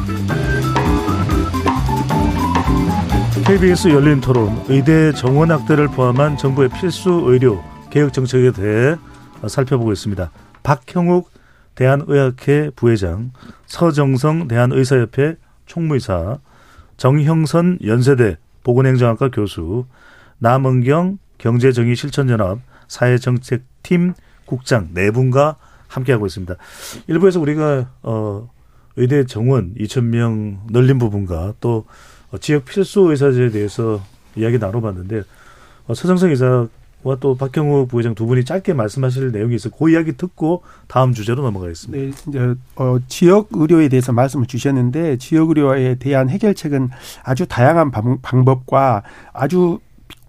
KBS 3.48 3.88
열린 3.88 4.20
토론 4.20 4.64
의대 4.68 5.10
정원 5.10 5.50
확대를 5.50 5.88
포함한 5.88 6.36
정부의 6.36 6.68
필수 6.68 7.10
의료 7.24 7.60
개혁 7.90 8.12
정책에 8.12 8.52
대해 8.52 8.94
살펴보고 9.48 9.90
있습니다. 9.90 10.30
박형욱 10.62 11.32
대한의학회 11.74 12.70
부회장, 12.76 13.32
서정성 13.66 14.46
대한의사협회 14.46 15.34
총무이사, 15.66 16.38
정형선 16.96 17.80
연세대 17.84 18.36
보건행정학과 18.62 19.30
교수, 19.32 19.86
남은경 20.38 21.18
경제정의실천연합 21.44 22.58
사회정책팀 22.88 24.14
국장 24.46 24.88
네 24.94 25.10
분과 25.10 25.56
함께하고 25.88 26.26
있습니다. 26.26 26.56
일부에서 27.06 27.38
우리가 27.40 27.90
어 28.02 28.48
의대 28.96 29.26
정원 29.26 29.74
2천 29.74 30.04
명 30.04 30.60
늘린 30.70 30.98
부분과 30.98 31.54
또 31.60 31.84
어, 32.30 32.38
지역 32.38 32.64
필수 32.64 33.10
의사제에 33.10 33.50
대해서 33.50 34.02
이야기 34.36 34.58
나눠봤는데 34.58 35.22
어, 35.86 35.94
서정성 35.94 36.30
이사와 36.30 37.16
또 37.20 37.36
박형우 37.36 37.88
부회장 37.88 38.14
두 38.14 38.24
분이 38.26 38.44
짧게 38.44 38.72
말씀하실 38.72 39.32
내용이 39.32 39.56
있어 39.56 39.68
그 39.68 39.90
이야기 39.90 40.16
듣고 40.16 40.62
다음 40.88 41.12
주제로 41.12 41.42
넘어가겠습니다. 41.42 42.02
네, 42.02 42.12
이제 42.28 42.54
어, 42.76 42.96
지역 43.08 43.48
의료에 43.52 43.88
대해서 43.88 44.12
말씀을 44.12 44.46
주셨는데 44.46 45.18
지역 45.18 45.50
의료에 45.50 45.96
대한 45.96 46.30
해결책은 46.30 46.88
아주 47.22 47.46
다양한 47.46 47.90
방, 47.90 48.18
방법과 48.22 49.02
아주 49.32 49.80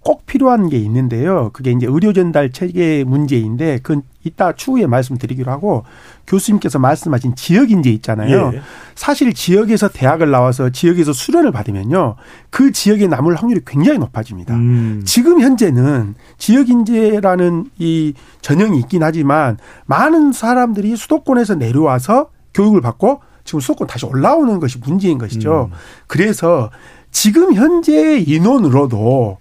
꼭 0.06 0.28
필요한 0.28 0.70
게 0.70 0.78
있는데요. 0.78 1.50
그게 1.52 1.72
이제 1.72 1.88
의료 1.90 2.14
전달 2.14 2.52
체계 2.52 3.04
문제인데 3.04 3.80
그건 3.82 4.04
이따 4.24 4.54
추후에 4.54 4.86
말씀드리기로 4.86 5.52
하고 5.52 5.84
교수님께서 6.28 6.78
말씀하신 6.78 7.36
지역 7.36 7.72
인재 7.72 7.90
있잖아요. 7.90 8.52
예. 8.54 8.62
사실 8.94 9.34
지역에서 9.34 9.90
대학을 9.90 10.30
나와서 10.30 10.70
지역에서 10.70 11.12
수련을 11.12 11.52
받으면요. 11.52 12.18
그 12.52 12.72
지역에 12.72 13.08
남을 13.08 13.34
확률이 13.34 13.62
굉장히 13.66 13.98
높아집니다. 13.98 14.54
음. 14.54 15.02
지금 15.06 15.42
현재는 15.42 16.14
지역 16.38 16.70
인재라는 16.70 17.72
이 17.80 18.14
전형이 18.42 18.78
있긴 18.82 19.02
하지만 19.02 19.58
많은 19.88 20.34
사람들이 20.34 20.96
수도권에서 20.96 21.56
내려와서 21.56 22.30
교육을 22.54 22.80
받고 22.82 23.22
지금 23.44 23.60
수도권 23.60 23.88
다시 23.88 24.06
올라오는 24.06 24.60
것이 24.60 24.78
문제인 24.78 25.18
것이죠. 25.18 25.70
음. 25.72 25.76
그래서 26.06 26.70
지금 27.10 27.56
현재 27.56 28.20
인원으로도 28.20 29.40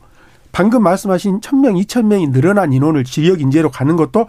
방금 0.55 0.85
말씀하신 0.85 1.41
1000명, 1.41 1.85
2000명이 1.85 2.31
늘어난 2.31 2.73
인원을 2.73 3.03
지역 3.03 3.41
인재로 3.41 3.73
가는 3.73 3.97
것도 3.97 4.29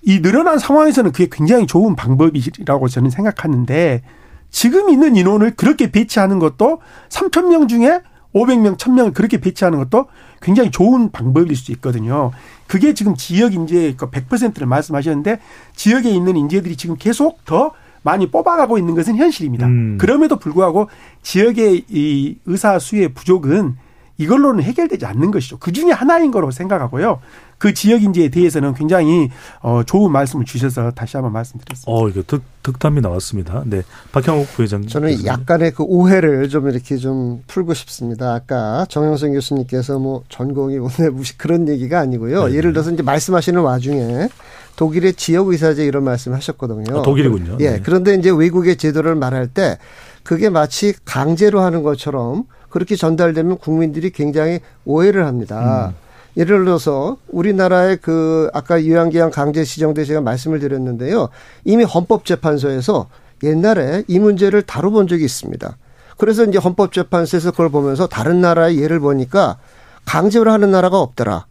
이 0.00 0.22
늘어난 0.22 0.58
상황에서는 0.58 1.12
그게 1.12 1.28
굉장히 1.30 1.66
좋은 1.66 1.94
방법이라고 1.94 2.88
저는 2.88 3.10
생각하는데 3.10 4.02
지금 4.50 4.88
있는 4.88 5.16
인원을 5.16 5.54
그렇게 5.54 5.92
배치하는 5.92 6.38
것도 6.38 6.80
3,000명 7.10 7.68
중에 7.68 8.00
500명, 8.34 8.78
1000명을 8.78 9.12
그렇게 9.12 9.38
배치하는 9.38 9.78
것도 9.78 10.06
굉장히 10.40 10.70
좋은 10.70 11.12
방법일 11.12 11.54
수 11.56 11.72
있거든요. 11.72 12.32
그게 12.66 12.94
지금 12.94 13.14
지역 13.14 13.52
인재 13.52 13.94
100%를 13.96 14.66
말씀하셨는데 14.66 15.40
지역에 15.76 16.08
있는 16.08 16.36
인재들이 16.36 16.76
지금 16.76 16.96
계속 16.98 17.44
더 17.44 17.72
많이 18.02 18.30
뽑아가고 18.30 18.78
있는 18.78 18.94
것은 18.94 19.16
현실입니다. 19.16 19.66
음. 19.66 19.98
그럼에도 19.98 20.38
불구하고 20.38 20.88
지역의 21.22 21.84
이 21.88 22.38
의사 22.46 22.78
수의 22.78 23.12
부족은 23.12 23.76
이걸로는 24.18 24.62
해결되지 24.62 25.06
않는 25.06 25.30
것이죠. 25.30 25.58
그 25.58 25.72
중에 25.72 25.90
하나인 25.90 26.30
거로 26.30 26.50
생각하고요. 26.50 27.20
그 27.58 27.72
지역 27.72 28.02
인재에 28.02 28.28
대해서는 28.28 28.74
굉장히 28.74 29.30
어 29.60 29.82
좋은 29.84 30.12
말씀을 30.12 30.44
주셔서 30.44 30.90
다시 30.90 31.16
한번 31.16 31.32
말씀드렸습니다. 31.32 31.90
어, 31.90 32.08
이거 32.08 32.22
득, 32.26 32.42
득담이 32.62 33.00
나왔습니다. 33.00 33.62
네. 33.66 33.82
박형욱 34.12 34.48
부회장. 34.54 34.86
저는 34.86 35.24
약간의 35.24 35.72
그 35.72 35.82
오해를 35.84 36.48
좀 36.48 36.68
이렇게 36.68 36.96
좀 36.96 37.42
풀고 37.46 37.74
싶습니다. 37.74 38.34
아까 38.34 38.86
정영선 38.88 39.32
교수님께서 39.32 39.98
뭐 39.98 40.24
전공이 40.28 40.78
오늘 40.78 41.10
무시 41.12 41.38
그런 41.38 41.68
얘기가 41.68 42.00
아니고요. 42.00 42.48
네. 42.48 42.54
예를 42.56 42.72
들어서 42.72 42.90
이제 42.90 43.02
말씀하시는 43.02 43.60
와중에 43.60 44.28
독일의 44.76 45.14
지역 45.14 45.48
의사제 45.48 45.84
이런 45.84 46.04
말씀을 46.04 46.36
하셨거든요. 46.36 46.98
아, 46.98 47.02
독일이군요. 47.02 47.58
예. 47.60 47.70
네. 47.70 47.80
그런데 47.82 48.14
이제 48.14 48.30
외국의 48.30 48.76
제도를 48.76 49.14
말할 49.14 49.48
때 49.48 49.78
그게 50.22 50.48
마치 50.48 50.94
강제로 51.04 51.60
하는 51.60 51.82
것처럼 51.82 52.44
그렇게 52.74 52.96
전달되면 52.96 53.58
국민들이 53.58 54.10
굉장히 54.10 54.58
오해를 54.84 55.26
합니다. 55.26 55.92
음. 55.92 55.94
예를 56.36 56.64
들어서 56.64 57.16
우리나라의 57.28 57.98
그 57.98 58.50
아까 58.52 58.84
요양기한 58.84 59.30
강제 59.30 59.62
시정대 59.62 60.04
제가 60.04 60.20
말씀을 60.20 60.58
드렸는데요. 60.58 61.28
이미 61.62 61.84
헌법재판소에서 61.84 63.06
옛날에 63.44 64.02
이 64.08 64.18
문제를 64.18 64.62
다뤄본 64.62 65.06
적이 65.06 65.24
있습니다. 65.24 65.76
그래서 66.18 66.44
이제 66.44 66.58
헌법재판소에서 66.58 67.52
그걸 67.52 67.68
보면서 67.68 68.08
다른 68.08 68.40
나라의 68.40 68.82
예를 68.82 68.98
보니까 68.98 69.58
강제로 70.04 70.50
하는 70.50 70.72
나라가 70.72 70.98
없더라. 70.98 71.46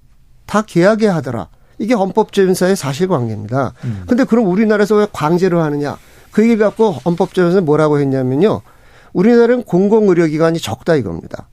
다 0.45 0.61
계약에 0.63 1.07
하더라. 1.07 1.47
이게 1.79 1.93
헌법재판소의 1.93 2.75
사실관계입니다. 2.75 3.71
음. 3.85 4.03
근데 4.09 4.25
그럼 4.25 4.47
우리나라에서 4.47 4.95
왜 4.95 5.07
강제로 5.13 5.61
하느냐? 5.61 5.97
그 6.33 6.43
얘기 6.43 6.57
갖고 6.57 6.91
헌법재판소는 6.91 7.63
뭐라고 7.63 7.99
했냐면요. 7.99 8.61
우리나라는 9.13 9.63
공공의료기관이 9.63 10.59
적다 10.59 10.95
이겁니다. 10.95 11.47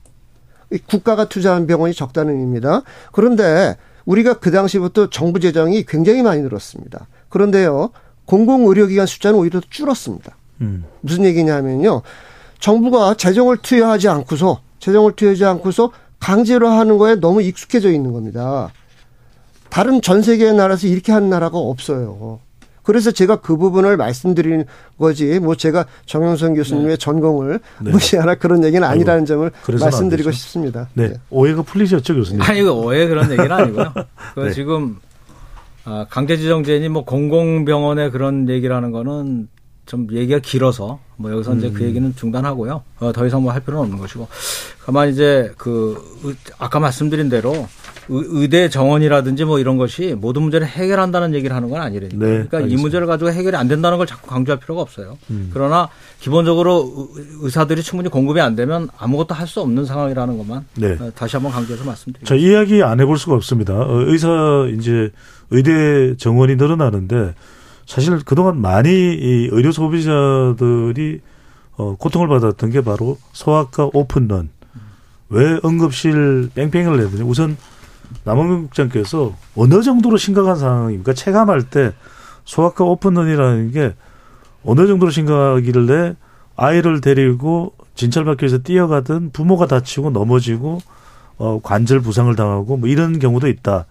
국가가 0.87 1.27
투자한 1.27 1.67
병원이 1.67 1.93
적다는 1.93 2.33
의미입니다. 2.33 2.83
그런데 3.11 3.77
우리가 4.05 4.39
그 4.39 4.51
당시부터 4.51 5.09
정부 5.09 5.39
재정이 5.39 5.85
굉장히 5.85 6.21
많이 6.21 6.41
늘었습니다. 6.41 7.07
그런데요, 7.29 7.91
공공의료기관 8.25 9.05
숫자는 9.05 9.39
오히려 9.39 9.59
더 9.59 9.67
줄었습니다. 9.69 10.35
음. 10.61 10.85
무슨 11.01 11.25
얘기냐면요, 11.25 12.01
정부가 12.59 13.15
재정을 13.15 13.57
투여하지 13.57 14.07
않고서 14.07 14.61
재정을 14.79 15.13
투여하지 15.15 15.45
않고서 15.45 15.91
강제로 16.19 16.69
하는 16.69 16.97
거에 16.97 17.15
너무 17.15 17.41
익숙해져 17.41 17.91
있는 17.91 18.13
겁니다. 18.13 18.71
다른 19.69 20.01
전 20.01 20.21
세계의 20.21 20.53
나라에서 20.53 20.87
이렇게 20.87 21.11
하는 21.11 21.29
나라가 21.29 21.57
없어요. 21.57 22.39
그래서 22.91 23.09
제가 23.09 23.37
그 23.37 23.55
부분을 23.55 23.95
말씀드리는 23.95 24.65
거지, 24.99 25.39
뭐 25.39 25.55
제가 25.55 25.85
정영선 26.07 26.55
교수님의 26.55 26.97
전공을 26.97 27.61
네. 27.79 27.91
무시하라 27.91 28.35
그런 28.35 28.65
얘기는 28.65 28.85
아니라는 28.85 29.25
점을 29.25 29.49
말씀드리고. 29.79 30.29
싶습니다. 30.31 30.89
네. 30.93 31.13
오해가 31.29 31.61
풀리셨죠, 31.61 32.15
교수님? 32.15 32.41
아니, 32.41 32.61
그 32.61 32.69
오해 32.69 33.07
그런 33.07 33.25
얘기는 33.31 33.49
아니고요. 33.49 33.93
그 34.35 34.39
네. 34.41 34.51
지금, 34.51 34.97
아, 35.85 36.05
강제지정제니 36.09 36.89
뭐 36.89 37.05
공공병원의 37.05 38.11
그런 38.11 38.49
얘기를 38.49 38.75
하는 38.75 38.91
거는 38.91 39.47
좀 39.85 40.07
얘기가 40.11 40.39
길어서 40.39 40.99
뭐 41.15 41.31
여기서 41.31 41.55
이제 41.55 41.67
음. 41.67 41.73
그 41.73 41.83
얘기는 41.85 42.13
중단하고요. 42.15 42.83
어, 42.99 43.11
더 43.13 43.25
이상 43.25 43.41
뭐 43.41 43.53
할 43.53 43.61
필요는 43.61 43.83
없는 43.85 43.99
것이고. 43.99 44.27
다만 44.85 45.07
이제 45.09 45.49
그, 45.57 45.95
의- 46.25 46.35
아까 46.59 46.79
말씀드린 46.81 47.29
대로 47.29 47.67
의- 48.09 48.25
의대 48.29 48.69
정원이라든지 48.69 49.45
뭐 49.45 49.59
이런 49.59 49.77
것이 49.77 50.15
모든 50.19 50.41
문제를 50.43 50.65
해결한다는 50.67 51.33
얘기를 51.33 51.55
하는 51.55 51.69
건 51.69 51.81
아니라니까. 51.81 52.17
네, 52.17 52.25
그러니까 52.31 52.57
이 52.59 52.63
알겠습니다. 52.63 52.81
문제를 52.81 53.07
가지고 53.07 53.31
해결이 53.31 53.55
안 53.55 53.67
된다는 53.67 53.97
걸 53.97 54.07
자꾸 54.07 54.27
강조할 54.27 54.59
필요가 54.59 54.81
없어요. 54.81 55.17
음. 55.29 55.49
그러나 55.53 55.87
기본적으로 56.19 57.09
의- 57.15 57.25
의사들이 57.41 57.83
충분히 57.83 58.09
공급이 58.09 58.39
안 58.41 58.55
되면 58.55 58.89
아무것도 58.97 59.35
할 59.35 59.47
수 59.47 59.61
없는 59.61 59.85
상황이라는 59.85 60.37
것만 60.37 60.65
네. 60.75 60.97
어, 60.99 61.11
다시 61.15 61.35
한번 61.35 61.51
강조해서 61.51 61.83
말씀드립니다. 61.85 62.25
자, 62.27 62.35
이야기 62.35 62.81
안 62.83 62.99
해볼 62.99 63.17
수가 63.17 63.35
없습니다. 63.35 63.73
어, 63.75 64.01
의사, 64.07 64.67
이제, 64.77 65.09
의대 65.49 66.15
정원이 66.17 66.55
늘어나는데, 66.55 67.33
사실 67.85 68.19
그동안 68.23 68.61
많이 68.61 68.89
이 68.89 69.49
의료 69.51 69.71
소비자들이, 69.71 71.19
어, 71.77 71.95
고통을 71.97 72.27
받았던 72.27 72.69
게 72.69 72.81
바로 72.81 73.17
소아과 73.33 73.89
오픈런. 73.93 74.49
왜 75.29 75.59
응급실 75.63 76.49
뺑뺑이를 76.55 76.97
내더니 77.05 77.23
우선 77.23 77.57
남원근 78.23 78.63
국장께서 78.63 79.33
어느 79.55 79.81
정도로 79.81 80.17
심각한 80.17 80.55
상황입니까? 80.55 81.13
체감할 81.13 81.69
때 81.69 81.93
소아과 82.45 82.85
오픈런이라는 82.85 83.71
게 83.71 83.93
어느 84.63 84.87
정도로 84.87 85.11
심각하길래 85.11 86.15
아이를 86.55 87.01
데리고 87.01 87.73
진찰받기 87.95 88.43
위해서 88.45 88.57
뛰어가던 88.59 89.31
부모가 89.31 89.67
다치고 89.67 90.11
넘어지고 90.11 90.79
어, 91.37 91.59
관절 91.63 92.01
부상을 92.01 92.33
당하고 92.35 92.77
뭐 92.77 92.87
이런 92.87 93.19
경우도 93.19 93.47
있다. 93.47 93.85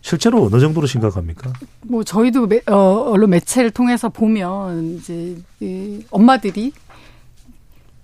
실제로 0.00 0.44
어느 0.44 0.60
정도로 0.60 0.86
심각합니까? 0.86 1.52
뭐 1.82 2.04
저희도 2.04 2.46
매, 2.46 2.60
어, 2.66 3.10
언론 3.10 3.30
매체를 3.30 3.70
통해서 3.70 4.08
보면 4.08 4.96
이제 4.96 5.36
이 5.60 6.04
엄마들이 6.10 6.72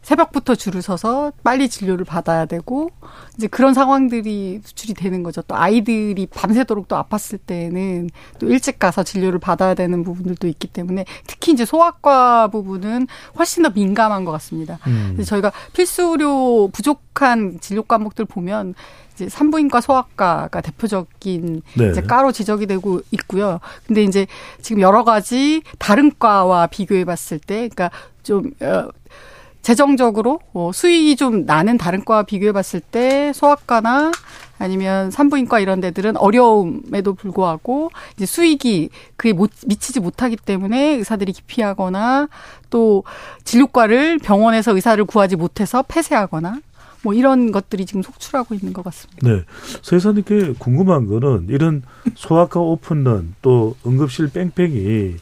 새벽부터 0.02 0.56
줄을 0.56 0.82
서서 0.82 1.32
빨리 1.44 1.68
진료를 1.68 2.04
받아야 2.04 2.44
되고 2.44 2.90
이제 3.36 3.46
그런 3.46 3.72
상황들이 3.72 4.60
수출이 4.64 4.94
되는 4.94 5.22
거죠. 5.22 5.42
또 5.42 5.56
아이들이 5.56 6.26
밤새도록 6.26 6.88
또 6.88 6.96
아팠을 6.96 7.38
때는 7.46 8.10
또 8.38 8.48
일찍 8.48 8.78
가서 8.78 9.04
진료를 9.04 9.38
받아야 9.38 9.74
되는 9.74 10.02
부분들도 10.02 10.48
있기 10.48 10.68
때문에 10.68 11.04
특히 11.26 11.52
이제 11.52 11.64
소아과 11.64 12.48
부분은 12.48 13.06
훨씬 13.38 13.62
더 13.62 13.70
민감한 13.70 14.24
것 14.24 14.32
같습니다. 14.32 14.78
음. 14.88 15.22
저희가 15.24 15.52
필수 15.72 16.02
의료 16.02 16.68
부족한 16.68 17.58
진료 17.60 17.82
과목들 17.82 18.24
보면 18.24 18.74
이제 19.14 19.28
산부인과 19.28 19.80
소아과가 19.80 20.60
대표적인 20.60 21.62
네. 21.74 21.90
이제 21.90 22.00
과로 22.00 22.32
지적이 22.32 22.66
되고 22.66 23.00
있고요. 23.12 23.60
근데 23.86 24.02
이제 24.02 24.26
지금 24.62 24.80
여러 24.82 25.04
가지 25.04 25.62
다른 25.78 26.10
과와 26.18 26.66
비교해 26.66 27.04
봤을 27.04 27.38
때 27.38 27.68
그러니까 27.68 27.90
좀 28.22 28.50
어, 28.60 28.88
재정적으로 29.62 30.40
어, 30.52 30.70
수익이 30.74 31.16
좀 31.16 31.46
나는 31.46 31.78
다른 31.78 32.04
과와 32.04 32.24
비교해 32.24 32.52
봤을 32.52 32.80
때 32.80 33.32
소아과나 33.32 34.12
아니면 34.58 35.10
산부인과 35.10 35.60
이런 35.60 35.80
데들은 35.80 36.16
어려움에도 36.16 37.14
불구하고 37.14 37.90
이제 38.16 38.26
수익이 38.26 38.90
그에 39.16 39.32
못, 39.32 39.50
미치지 39.66 40.00
못하기 40.00 40.36
때문에 40.36 40.96
의사들이 40.96 41.32
기피하거나 41.32 42.28
또 42.70 43.04
진료과를 43.44 44.18
병원에서 44.18 44.74
의사를 44.74 45.04
구하지 45.04 45.36
못해서 45.36 45.82
폐쇄하거나 45.82 46.60
뭐 47.02 47.14
이런 47.14 47.50
것들이 47.50 47.86
지금 47.86 48.02
속출하고 48.02 48.54
있는 48.54 48.72
것 48.72 48.84
같습니다. 48.84 49.28
네. 49.28 49.42
서희사님께 49.82 50.54
궁금한 50.58 51.06
거는 51.06 51.46
이런 51.48 51.82
소아과 52.14 52.60
오픈런 52.60 53.34
또 53.42 53.74
응급실 53.84 54.30
뺑뺑이 54.32 55.16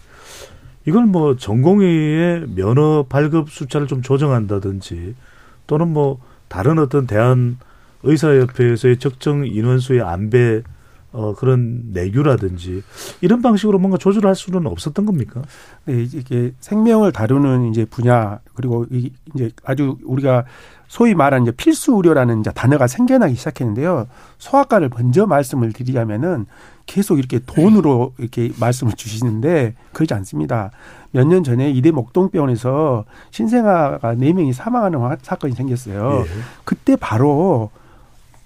이걸 0.87 1.07
뭐 1.07 1.37
전공의의 1.37 2.47
면허 2.55 3.05
발급 3.09 3.51
숫자를 3.51 3.87
좀 3.87 4.03
조정한다든지 4.03 5.15
또는 5.67 5.89
뭐 5.89 6.19
다른 6.49 6.79
어떤 6.79 7.07
대한 7.07 7.59
의사협회에서의 8.03 8.99
적정 8.99 9.47
인원수의 9.47 10.01
안배 10.01 10.63
어, 11.13 11.35
그런 11.35 11.91
내규라든지 11.93 12.83
이런 13.21 13.43
방식으로 13.43 13.79
뭔가 13.79 13.99
조절할 13.99 14.37
수는 14.37 14.67
없었던 14.67 15.07
겁니까? 15.07 15.43
네, 15.85 16.03
이게 16.03 16.53
생명을 16.61 17.11
다루는 17.13 17.71
이제 17.71 17.85
분야 17.85 18.39
그리고 18.55 18.87
이 18.91 19.11
이제 19.35 19.51
아주 19.65 19.97
우리가 20.05 20.45
소위 20.91 21.15
말하는 21.15 21.45
이제 21.45 21.53
필수 21.53 21.93
의료라는 21.95 22.41
이제 22.41 22.51
단어가 22.51 22.89
생겨나기 22.89 23.37
시작했는데요. 23.37 24.09
소아과를 24.39 24.91
먼저 24.93 25.25
말씀을 25.25 25.73
드리자면은 25.73 26.47
계속 26.87 27.21
이렇게 27.21 27.39
돈으로 27.39 28.13
이렇게 28.19 28.51
말씀을 28.59 28.95
주시는데 28.95 29.77
그렇지 29.93 30.13
않습니다. 30.15 30.73
몇 31.13 31.29
년 31.29 31.45
전에 31.45 31.71
이대 31.71 31.93
목동병원에서 31.93 33.05
신생아가 33.31 34.15
네명이 34.15 34.53
사망하는 34.53 34.99
사건이 35.23 35.55
생겼어요. 35.55 36.25
예. 36.27 36.31
그때 36.65 36.97
바로 36.97 37.71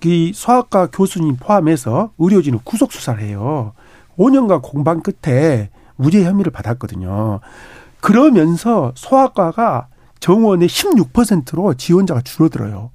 이 0.05 0.33
소아과 0.35 0.89
교수님 0.93 1.37
포함해서 1.37 2.11
의료진을 2.19 2.59
구속 2.63 2.93
수사를 2.93 3.23
해요. 3.23 3.73
5년간 4.19 4.61
공방 4.63 5.01
끝에 5.01 5.71
무죄 5.97 6.23
혐의를 6.25 6.53
받았거든요. 6.53 7.41
그러면서 8.03 8.93
소아과가 8.97 9.87
정원의 10.25 10.69
16%로 10.69 11.75
지원자가 11.75 12.23
줄어들어요. 12.23 12.91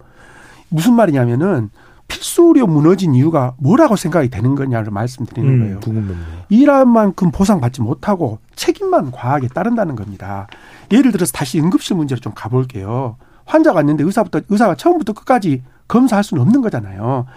무슨 0.68 0.96
말이냐면은 0.96 1.70
필수 2.08 2.42
의료 2.48 2.66
무너진 2.66 3.14
이유가 3.14 3.54
뭐라고 3.60 3.96
생각이 3.96 4.30
되는 4.30 4.56
거냐를 4.56 4.92
말씀드리는 4.92 5.60
거예요. 5.60 5.76
음, 5.76 5.80
궁금합니다. 5.80 6.28
일한 6.50 6.90
만큼 6.90 7.30
보상받지 7.30 7.84
못하고 7.84 8.40
책임만 8.56 9.12
과하게 9.12 9.50
따른다는 9.50 9.96
겁니다. 9.96 10.48
예를 10.92 11.12
들어서 11.12 11.32
다시 11.32 11.60
응급실 11.60 11.96
문제로 11.96 12.20
좀 12.20 12.34
가볼게요. 12.36 13.18
환자가 13.46 13.76
왔는데 13.76 14.04
의사부터 14.06 14.42
의사가 14.50 14.74
처음부터 14.74 15.14
끝까지 15.14 15.62
검사할 15.88 16.24
수는 16.24 16.42
없는 16.42 16.62
거잖아요. 16.62 17.28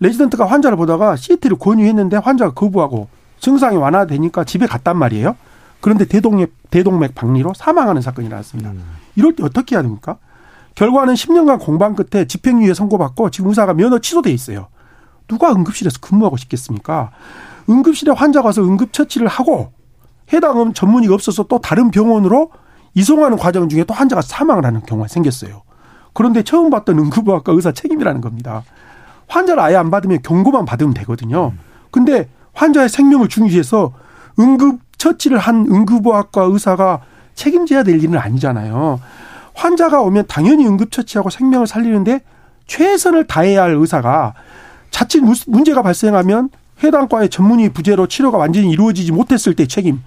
레지던트가 0.00 0.44
환자를 0.44 0.76
보다가 0.76 1.14
CT를 1.14 1.56
권유했는데 1.56 2.16
환자가 2.16 2.52
거부하고 2.52 3.06
증상이 3.38 3.76
완화되니까 3.76 4.42
집에 4.42 4.66
갔단 4.66 4.96
말이에요. 4.96 5.36
그런데 5.80 6.04
대동맥 6.04 6.52
대동맥 6.70 7.14
박리로 7.14 7.52
사망하는 7.54 8.02
사건이 8.02 8.28
나왔습니다. 8.28 8.72
이럴 9.16 9.34
때 9.34 9.42
어떻게 9.42 9.74
해야 9.74 9.82
됩니까? 9.82 10.18
결과는 10.74 11.14
10년간 11.14 11.58
공방 11.58 11.94
끝에 11.94 12.26
집행유예 12.26 12.74
선고받고 12.74 13.30
지금 13.30 13.48
의사가 13.48 13.74
면허 13.74 13.98
취소돼 13.98 14.30
있어요. 14.30 14.68
누가 15.26 15.50
응급실에서 15.52 15.98
근무하고 16.00 16.36
싶겠습니까? 16.36 17.10
응급실에 17.68 18.12
환자가 18.12 18.46
와서 18.46 18.62
응급처치를 18.62 19.26
하고 19.26 19.72
해당 20.32 20.72
전문의가 20.72 21.14
없어서 21.14 21.44
또 21.44 21.60
다른 21.60 21.90
병원으로 21.90 22.50
이송하는 22.94 23.36
과정 23.36 23.68
중에 23.68 23.84
또 23.84 23.94
환자가 23.94 24.22
사망을 24.22 24.64
하는 24.64 24.82
경우가 24.82 25.08
생겼어요. 25.08 25.62
그런데 26.12 26.42
처음 26.42 26.70
봤던 26.70 26.98
응급의학과 26.98 27.52
의사 27.52 27.72
책임이라는 27.72 28.20
겁니다. 28.20 28.62
환자를 29.28 29.62
아예 29.62 29.76
안 29.76 29.90
받으면 29.90 30.22
경고만 30.22 30.64
받으면 30.64 30.94
되거든요. 30.94 31.52
근데 31.90 32.28
환자의 32.54 32.88
생명을 32.88 33.28
중시해서 33.28 33.92
응급 34.38 34.80
처치를 34.98 35.38
한 35.38 35.66
응급의학과 35.68 36.44
의사가 36.44 37.02
책임져야 37.40 37.84
될 37.84 38.02
일은 38.02 38.18
아니잖아요. 38.18 39.00
환자가 39.54 40.00
오면 40.02 40.24
당연히 40.28 40.66
응급 40.66 40.90
처치하고 40.90 41.30
생명을 41.30 41.66
살리는데 41.66 42.20
최선을 42.66 43.26
다해야 43.26 43.62
할 43.62 43.74
의사가 43.76 44.34
자칫 44.90 45.20
무- 45.20 45.34
문제가 45.46 45.82
발생하면 45.82 46.50
해당 46.82 47.08
과의 47.08 47.28
전문의 47.28 47.70
부재로 47.70 48.06
치료가 48.08 48.38
완전히 48.38 48.70
이루어지지 48.70 49.12
못했을 49.12 49.54
때 49.54 49.66
책임 49.66 50.00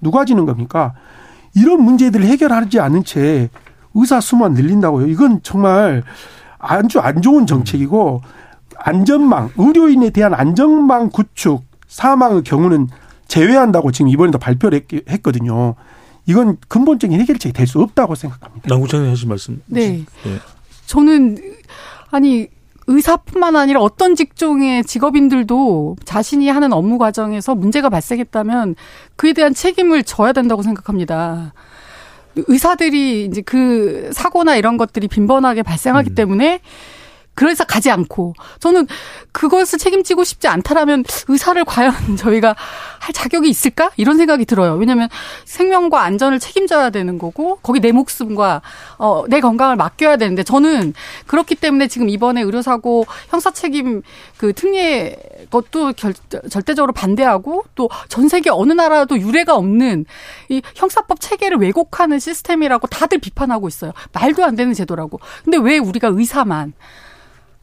누가 0.00 0.24
지는 0.24 0.46
겁니까? 0.46 0.94
이런 1.54 1.82
문제들을 1.82 2.24
해결하지 2.26 2.80
않은 2.80 3.04
채 3.04 3.48
의사 3.94 4.20
수만 4.20 4.52
늘린다고요. 4.54 5.06
이건 5.08 5.40
정말 5.42 6.02
아주 6.58 6.98
안 7.00 7.22
좋은 7.22 7.46
정책이고 7.46 8.22
안전망, 8.78 9.50
의료인에 9.56 10.10
대한 10.10 10.34
안전망 10.34 11.10
구축, 11.10 11.64
사망의 11.88 12.42
경우는 12.42 12.88
제외한다고 13.28 13.90
지금 13.92 14.08
이번에도 14.08 14.38
발표를 14.38 14.82
했- 14.92 15.08
했거든요. 15.10 15.74
이건 16.26 16.56
근본적인 16.68 17.20
해결책이 17.20 17.52
될 17.52 17.66
수 17.66 17.80
없다고 17.80 18.14
생각합니다. 18.14 18.68
남국장님 18.68 19.10
하신 19.10 19.28
말씀. 19.28 19.62
네. 19.66 20.04
예. 20.26 20.38
저는 20.86 21.38
아니 22.10 22.48
의사뿐만 22.88 23.56
아니라 23.56 23.80
어떤 23.80 24.14
직종의 24.14 24.84
직업인들도 24.84 25.96
자신이 26.04 26.48
하는 26.48 26.72
업무 26.72 26.98
과정에서 26.98 27.54
문제가 27.56 27.88
발생했다면 27.88 28.76
그에 29.16 29.32
대한 29.32 29.52
책임을 29.54 30.04
져야 30.04 30.32
된다고 30.32 30.62
생각합니다. 30.62 31.52
의사들이 32.36 33.24
이제 33.24 33.40
그 33.40 34.10
사고나 34.12 34.56
이런 34.56 34.76
것들이 34.76 35.08
빈번하게 35.08 35.62
발생하기 35.62 36.14
때문에 36.14 36.60
그래서 37.36 37.62
가지 37.64 37.90
않고 37.90 38.34
저는 38.58 38.88
그것을 39.30 39.78
책임지고 39.78 40.24
싶지 40.24 40.48
않다라면 40.48 41.04
의사를 41.28 41.64
과연 41.64 41.94
저희가 42.18 42.56
할 42.98 43.12
자격이 43.12 43.48
있을까 43.48 43.90
이런 43.96 44.16
생각이 44.16 44.44
들어요. 44.44 44.74
왜냐하면 44.74 45.08
생명과 45.44 46.02
안전을 46.02 46.40
책임져야 46.40 46.90
되는 46.90 47.18
거고 47.18 47.60
거기 47.62 47.78
내 47.78 47.92
목숨과 47.92 48.62
어, 48.98 49.22
내 49.28 49.40
건강을 49.40 49.76
맡겨야 49.76 50.16
되는데 50.16 50.42
저는 50.42 50.94
그렇기 51.28 51.54
때문에 51.54 51.86
지금 51.86 52.08
이번에 52.08 52.42
의료사고 52.42 53.06
형사 53.28 53.52
책임 53.52 54.02
그 54.36 54.52
특례 54.52 55.16
것도 55.50 55.92
결, 55.96 56.14
절대적으로 56.50 56.92
반대하고 56.92 57.64
또 57.76 57.88
전 58.16 58.28
세계 58.28 58.48
어느 58.50 58.72
나라도 58.72 59.18
유례가 59.18 59.56
없는 59.56 60.06
이 60.48 60.62
형사법 60.74 61.20
체계를 61.20 61.58
왜곡하는 61.58 62.18
시스템이라고 62.18 62.86
다들 62.86 63.18
비판하고 63.18 63.68
있어요. 63.68 63.92
말도 64.12 64.42
안 64.42 64.56
되는 64.56 64.72
제도라고. 64.72 65.20
근데 65.44 65.58
왜 65.58 65.76
우리가 65.76 66.08
의사만 66.08 66.72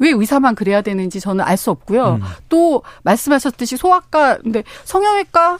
왜 0.03 0.11
의사만 0.11 0.55
그래야 0.55 0.81
되는지 0.81 1.19
저는 1.19 1.43
알 1.45 1.57
수 1.57 1.71
없고요. 1.71 2.19
또 2.49 2.83
말씀하셨듯이 3.03 3.77
소아과, 3.77 4.39
근데 4.39 4.63
성형외과, 4.83 5.59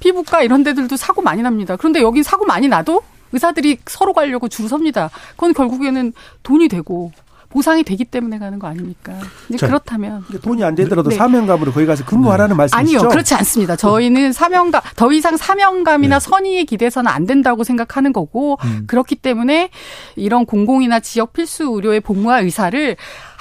피부과 0.00 0.42
이런 0.42 0.62
데들도 0.62 0.96
사고 0.96 1.22
많이 1.22 1.42
납니다. 1.42 1.74
그런데 1.76 2.00
여긴 2.00 2.22
사고 2.22 2.44
많이 2.44 2.68
나도 2.68 3.02
의사들이 3.32 3.78
서로 3.86 4.12
가려고 4.12 4.48
줄 4.48 4.68
섭니다. 4.68 5.10
그건 5.32 5.52
결국에는 5.54 6.12
돈이 6.44 6.68
되고 6.68 7.10
보상이 7.48 7.82
되기 7.82 8.04
때문에 8.04 8.38
가는 8.38 8.58
거 8.58 8.66
아닙니까? 8.66 9.14
이제 9.48 9.58
자, 9.58 9.66
그렇다면 9.66 10.24
돈이 10.42 10.62
안 10.62 10.74
되더라도 10.74 11.10
네. 11.10 11.16
사명감으로 11.16 11.72
거기 11.72 11.86
가서 11.86 12.04
근무하라는 12.04 12.56
말씀이시죠? 12.56 12.98
아니요, 12.98 13.08
그렇지 13.10 13.34
않습니다. 13.34 13.74
저희는 13.76 14.32
사명감, 14.32 14.82
더 14.96 15.12
이상 15.12 15.36
사명감이나 15.36 16.20
선의에 16.20 16.64
기대서는 16.64 17.10
안 17.10 17.26
된다고 17.26 17.64
생각하는 17.64 18.12
거고, 18.12 18.58
그렇기 18.86 19.16
때문에 19.16 19.70
이런 20.16 20.44
공공이나 20.44 21.00
지역 21.00 21.32
필수 21.32 21.64
의료에 21.64 22.00
복무할 22.00 22.44
의사를 22.44 22.96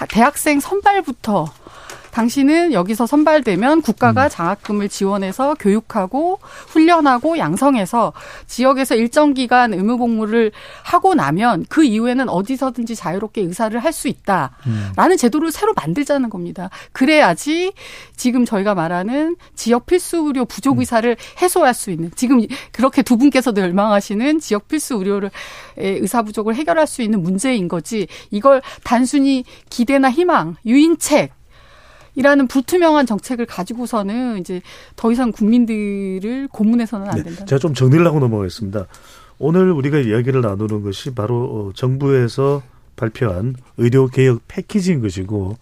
대학생 0.09 0.59
선발부터 0.59 1.51
당신은 2.18 2.74
여기서 2.74 3.05
선발되면 3.05 3.84
국가가 3.84 4.28
장학금을 4.28 4.89
지원해서 4.89 5.53
교육하고 5.59 6.39
훈련하고 6.70 7.38
양성해서 7.38 8.11
지역에서 8.47 8.95
일정 8.95 9.36
기간 9.36 9.72
의무 9.72 9.99
복무를 9.99 10.51
하고 10.82 11.13
나면 11.13 11.68
그 11.70 11.84
이후에는 11.84 12.28
어디서든지 12.28 12.95
자유롭게 12.95 13.41
의사를 13.41 13.78
할 13.80 13.97
수 13.97 14.07
있다라는 14.07 15.18
제도를 15.18 15.51
새로 15.51 15.74
만들자는 15.74 16.30
겁니다. 16.30 16.70
그래야지 16.91 17.74
지금 18.15 18.45
저희가 18.45 18.76
말하는 18.76 19.38
지역 19.55 19.86
필수 19.86 20.18
의료 20.18 20.45
부족 20.45 20.80
의사를 20.80 21.15
해소할 21.41 21.74
수 21.74 21.89
있는 21.89 22.11
지금 22.15 22.45
그렇게 22.72 23.01
두 23.01 23.18
분께서도 23.18 23.61
열망하시는 23.61 24.39
지역 24.39 24.68
필수 24.68 24.95
의료를 24.95 25.32
의사 25.78 26.22
부족을 26.22 26.55
해결할 26.55 26.86
수 26.86 27.01
있는 27.01 27.24
문제인 27.24 27.68
거지. 27.68 28.07
이걸 28.30 28.61
단순히 28.84 29.45
기대나 29.70 30.11
희망, 30.11 30.57
유인책 30.65 31.36
이라는 32.18 32.47
불투명한 32.47 33.05
정책을 33.05 33.45
가지고서는 33.45 34.39
이제 34.39 34.61
더 34.95 35.11
이상 35.11 35.32
국민들을 35.32 36.47
고문해서는 36.51 37.07
안 37.07 37.18
네, 37.18 37.24
된다. 37.24 37.45
제가 37.45 37.59
좀 37.59 37.76
정리를 37.76 38.05
하고 38.05 38.20
넘어가겠습니다. 38.20 38.88
오늘 39.38 39.72
우리가 39.72 39.99
이야기를 39.99 40.41
나누는 40.41 40.82
것이 40.82 41.13
바로 41.13 41.43
어, 41.43 41.72
정부에서 41.76 42.63
발표한 42.95 43.55
의료 43.78 44.07
개혁 44.07 44.41
패키지인 44.47 44.99
것이고 45.01 45.59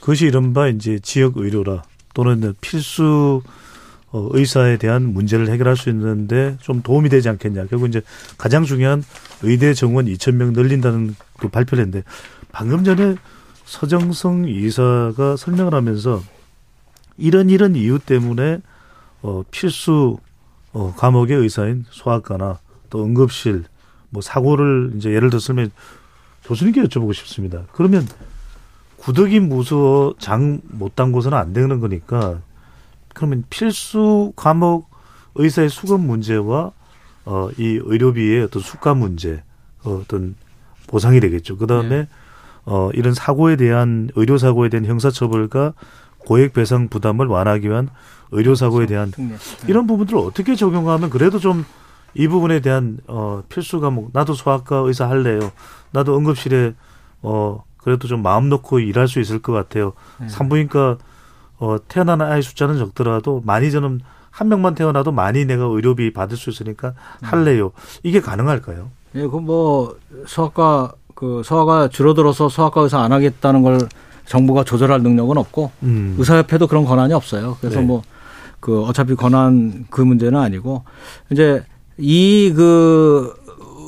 그것이 0.00 0.26
이른바 0.26 0.68
이제 0.68 0.98
지역 0.98 1.38
의료라 1.38 1.82
또는 2.12 2.54
필수 2.60 3.40
어, 4.12 4.28
의사에 4.32 4.76
대한 4.76 5.14
문제를 5.14 5.48
해결할 5.48 5.78
수 5.78 5.88
있는데 5.88 6.58
좀 6.60 6.82
도움이 6.82 7.08
되지 7.08 7.30
않겠냐. 7.30 7.68
결국 7.68 7.88
이제 7.88 8.02
가장 8.36 8.64
중요한 8.64 9.02
의대 9.42 9.72
정원 9.72 10.04
2천 10.04 10.34
명 10.34 10.52
늘린다는 10.52 11.16
그 11.38 11.48
발표를 11.48 11.84
했는데 11.86 12.04
방금 12.52 12.84
전에 12.84 13.16
서정성 13.66 14.48
이사가 14.48 15.36
설명을 15.36 15.74
하면서 15.74 16.22
이런 17.18 17.50
이런 17.50 17.74
이유 17.76 17.98
때문에 17.98 18.60
어 19.22 19.42
필수 19.50 20.18
어 20.72 20.94
과목의 20.96 21.36
의사인 21.36 21.84
소아과나 21.90 22.58
또 22.90 23.04
응급실 23.04 23.64
뭐 24.10 24.22
사고를 24.22 24.92
이제 24.96 25.10
예를 25.10 25.30
들었으면 25.30 25.70
교수님께 26.44 26.82
여쭤보고 26.84 27.12
싶습니다. 27.12 27.64
그러면 27.72 28.06
구덕이 28.98 29.40
무서워 29.40 30.14
장못단 30.18 31.12
곳은 31.12 31.34
안 31.34 31.52
되는 31.52 31.80
거니까 31.80 32.40
그러면 33.14 33.44
필수 33.50 34.32
과목 34.36 34.88
의사의 35.34 35.68
수급 35.68 36.00
문제와 36.00 36.72
어 37.24 37.50
이 37.58 37.80
의료비의 37.82 38.44
어떤 38.44 38.62
수가 38.62 38.94
문제 38.94 39.42
어, 39.82 40.00
어떤 40.02 40.36
보상이 40.86 41.18
되겠죠. 41.18 41.56
그 41.56 41.66
다음에 41.66 42.06
어 42.66 42.90
이런 42.92 43.14
사고에 43.14 43.56
대한 43.56 44.10
의료 44.16 44.36
사고에 44.38 44.68
대한 44.68 44.84
형사 44.84 45.10
처벌과 45.10 45.72
고액 46.18 46.52
배상 46.52 46.88
부담을 46.88 47.26
완화하기 47.26 47.68
위한 47.68 47.88
의료 48.32 48.54
사고에 48.54 48.86
대한 48.86 49.12
이런 49.68 49.86
부분들을 49.86 50.18
어떻게 50.18 50.54
적용하면 50.54 51.08
그래도 51.10 51.38
좀 51.38 51.64
이 52.16 52.28
부분에 52.28 52.60
대한 52.60 52.98
어 53.06 53.42
필수 53.48 53.80
과목 53.80 54.10
나도 54.12 54.34
소아과 54.34 54.78
의사 54.78 55.08
할래요. 55.08 55.52
나도 55.92 56.16
응급실에 56.16 56.74
어 57.22 57.62
그래도 57.76 58.08
좀 58.08 58.22
마음 58.22 58.48
놓고 58.48 58.80
일할 58.80 59.06
수 59.06 59.20
있을 59.20 59.40
것 59.40 59.52
같아요. 59.52 59.92
네. 60.18 60.28
산부인과 60.28 60.98
어 61.58 61.76
태어나는 61.88 62.26
아이 62.26 62.42
숫자는 62.42 62.78
적더라도 62.78 63.42
많이 63.44 63.70
저는 63.70 64.00
한 64.30 64.48
명만 64.48 64.74
태어나도 64.74 65.12
많이 65.12 65.44
내가 65.44 65.64
의료비 65.64 66.12
받을 66.14 66.36
수 66.36 66.50
있으니까 66.50 66.94
할래요. 67.22 67.72
이게 68.02 68.20
가능할까요? 68.20 68.90
예, 69.14 69.26
그뭐 69.26 69.96
소아과 70.26 70.92
그 71.16 71.40
소아가 71.44 71.88
줄어들어서 71.88 72.50
소아과 72.50 72.82
의사 72.82 73.00
안 73.00 73.10
하겠다는 73.10 73.62
걸 73.62 73.78
정부가 74.26 74.64
조절할 74.64 75.02
능력은 75.02 75.38
없고 75.38 75.70
음. 75.82 76.14
의사협회도 76.18 76.66
그런 76.66 76.84
권한이 76.84 77.14
없어요. 77.14 77.56
그래서 77.60 77.80
네. 77.80 77.86
뭐그 77.86 78.82
어차피 78.84 79.14
권한 79.14 79.86
그 79.90 80.02
문제는 80.02 80.38
아니고 80.38 80.84
이제 81.30 81.64
이 81.98 82.52
그 82.54 83.32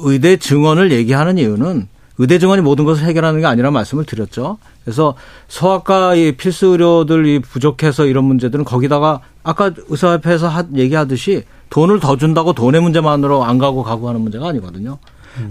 의대 0.04 0.36
증언을 0.38 0.90
얘기하는 0.92 1.36
이유는 1.38 1.88
의대 2.16 2.38
증언이 2.38 2.62
모든 2.62 2.84
것을 2.86 3.04
해결하는 3.04 3.40
게 3.40 3.46
아니라 3.46 3.70
말씀을 3.72 4.04
드렸죠. 4.04 4.56
그래서 4.84 5.14
소아과 5.48 6.14
이 6.14 6.32
필수 6.32 6.68
의료들이 6.68 7.40
부족해서 7.40 8.06
이런 8.06 8.24
문제들은 8.24 8.64
거기다가 8.64 9.20
아까 9.42 9.72
의사협회에서 9.88 10.48
하- 10.48 10.64
얘기하듯이 10.74 11.44
돈을 11.68 12.00
더 12.00 12.16
준다고 12.16 12.54
돈의 12.54 12.80
문제만으로 12.80 13.44
안 13.44 13.58
가고 13.58 13.82
가고 13.82 14.08
하는 14.08 14.22
문제가 14.22 14.48
아니거든요. 14.48 14.98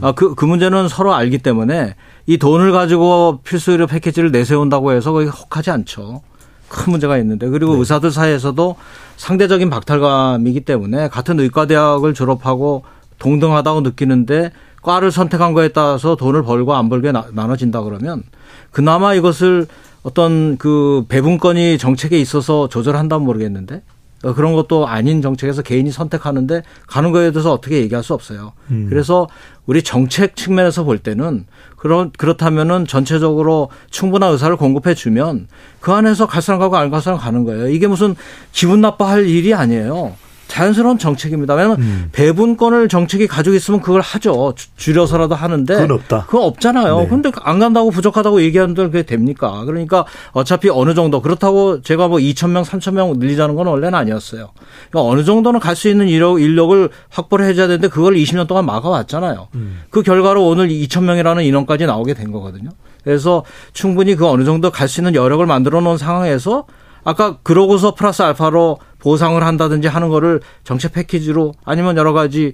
아, 0.02 0.12
그, 0.14 0.36
그 0.36 0.46
문제는 0.46 0.88
서로 0.88 1.14
알기 1.14 1.38
때문에 1.40 1.96
이 2.26 2.38
돈을 2.38 2.72
가지고 2.72 3.40
필수 3.44 3.72
의료 3.72 3.88
패키지를 3.88 4.32
내세운다고 4.32 4.92
해서 4.92 5.12
거기 5.12 5.28
혹하지 5.28 5.72
않죠. 5.72 6.22
큰 6.70 6.92
문제가 6.92 7.18
있는데 7.20 7.48
그리고 7.48 7.74
의사들 7.76 8.12
사이에서도 8.12 8.76
상대적인 9.16 9.70
박탈감이기 9.70 10.62
때문에 10.62 11.08
같은 11.08 11.40
의과대학을 11.40 12.14
졸업하고 12.14 12.84
동등하다고 13.20 13.82
느끼는데 13.82 14.52
과를 14.82 15.12
선택한 15.12 15.54
거에 15.54 15.70
따라서 15.70 16.16
돈을 16.16 16.44
벌고 16.44 16.76
안 16.76 16.90
벌게 16.90 17.12
나- 17.12 17.26
나눠진다 17.32 17.82
그러면 17.84 18.24
그나마 18.72 19.14
이것을 19.14 19.68
어떤 20.04 20.58
그 20.58 21.06
배분권이 21.10 21.78
정책에 21.78 22.20
있어서 22.20 22.68
조절한다면 22.70 23.26
모르겠는데 23.26 23.82
어, 24.24 24.34
그런 24.34 24.54
것도 24.54 24.88
아닌 24.88 25.22
정책에서 25.22 25.62
개인이 25.62 25.90
선택하는데 25.92 26.64
가는 26.88 27.12
거에 27.12 27.32
대해서 27.32 27.54
어떻게 27.54 27.78
얘기할 27.82 28.04
수 28.04 28.14
없어요. 28.14 28.54
음. 28.72 28.88
그래서 28.90 29.28
우리 29.68 29.84
정책 29.84 30.36
측면에서 30.36 30.84
볼 30.84 30.98
때는 30.98 31.46
그런 31.76 32.12
그렇다면은 32.18 32.88
전체적으로 32.88 33.70
충분한 33.92 34.32
의사를 34.32 34.56
공급해 34.56 34.96
주면 34.96 35.48
그 35.80 35.92
안에서 35.92 36.26
갈 36.26 36.42
사람 36.42 36.60
가고 36.60 36.76
안 36.78 36.90
갈 36.90 37.02
사람 37.02 37.20
가는 37.20 37.44
거예요. 37.44 37.68
이게 37.68 37.86
무슨 37.86 38.16
기분 38.54 38.82
나빠할 38.82 39.28
일이 39.28 39.54
아니에요. 39.54 40.16
자연스러운 40.48 40.98
정책입니다. 40.98 41.54
왜냐하면 41.56 41.80
음. 41.82 42.10
배분권을 42.12 42.88
정책이 42.90 43.28
가지고 43.28 43.56
있으면 43.56 43.82
그걸 43.82 44.02
하죠. 44.02 44.54
주- 44.56 44.68
줄여서라도 44.78 45.36
하는데 45.36 45.74
그건 45.76 45.92
없다. 45.92 46.26
그건 46.26 46.44
없잖아요. 46.44 47.00
네. 47.02 47.08
근데 47.08 47.32
안 47.42 47.60
간다고 47.60 47.92
부족하다고 47.92 48.42
얘기하는데 48.44 48.82
그게 48.86 49.04
됩니까? 49.04 49.64
그러니까 49.66 50.06
어차피 50.32 50.70
어느 50.70 50.94
정도 50.94 51.22
그렇다고 51.22 51.82
제가 51.82 52.08
뭐 52.08 52.18
2천 52.20 52.50
명, 52.52 52.64
3천 52.64 52.94
명 52.94 53.14
늘리자는 53.18 53.56
건 53.56 53.68
원래는 53.68 53.94
아니었어요. 53.98 54.50
그러니까 54.90 55.10
어느 55.12 55.24
정도는 55.24 55.60
갈 55.60 55.76
수 55.78 55.90
있는 55.90 56.08
인력, 56.08 56.42
인력을 56.42 56.90
확보를 57.10 57.46
해줘야 57.46 57.68
되는데 57.68 57.88
그걸 57.88 58.16
20년 58.16 58.48
동안 58.48 58.66
막아왔잖아요. 58.66 59.48
그 59.92 60.02
결과로 60.02 60.48
오늘 60.48 60.70
2천 60.70 61.04
명이라는 61.04 61.44
인원까지 61.44 61.86
나오게 61.86 62.14
된 62.16 62.32
거거든요. 62.32 62.70
그래서 63.04 63.44
충분히 63.74 64.16
그 64.16 64.28
어느 64.28 64.44
정도 64.44 64.72
갈 64.72 64.88
수 64.88 65.02
있는 65.02 65.14
여력을 65.14 65.46
만들어 65.46 65.82
놓은 65.82 65.98
상황에서 65.98 66.66
아까 67.04 67.38
그러고서 67.44 67.94
플러스 67.94 68.22
알파로 68.24 68.80
보상을 69.00 69.42
한다든지 69.44 69.88
하는 69.88 70.10
거를 70.10 70.42
정책 70.64 70.94
패키지로 70.94 71.54
아니면 71.66 71.98
여러 71.98 72.14
가지 72.14 72.54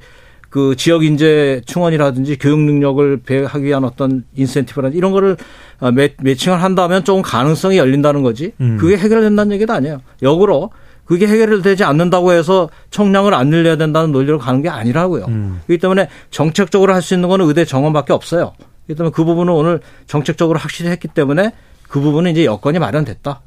그 0.49 0.75
지역 0.75 1.03
인재 1.03 1.61
충원이라든지 1.65 2.37
교육 2.37 2.59
능력을 2.59 3.21
배하기 3.25 3.63
위한 3.65 3.83
어떤 3.83 4.23
인센티브라든지 4.35 4.97
이런 4.97 5.11
거를 5.11 5.35
어, 5.79 5.91
매, 5.91 6.13
매칭을 6.21 6.61
한다면 6.61 7.03
조금 7.03 7.23
가능성이 7.23 7.77
열린다는 7.77 8.21
거지. 8.21 8.51
음. 8.61 8.77
그게 8.79 8.95
해결된다는 8.97 9.51
얘기도 9.53 9.73
아니에요. 9.73 10.01
역으로 10.21 10.69
그게 11.05 11.25
해결되지 11.27 11.83
않는다고 11.83 12.33
해서 12.33 12.69
총량을 12.91 13.33
안 13.33 13.49
늘려야 13.49 13.77
된다는 13.77 14.11
논리로 14.11 14.37
가는 14.37 14.61
게 14.61 14.69
아니라고요. 14.69 15.25
음. 15.27 15.59
그렇기 15.65 15.81
때문에 15.81 16.07
정책적으로 16.29 16.93
할 16.93 17.01
수 17.01 17.15
있는 17.15 17.29
거는 17.29 17.47
의대 17.47 17.65
정원밖에 17.65 18.13
없어요. 18.13 18.53
그렇기 18.85 18.97
때문에 18.99 19.11
그 19.13 19.25
부분은 19.25 19.51
오늘 19.51 19.79
정책적으로 20.05 20.59
확실히 20.59 20.91
했기 20.91 21.07
때문에 21.07 21.51
그 21.89 21.99
부분은 21.99 22.29
이제 22.31 22.45
여건이 22.45 22.77
마련됐다. 22.79 23.41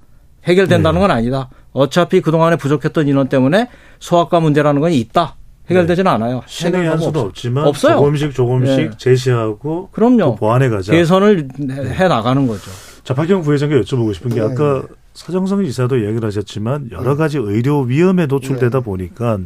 해결된다는 0.47 1.01
건 1.01 1.11
아니다. 1.11 1.49
어차피 1.73 2.21
그동안에 2.21 2.57
부족했던 2.57 3.09
인원 3.09 3.29
때문에 3.29 3.69
소아과 3.99 4.41
문제라는 4.41 4.81
건 4.81 4.93
있다. 4.93 5.37
해결되지는 5.69 6.11
않아요. 6.13 6.43
신의 6.47 6.87
한 6.87 6.99
수도 6.99 7.21
없- 7.21 7.27
없지만 7.29 7.67
없어요. 7.67 7.97
조금씩 7.97 8.33
조금씩 8.35 8.79
예. 8.79 8.91
제시하고 8.97 9.89
그럼요. 9.91 10.19
또 10.19 10.35
보완해 10.37 10.69
가자. 10.69 10.93
개선을 10.93 11.49
해 11.71 12.07
나가는 12.09 12.47
거죠. 12.47 12.71
자, 13.03 13.15
박영 13.15 13.43
부회장께 13.43 13.81
여쭤보고 13.81 14.15
싶은 14.15 14.31
게 14.31 14.41
네. 14.41 14.47
아까 14.47 14.85
서정성 15.15 15.65
이사도 15.65 15.97
이야기를 15.99 16.25
하셨지만 16.27 16.91
여러 16.93 17.17
가지 17.17 17.39
의료 17.39 17.81
위험에 17.81 18.27
노출되다 18.27 18.81
보니까 18.81 19.39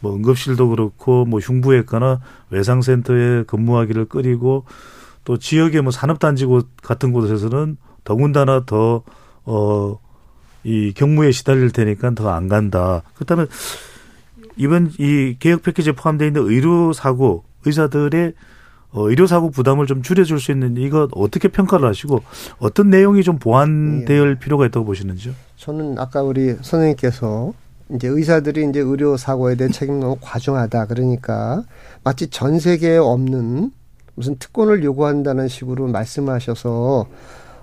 뭐 0.00 0.14
응급실도 0.14 0.68
그렇고 0.68 1.24
뭐 1.24 1.40
흉부외과나 1.40 2.20
외상센터에 2.50 3.44
근무하기를 3.44 4.06
끓이고 4.06 4.64
또 5.24 5.38
지역의 5.38 5.80
뭐 5.80 5.90
산업단지 5.90 6.44
곳 6.44 6.68
같은 6.82 7.12
곳에서는 7.12 7.78
더군다나 8.04 8.64
더 8.66 9.02
어 9.46 9.98
이 10.64 10.92
경무에 10.94 11.30
시달릴 11.30 11.70
테니까 11.70 12.10
더 12.14 12.28
안 12.30 12.48
간다. 12.48 13.02
그렇다면 13.14 13.48
이번 14.56 14.90
이 14.98 15.36
개혁 15.38 15.62
패키지에 15.62 15.92
포함되어 15.92 16.26
있는 16.28 16.42
의료 16.46 16.92
사고 16.92 17.44
의사들의 17.64 18.32
어, 18.92 19.08
의료 19.08 19.26
사고 19.26 19.50
부담을 19.50 19.86
좀 19.86 20.02
줄여줄 20.02 20.38
수 20.38 20.52
있는 20.52 20.76
이거 20.76 21.08
어떻게 21.12 21.48
평가를 21.48 21.88
하시고 21.88 22.22
어떤 22.58 22.90
내용이 22.90 23.24
좀 23.24 23.38
보완될 23.40 24.36
필요가 24.36 24.66
있다고 24.66 24.86
보시는지요? 24.86 25.32
저는 25.56 25.98
아까 25.98 26.22
우리 26.22 26.50
선생님께서 26.62 27.52
이제 27.90 28.06
의사들이 28.06 28.68
이제 28.70 28.78
의료 28.80 29.16
사고에 29.16 29.56
대해 29.56 29.68
책임 29.70 29.98
너무 29.98 30.16
과중하다 30.20 30.86
그러니까 30.86 31.64
마치 32.04 32.28
전 32.28 32.60
세계에 32.60 32.96
없는 32.98 33.72
무슨 34.14 34.38
특권을 34.38 34.84
요구한다는 34.84 35.48
식으로 35.48 35.88
말씀하셔서 35.88 37.06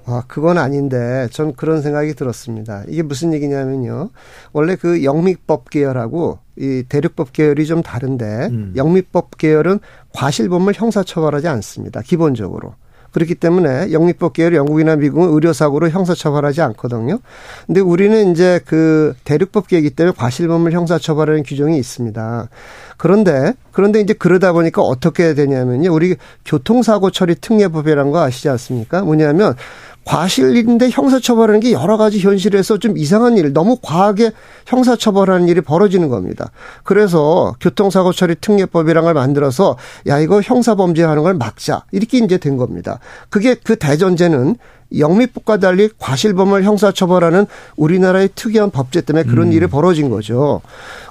아 0.06 0.24
그건 0.28 0.58
아닌데 0.58 1.28
전 1.32 1.54
그런 1.54 1.82
생각이 1.82 2.14
들었습니다. 2.14 2.84
이게 2.88 3.04
무슨 3.04 3.34
얘기냐면요. 3.34 4.10
원래 4.52 4.76
그 4.76 5.04
영미법 5.04 5.70
계열하고 5.70 6.40
이 6.58 6.84
대륙법 6.88 7.34
계열이 7.34 7.66
좀 7.66 7.82
다른데 7.82 8.50
음. 8.52 8.74
영미법 8.76 9.38
계열은 9.38 9.80
과실범을 10.14 10.74
형사처벌하지 10.74 11.48
않습니다. 11.48 12.02
기본적으로. 12.02 12.76
그렇기 13.12 13.36
때문에 13.36 13.92
영미법 13.92 14.34
계열 14.34 14.56
영국이나 14.56 14.96
미국은 14.96 15.34
의료사고로 15.34 15.90
형사처벌하지 15.90 16.62
않거든요. 16.62 17.20
근데 17.68 17.82
우리는 17.82 18.32
이제 18.32 18.62
그 18.66 19.14
대륙법 19.26 19.68
계이기 19.68 19.92
때문에 19.92 20.16
과실범을 20.18 20.72
형사처벌하는 20.72 21.44
규정이 21.44 21.78
있습니다. 21.78 22.50
그런데 22.98 23.54
그런데 23.72 24.00
이제 24.00 24.14
그러다 24.14 24.54
보니까 24.54 24.82
어떻게 24.82 25.34
되냐면요. 25.34 25.94
우리 25.94 26.16
교통사고 26.46 27.12
처리 27.12 27.36
특례법이라는 27.36 28.12
거 28.12 28.22
아시지 28.22 28.48
않습니까? 28.50 29.02
뭐냐면 29.02 29.56
과실인데 30.06 30.90
형사처벌하는 30.90 31.60
게 31.60 31.72
여러 31.72 31.98
가지 31.98 32.20
현실에서 32.20 32.78
좀 32.80 32.98
이상한 32.98 33.38
일, 33.38 33.54
너무 33.54 33.78
과하게 33.82 34.32
형사처벌하는 34.66 35.48
일이 35.48 35.62
벌어지는 35.62 36.10
겁니다. 36.10 36.52
그래서 36.84 37.56
교통사고 37.60 38.12
처리 38.12 38.36
특례법이라는 38.36 39.06
걸 39.06 39.14
만들어서 39.14 39.78
야 40.08 40.20
이거 40.20 40.42
형사범죄하는 40.42 41.24
걸 41.24 41.34
막자 41.36 41.86
이렇게 41.92 42.18
이제 42.18 42.38
된 42.38 42.58
겁니다. 42.58 43.00
그게 43.30 43.56
그 43.56 43.76
대전제는 43.76 44.56
영미법과 44.98 45.58
달리 45.58 45.90
과실범을 46.00 46.64
형사처벌하는 46.64 47.46
우리나라의 47.78 48.30
특이한 48.36 48.72
법제 48.72 49.02
때문에 49.02 49.26
그런 49.26 49.54
일이 49.54 49.68
벌어진 49.68 50.10
거죠. 50.10 50.62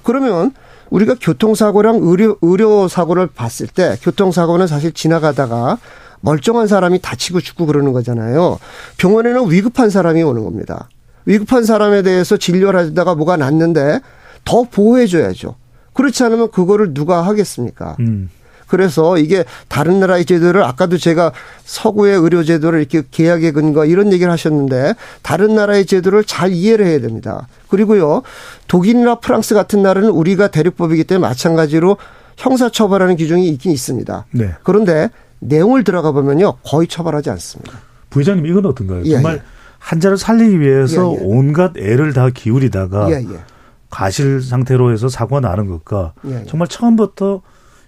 그러면 0.03 0.53
우리가 0.91 1.14
교통사고랑 1.20 2.01
의료, 2.03 2.36
의료사고를 2.43 3.28
봤을 3.28 3.68
때 3.68 3.97
교통사고는 4.03 4.66
사실 4.66 4.93
지나가다가 4.93 5.78
멀쩡한 6.20 6.66
사람이 6.66 7.00
다치고 7.00 7.40
죽고 7.40 7.66
그러는 7.66 7.92
거잖아요. 7.92 8.58
병원에는 8.98 9.50
위급한 9.50 9.90
사람이 9.90 10.22
오는 10.22 10.44
겁니다. 10.44 10.88
위급한 11.24 11.64
사람에 11.64 12.02
대해서 12.02 12.36
진료를 12.36 12.80
하다가 12.80 13.14
뭐가 13.14 13.36
났는데 13.36 14.00
더 14.44 14.64
보호해줘야죠. 14.64 15.56
그렇지 15.92 16.22
않으면 16.24 16.50
그거를 16.50 16.94
누가 16.94 17.22
하겠습니까? 17.26 17.96
음. 18.00 18.30
그래서 18.70 19.18
이게 19.18 19.44
다른 19.66 19.98
나라의 19.98 20.24
제도를 20.24 20.62
아까도 20.62 20.96
제가 20.96 21.32
서구의 21.64 22.16
의료 22.16 22.44
제도를 22.44 22.78
이렇게 22.78 23.02
계약에 23.10 23.50
근거 23.50 23.84
이런 23.84 24.12
얘기를 24.12 24.32
하셨는데 24.32 24.94
다른 25.22 25.56
나라의 25.56 25.86
제도를 25.86 26.22
잘 26.22 26.52
이해를 26.52 26.86
해야 26.86 27.00
됩니다. 27.00 27.48
그리고요 27.68 28.22
독일이나 28.68 29.16
프랑스 29.16 29.54
같은 29.54 29.82
나라는 29.82 30.10
우리가 30.10 30.48
대륙법이기 30.48 31.02
때문에 31.02 31.26
마찬가지로 31.26 31.96
형사 32.36 32.68
처벌하는 32.68 33.16
규정이 33.16 33.48
있긴 33.48 33.72
있습니다. 33.72 34.26
네. 34.30 34.54
그런데 34.62 35.10
내용을 35.41 35.84
들어가 35.84 36.12
보면요 36.12 36.57
거의 36.64 36.86
처벌하지 36.86 37.30
않습니다. 37.30 37.78
부회장님 38.11 38.47
이건 38.47 38.66
어떤가요? 38.66 39.03
예, 39.05 39.11
정말 39.12 39.36
예. 39.36 39.43
환자를 39.78 40.18
살리기 40.18 40.61
위해서 40.61 41.14
예, 41.16 41.20
예. 41.20 41.24
온갖 41.24 41.76
애를 41.76 42.12
다 42.12 42.28
기울이다가 42.30 43.11
예, 43.11 43.14
예. 43.16 43.41
가실 43.88 44.41
상태로 44.41 44.93
해서 44.93 45.09
사고가 45.09 45.41
나는 45.41 45.66
것과. 45.66 46.14
정말 46.47 46.68
처음부터 46.68 47.43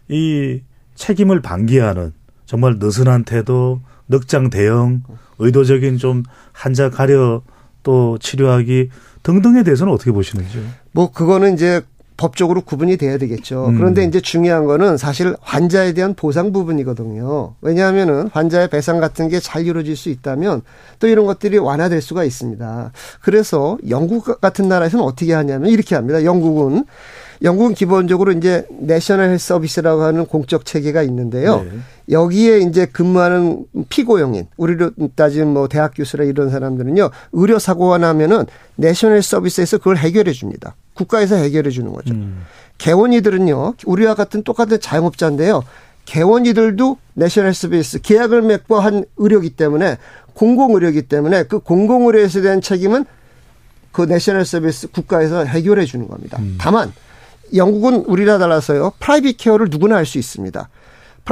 이 0.08 0.60
책임을 0.96 1.40
방기하는 1.42 2.12
정말 2.44 2.78
느슨한 2.78 3.24
태도, 3.24 3.80
늑장 4.08 4.50
대응, 4.50 5.02
의도적인 5.38 5.98
좀 5.98 6.24
환자 6.52 6.90
가려 6.90 7.42
또 7.82 8.18
치료하기 8.18 8.90
등등에 9.22 9.62
대해서는 9.62 9.92
어떻게 9.92 10.10
보시는지요? 10.12 10.62
뭐 10.92 11.12
그거는 11.12 11.54
이제 11.54 11.82
법적으로 12.22 12.60
구분이 12.60 12.98
돼야 12.98 13.18
되겠죠. 13.18 13.66
음. 13.66 13.76
그런데 13.76 14.04
이제 14.04 14.20
중요한 14.20 14.64
거는 14.66 14.96
사실 14.96 15.34
환자에 15.40 15.92
대한 15.92 16.14
보상 16.14 16.52
부분이거든요. 16.52 17.54
왜냐하면은 17.60 18.28
환자의 18.32 18.70
배상 18.70 19.00
같은 19.00 19.28
게 19.28 19.40
잘 19.42 19.66
이루어질 19.66 19.96
수 19.96 20.08
있다면 20.08 20.62
또 21.00 21.08
이런 21.08 21.26
것들이 21.26 21.58
완화될 21.58 22.00
수가 22.00 22.22
있습니다. 22.22 22.92
그래서 23.20 23.76
영국 23.88 24.40
같은 24.40 24.68
나라에서는 24.68 25.04
어떻게 25.04 25.32
하냐면 25.32 25.68
이렇게 25.68 25.96
합니다. 25.96 26.22
영국은 26.24 26.84
영국은 27.42 27.74
기본적으로 27.74 28.30
이제 28.30 28.64
내셔널 28.70 29.30
헬스 29.30 29.48
서비스라고 29.48 30.02
하는 30.02 30.26
공적 30.26 30.64
체계가 30.64 31.02
있는데요. 31.02 31.62
네. 31.62 31.70
여기에 32.12 32.58
이제 32.60 32.86
근무하는 32.86 33.64
피고용인, 33.88 34.46
우리로 34.56 34.90
따지면 35.16 35.54
뭐 35.54 35.68
대학 35.68 35.92
교수라 35.96 36.24
이런 36.24 36.50
사람들은요, 36.50 37.10
의료 37.32 37.58
사고가 37.58 37.98
나면은 37.98 38.46
내셔널 38.76 39.22
서비스에서 39.22 39.78
그걸 39.78 39.96
해결해 39.96 40.32
줍니다. 40.32 40.76
국가에서 40.94 41.36
해결해 41.36 41.70
주는 41.70 41.92
거죠. 41.92 42.14
음. 42.14 42.44
개원이들은요, 42.78 43.74
우리와 43.86 44.14
같은 44.14 44.42
똑같은 44.42 44.78
자영업자인데요, 44.80 45.64
개원의들도 46.04 46.98
national 47.14 47.54
service 47.54 48.00
계약을 48.00 48.42
맺고 48.42 48.78
한 48.78 49.04
의료기 49.16 49.50
때문에 49.50 49.96
공공 50.34 50.74
의료기 50.74 51.02
때문에 51.02 51.44
그 51.44 51.60
공공 51.60 52.06
의료에서 52.06 52.40
대한 52.42 52.60
책임은 52.60 53.04
그 53.92 54.02
national 54.02 54.44
service 54.44 54.90
국가에서 54.90 55.44
해결해 55.44 55.84
주는 55.84 56.08
겁니다. 56.08 56.38
다만 56.58 56.92
영국은 57.54 58.04
우리랑 58.06 58.38
달라서요. 58.38 58.92
private 58.98 59.36
care를 59.36 59.68
누구나 59.70 59.96
할 59.96 60.06
수 60.06 60.18
있습니다. 60.18 60.68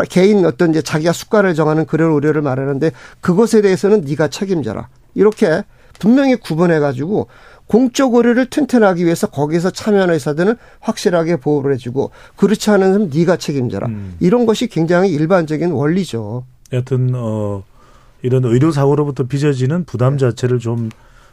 개인 0.09 0.45
어떤 0.45 0.71
이제 0.71 0.83
자기가 0.83 1.13
수가를 1.13 1.55
정하는 1.55 1.85
그런 1.87 2.13
의료를 2.13 2.43
말하는데 2.43 2.93
그것에 3.21 3.63
대해서는 3.63 4.03
네가 4.03 4.29
책임져라. 4.29 4.89
이렇게 5.15 5.65
분명히 5.99 6.37
구분해 6.37 6.79
가지고 6.79 7.29
공적 7.67 8.15
의료를 8.15 8.47
튼튼하기 8.47 9.05
위해서 9.05 9.29
거기서 9.29 9.71
참여하는 9.71 10.15
의사들은 10.15 10.57
확실하게 10.81 11.37
보호를 11.37 11.75
해주고 11.75 12.11
그렇지 12.37 12.71
않은 12.71 12.93
사람 12.93 13.11
네가 13.13 13.37
책임져라. 13.37 13.89
이런 14.19 14.47
것이 14.47 14.67
굉장히 14.67 15.11
일반적인 15.11 15.71
원리죠. 15.71 16.45
여튼 16.73 17.13
어 17.15 17.63
이런 18.23 18.45
의료 18.45 18.71
사고로부터 18.71 19.25
빚어지는 19.25 19.85
부담 19.85 20.19
자체를 20.19 20.59
좀 20.59 20.91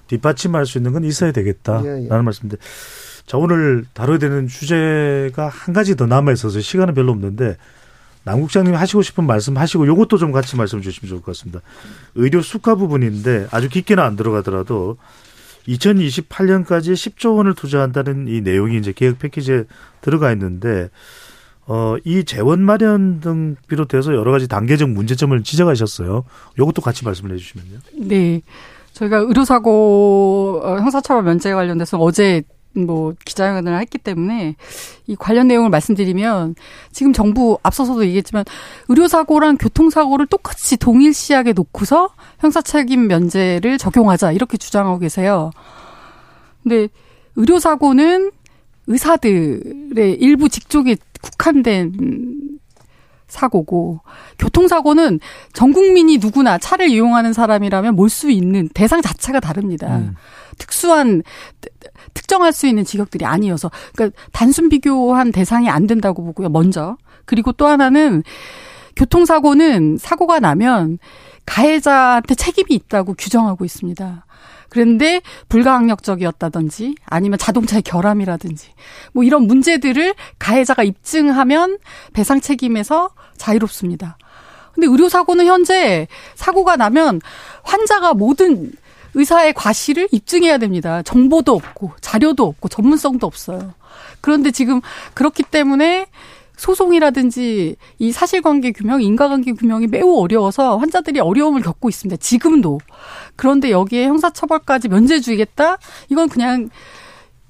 뒷받침할 0.07 0.65
수 0.65 0.77
있는 0.77 0.93
건 0.93 1.03
있어야 1.03 1.31
되겠다라는 1.31 2.03
예, 2.03 2.05
예. 2.05 2.21
말씀인데 2.21 2.57
자 3.25 3.37
오늘 3.37 3.85
다뤄야 3.93 4.19
되는 4.19 4.47
주제가 4.47 5.49
한 5.49 5.73
가지 5.73 5.95
더 5.95 6.05
남아 6.05 6.31
있어서 6.33 6.61
시간은 6.61 6.93
별로 6.93 7.11
없는데 7.11 7.57
남국장님 8.27 8.75
하시고 8.75 9.01
싶은 9.01 9.23
말씀 9.25 9.57
하시고 9.57 9.87
요것도 9.87 10.17
좀 10.17 10.33
같이 10.33 10.57
말씀 10.57 10.81
주시면 10.81 11.09
좋을 11.09 11.21
것 11.21 11.27
같습니다. 11.27 11.61
의료 12.15 12.41
수가 12.41 12.75
부분인데 12.75 13.47
아주 13.51 13.69
깊게는 13.69 14.03
안 14.03 14.17
들어가더라도 14.17 14.97
2028년까지 15.67 16.93
10조 16.93 17.37
원을 17.37 17.55
투자한다는 17.55 18.27
이 18.27 18.41
내용이 18.41 18.77
이제 18.77 18.91
계획 18.93 19.19
패키지에 19.19 19.63
들어가 20.01 20.31
있는데 20.33 20.89
어, 21.67 21.95
이 22.03 22.25
재원 22.25 22.61
마련 22.61 23.21
등 23.21 23.55
비롯해서 23.67 24.13
여러 24.13 24.31
가지 24.31 24.47
단계적 24.49 24.89
문제점을 24.89 25.41
지적하셨어요. 25.43 26.25
요것도 26.59 26.81
같이 26.81 27.05
말씀을 27.05 27.33
해 27.33 27.37
주시면요. 27.37 27.79
네. 27.95 28.41
저희가 28.91 29.19
의료사고 29.19 30.61
어, 30.63 30.77
형사처벌 30.79 31.23
면제 31.23 31.53
관련돼서 31.53 31.97
어제 31.97 32.43
뭐 32.73 33.13
기자회견을 33.25 33.79
했기 33.79 33.97
때문에 33.97 34.55
이 35.07 35.15
관련 35.15 35.47
내용을 35.47 35.69
말씀드리면 35.69 36.55
지금 36.91 37.13
정부 37.13 37.57
앞서서도 37.63 38.05
얘기했지만 38.05 38.45
의료사고랑 38.87 39.57
교통사고를 39.57 40.27
똑같이 40.27 40.77
동일시하게 40.77 41.53
놓고서 41.53 42.09
형사책임 42.39 43.07
면제를 43.07 43.77
적용하자 43.77 44.31
이렇게 44.33 44.57
주장하고 44.57 44.99
계세요. 44.99 45.51
근데 46.61 46.87
의료사고는 47.35 48.31
의사들의 48.87 50.17
일부 50.19 50.49
직종에 50.49 50.95
국한된 51.21 52.59
사고고 53.27 53.99
교통사고는 54.39 55.19
전 55.53 55.73
국민이 55.73 56.17
누구나 56.17 56.57
차를 56.57 56.89
이용하는 56.89 57.33
사람이라면 57.33 57.95
몰 57.95 58.09
수 58.09 58.31
있는 58.31 58.69
대상 58.73 59.01
자체가 59.01 59.39
다릅니다. 59.41 59.97
음. 59.97 60.15
특수한 60.57 61.23
특정할 62.13 62.53
수 62.53 62.67
있는 62.67 62.83
직역들이 62.83 63.25
아니어서 63.25 63.71
그러니까 63.95 64.19
단순 64.31 64.69
비교한 64.69 65.31
대상이 65.31 65.69
안 65.69 65.87
된다고 65.87 66.23
보고요. 66.23 66.49
먼저 66.49 66.97
그리고 67.25 67.51
또 67.51 67.67
하나는 67.67 68.23
교통사고는 68.95 69.97
사고가 69.97 70.39
나면 70.39 70.97
가해자한테 71.45 72.35
책임이 72.35 72.67
있다고 72.71 73.13
규정하고 73.13 73.63
있습니다. 73.63 74.25
그런데 74.69 75.21
불가항력적이었다든지 75.49 76.95
아니면 77.05 77.39
자동차의 77.39 77.83
결함이라든지 77.83 78.69
뭐 79.13 79.23
이런 79.23 79.47
문제들을 79.47 80.13
가해자가 80.39 80.83
입증하면 80.83 81.77
배상 82.13 82.41
책임에서 82.41 83.11
자유롭습니다. 83.37 84.17
근데 84.73 84.87
의료사고는 84.87 85.45
현재 85.45 86.07
사고가 86.35 86.75
나면 86.75 87.21
환자가 87.63 88.13
모든 88.13 88.71
의사의 89.17 89.53
과실을 89.53 90.07
입증해야 90.11 90.59
됩니다. 90.59 91.01
정보도 91.01 91.53
없고 91.53 91.91
자료도 92.01 92.45
없고 92.45 92.69
전문성도 92.69 93.25
없어요. 93.25 93.73
그런데 94.21 94.51
지금 94.51 94.79
그렇기 95.15 95.43
때문에 95.43 96.05
소송이라든지 96.55 97.75
이 97.99 98.11
사실관계 98.11 98.71
규명, 98.71 99.01
인과관계 99.01 99.53
규명이 99.53 99.87
매우 99.87 100.19
어려워서 100.19 100.77
환자들이 100.77 101.19
어려움을 101.19 101.61
겪고 101.61 101.89
있습니다. 101.89 102.17
지금도. 102.17 102.79
그런데 103.35 103.71
여기에 103.71 104.07
형사처벌까지 104.07 104.87
면제 104.87 105.19
주겠다? 105.19 105.77
이건 106.09 106.29
그냥 106.29 106.69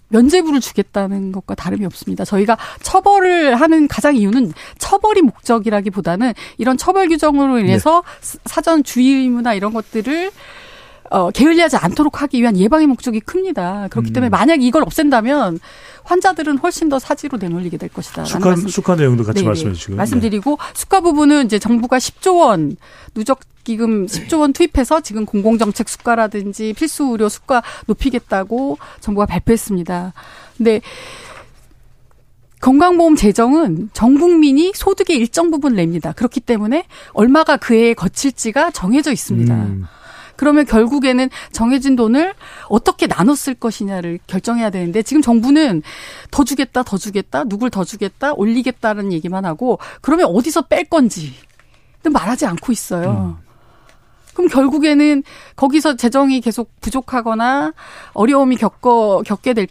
면제부를 0.09 0.61
주겠다는 0.61 1.33
것과 1.33 1.55
다름이 1.55 1.85
없습니다. 1.85 2.23
저희가 2.23 2.57
처벌을 2.81 3.55
하는 3.55 3.89
가장 3.89 4.15
이유는 4.15 4.53
처벌이 4.77 5.21
목적이라기보다는 5.21 6.33
이런 6.57 6.77
처벌 6.77 7.09
규정으로 7.09 7.59
인해서 7.59 8.03
사전 8.21 8.83
주의 8.85 9.09
의무나 9.15 9.53
이런 9.53 9.73
것들을 9.73 10.31
어, 11.09 11.31
게을리하지 11.31 11.77
않도록 11.77 12.21
하기 12.21 12.41
위한 12.41 12.57
예방의 12.57 12.87
목적이 12.87 13.19
큽니다. 13.21 13.87
그렇기 13.89 14.11
때문에 14.11 14.29
음. 14.29 14.31
만약 14.31 14.61
이걸 14.61 14.83
없앤다면 14.83 15.59
환자들은 16.03 16.57
훨씬 16.59 16.89
더 16.89 16.99
사지로 16.99 17.37
내몰리게 17.37 17.77
될 17.77 17.89
것이다. 17.89 18.25
수가, 18.25 18.55
수가 18.55 18.95
내용도 18.95 19.23
같이 19.23 19.43
말씀해 19.43 19.73
주시고요. 19.73 19.95
네. 19.95 19.97
말씀드리고 19.97 20.57
수가 20.73 21.01
부분은 21.01 21.45
이제 21.45 21.59
정부가 21.59 21.97
10조 21.97 22.39
원 22.39 22.77
누적 23.13 23.39
기금 23.63 24.05
10조 24.05 24.39
원 24.39 24.53
투입해서 24.53 25.01
지금 25.01 25.25
공공정책 25.25 25.89
수가라든지 25.89 26.73
필수 26.73 27.03
의료 27.11 27.27
수가 27.27 27.61
높이겠다고 27.87 28.77
정부가 29.01 29.25
발표했습니다. 29.25 30.13
근데 30.57 30.81
건강보험 32.61 33.15
재정은 33.15 33.89
전 33.93 34.17
국민이 34.17 34.71
소득의 34.73 35.17
일정 35.17 35.51
부분 35.51 35.75
냅니다. 35.75 36.13
그렇기 36.13 36.39
때문에 36.39 36.85
얼마가 37.11 37.57
그 37.57 37.75
해에 37.75 37.93
거칠지가 37.93 38.71
정해져 38.71 39.11
있습니다. 39.11 39.53
음. 39.53 39.85
그러면 40.37 40.65
결국에는 40.65 41.29
정해진 41.51 41.95
돈을 41.95 42.33
어떻게 42.69 43.07
나눠 43.07 43.35
쓸 43.35 43.53
것이냐를 43.53 44.19
결정해야 44.27 44.69
되는데 44.69 45.01
지금 45.01 45.21
정부는 45.21 45.81
더 46.31 46.43
주겠다, 46.43 46.83
더 46.83 46.97
주겠다, 46.97 47.43
누굴 47.43 47.69
더 47.69 47.83
주겠다, 47.83 48.33
올리겠다는 48.33 49.11
얘기만 49.11 49.43
하고 49.45 49.79
그러면 50.01 50.27
어디서 50.27 50.63
뺄 50.63 50.85
건지 50.85 51.33
말하지 52.03 52.45
않고 52.45 52.71
있어요. 52.71 53.37
그럼 54.33 54.49
결국에는 54.49 55.23
거기서 55.55 55.95
재정이 55.95 56.41
계속 56.41 56.71
부족하거나 56.79 57.73
어려움이 58.13 58.55
겪어 58.57 59.23
겪게 59.25 59.55
될 59.55 59.67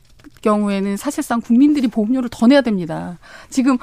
경우에는 0.47 0.97
사실상 0.97 1.41
국민들이 1.41 1.89
보험료를 1.89 2.29
더 2.31 2.47
내야 2.47 2.61
됩니다. 2.61 3.19
지금 3.51 3.79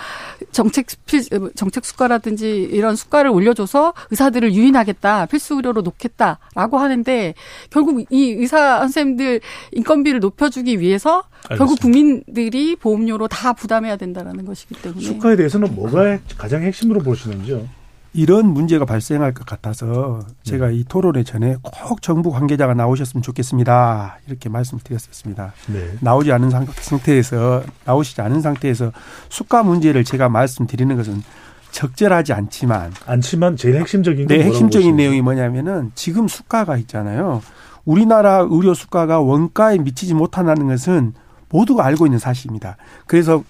정책 0.51 0.87
필 1.05 1.21
정책 1.55 1.83
수가라든지 1.83 2.63
이런 2.71 2.95
수가를 2.95 3.31
올려줘서 3.31 3.93
의사들을 4.11 4.53
유인하겠다, 4.53 5.25
필수 5.25 5.55
의료로 5.55 5.81
놓겠다라고 5.81 6.77
하는데 6.77 7.33
결국 7.69 8.05
이 8.09 8.31
의사 8.31 8.79
선생님들 8.79 9.41
인건비를 9.73 10.21
높여주기 10.21 10.79
위해서 10.79 11.23
결국 11.49 11.81
국민들이 11.81 12.77
보험료로 12.77 13.27
다 13.27 13.51
부담해야 13.51 13.97
된다라는 13.97 14.45
것이기 14.45 14.75
때문에 14.75 15.03
수가에 15.03 15.35
대해서는 15.35 15.75
뭐가 15.75 16.19
가장 16.37 16.61
핵심으로 16.63 17.01
보시는지요? 17.01 17.67
이런 18.13 18.47
문제가 18.47 18.85
발생할 18.85 19.33
것 19.33 19.45
같아서 19.45 20.19
제가 20.43 20.69
이 20.69 20.83
토론회 20.83 21.23
전에 21.23 21.55
꼭 21.63 22.01
정부 22.01 22.31
관계자가 22.31 22.75
나오셨으면 22.75 23.23
좋겠습니다. 23.23 24.19
이렇게 24.27 24.49
말씀드렸었습니다. 24.49 25.53
네. 25.67 25.89
나오지 25.99 26.31
않은 26.31 26.51
상태에서 26.51 27.63
나오시지 27.85 28.21
않은 28.21 28.41
상태에서 28.41 28.91
수가 29.29 29.63
문제를 29.63 30.03
제가 30.03 30.29
말씀드리는 30.29 30.95
것은 30.95 31.23
적절하지 31.71 32.33
않지만 32.33 32.93
않지만 33.07 33.57
제일 33.57 33.77
핵심적인 33.77 34.27
게 34.27 34.37
네, 34.37 34.43
핵심적인 34.43 34.91
보시나요? 34.91 34.95
내용이 34.95 35.21
뭐냐면은 35.21 35.91
지금 35.95 36.27
수가가 36.27 36.77
있잖아요. 36.77 37.41
우리나라 37.83 38.45
의료 38.47 38.75
수가가 38.75 39.21
원가에 39.21 39.79
미치지 39.79 40.13
못한다는 40.13 40.67
것은 40.67 41.13
모두가 41.49 41.83
알고 41.85 42.05
있는 42.05 42.19
사실입니다. 42.19 42.77
그래서 43.07 43.43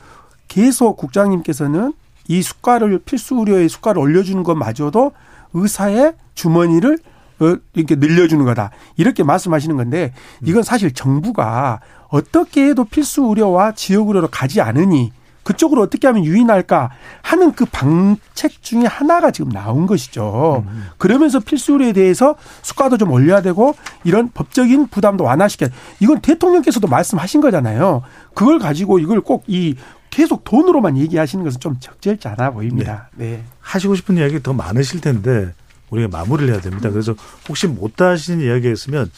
계속 0.48 0.96
국장님께서는 0.96 1.94
이 2.28 2.42
수가를 2.42 3.00
필수 3.00 3.36
의료의 3.36 3.70
수가를 3.70 4.02
올려주는 4.02 4.44
것마저도 4.44 5.12
의사의 5.54 6.14
주머니를 6.36 6.98
어, 7.40 7.58
이렇게 7.74 7.96
늘려주는 7.96 8.44
거다. 8.46 8.72
이렇게 8.96 9.24
말씀하시는 9.24 9.76
건데 9.76 10.14
이건 10.44 10.64
사실 10.64 10.94
정부가 10.94 11.80
어떻게 12.10 12.68
해도 12.68 12.86
필수 12.86 13.24
의료와 13.24 13.74
지역 13.74 14.08
의료로 14.08 14.28
가지 14.30 14.62
않으니 14.62 15.12
그쪽으로 15.44 15.82
어떻게 15.82 16.08
하면 16.08 16.24
유인할까 16.24 16.92
하는 17.22 17.52
그 17.52 17.66
방책 17.66 18.62
중에 18.62 18.86
하나가 18.86 19.30
지금 19.32 19.52
나온 19.52 19.88
것이죠. 19.88 20.64
그러면서 20.98 21.42
필수 21.42 21.74
의료에 21.74 21.92
대해서 21.92 22.36
수가도 22.62 22.98
좀 22.98 23.12
올려야 23.12 23.42
되고 23.42 23.76
이런 24.06 24.30
법적인 24.34 24.88
부담도 24.88 25.26
완화시켜야 25.26 25.70
돼. 25.70 25.76
이건 26.00 26.22
대통령께서도 26.22 26.88
말씀하신 26.88 27.42
거잖아요. 27.42 28.04
그걸 28.34 28.58
가지고 28.60 29.00
이걸 29.00 29.20
꼭 29.20 29.44
이 29.48 29.76
계속 30.14 30.44
돈으로만 30.44 30.96
얘기하시는 30.98 31.44
것은 31.44 31.60
좀 31.60 31.80
적절치 31.80 32.28
않아 32.28 32.52
보입니다. 32.52 33.10
네. 33.16 33.44
하시고 33.60 33.96
싶은 33.96 34.16
이야기 34.18 34.44
더 34.44 34.54
많으실 34.54 35.02
텐데 35.02 35.52
우리가 35.90 36.08
마무리를 36.08 36.54
해야 36.54 36.62
됩니다. 36.62 36.92
그래서 36.92 37.16
혹시 37.50 37.66
못다 37.66 38.10
하시는 38.10 38.46
이야기가 38.46 38.72
있으면 38.72 39.10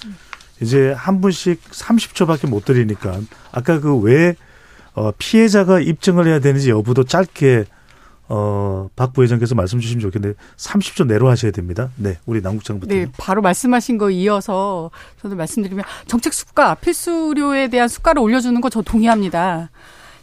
이제 0.61 0.93
한 0.93 1.19
분씩 1.19 1.61
30초밖에 1.69 2.49
못 2.49 2.63
드리니까 2.63 3.19
아까 3.51 3.81
그왜 3.81 4.35
어, 4.93 5.11
피해자가 5.17 5.81
입증을 5.81 6.27
해야 6.27 6.39
되는지 6.39 6.69
여부도 6.69 7.03
짧게 7.03 7.65
어, 8.29 8.89
박 8.95 9.11
부회장께서 9.11 9.53
말씀 9.53 9.81
주시면 9.81 10.01
좋겠는데 10.01 10.37
30초 10.55 11.07
내로 11.07 11.29
하셔야 11.29 11.51
됩니다. 11.51 11.89
네, 11.97 12.17
우리 12.25 12.39
남국장부터. 12.39 12.95
네, 12.95 13.07
바로 13.17 13.41
말씀하신 13.41 13.97
거 13.97 14.09
이어서 14.09 14.91
저도 15.21 15.35
말씀드리면 15.35 15.83
정책 16.07 16.33
수가 16.33 16.75
필수료에 16.75 17.67
대한 17.67 17.89
수가를 17.89 18.21
올려주는 18.21 18.59
거 18.61 18.69
저 18.69 18.81
동의합니다. 18.81 19.69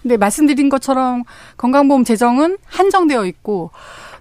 근데 0.02 0.16
말씀드린 0.16 0.68
것처럼 0.68 1.22
건강보험 1.56 2.04
재정은 2.04 2.58
한정되어 2.66 3.24
있고 3.26 3.70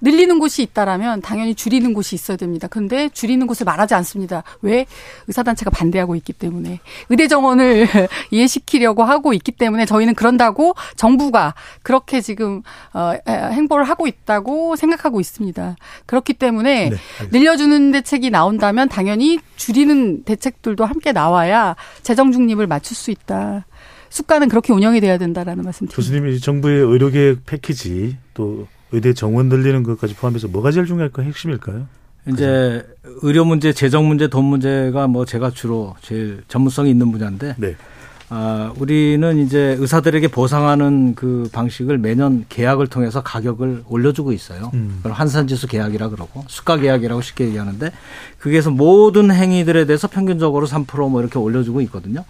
늘리는 0.01 0.39
곳이 0.39 0.63
있다라면 0.63 1.21
당연히 1.21 1.53
줄이는 1.55 1.93
곳이 1.93 2.15
있어야 2.15 2.35
됩니다. 2.35 2.67
그런데 2.69 3.09
줄이는 3.09 3.45
곳을 3.47 3.65
말하지 3.65 3.93
않습니다. 3.93 4.43
왜? 4.61 4.85
의사단체가 5.27 5.69
반대하고 5.69 6.15
있기 6.15 6.33
때문에. 6.33 6.79
의대 7.09 7.27
정원을 7.27 7.87
이해시키려고 8.31 9.03
하고 9.03 9.33
있기 9.33 9.51
때문에 9.51 9.85
저희는 9.85 10.15
그런다고 10.15 10.73
정부가 10.95 11.53
그렇게 11.83 12.19
지금 12.19 12.63
어, 12.93 13.13
행보를 13.27 13.85
하고 13.85 14.07
있다고 14.07 14.75
생각하고 14.75 15.19
있습니다. 15.19 15.75
그렇기 16.07 16.33
때문에 16.33 16.89
네, 16.89 16.97
늘려주는 17.31 17.91
대책이 17.91 18.31
나온다면 18.31 18.89
당연히 18.89 19.39
줄이는 19.55 20.23
대책들도 20.23 20.83
함께 20.83 21.11
나와야 21.11 21.75
재정 22.01 22.31
중립을 22.31 22.65
맞출 22.65 22.97
수 22.97 23.11
있다. 23.11 23.65
수가는 24.11 24.49
그렇게 24.49 24.73
운영이 24.73 24.99
돼야 25.01 25.17
된다라는 25.17 25.63
말씀 25.63 25.87
드립니다. 25.87 25.95
교수님이 25.95 26.39
정부의 26.39 26.81
의료계획 26.81 27.45
패키지 27.45 28.17
또 28.33 28.67
의대 28.91 29.13
정원 29.13 29.47
늘리는 29.47 29.83
것까지 29.83 30.15
포함해서 30.15 30.49
뭐가 30.49 30.71
제일 30.71 30.85
중요할까 30.85 31.23
핵심일까요? 31.23 31.87
이제 32.27 32.85
의료 33.23 33.45
문제, 33.45 33.73
재정 33.73 34.07
문제, 34.07 34.27
돈 34.27 34.45
문제가 34.45 35.07
뭐 35.07 35.25
제가 35.25 35.49
주로 35.49 35.95
제일 36.01 36.43
전문성이 36.49 36.91
있는 36.91 37.11
분야인데 37.11 37.55
네. 37.57 37.75
아, 38.29 38.71
우리는 38.77 39.39
이제 39.39 39.75
의사들에게 39.79 40.27
보상하는 40.29 41.15
그 41.15 41.49
방식을 41.51 41.97
매년 41.97 42.45
계약을 42.47 42.87
통해서 42.87 43.21
가격을 43.23 43.83
올려주고 43.87 44.33
있어요. 44.33 44.71
음. 44.73 44.95
그걸 44.97 45.13
환산지수 45.13 45.67
계약이라 45.67 46.09
그러고 46.09 46.43
수가 46.47 46.77
계약이라고 46.77 47.21
쉽게 47.21 47.45
얘기하는데 47.45 47.91
그게서 48.39 48.71
모든 48.71 49.31
행위들에 49.31 49.85
대해서 49.85 50.07
평균적으로 50.07 50.67
3%뭐 50.67 51.21
이렇게 51.21 51.39
올려주고 51.39 51.81
있거든요. 51.81 52.23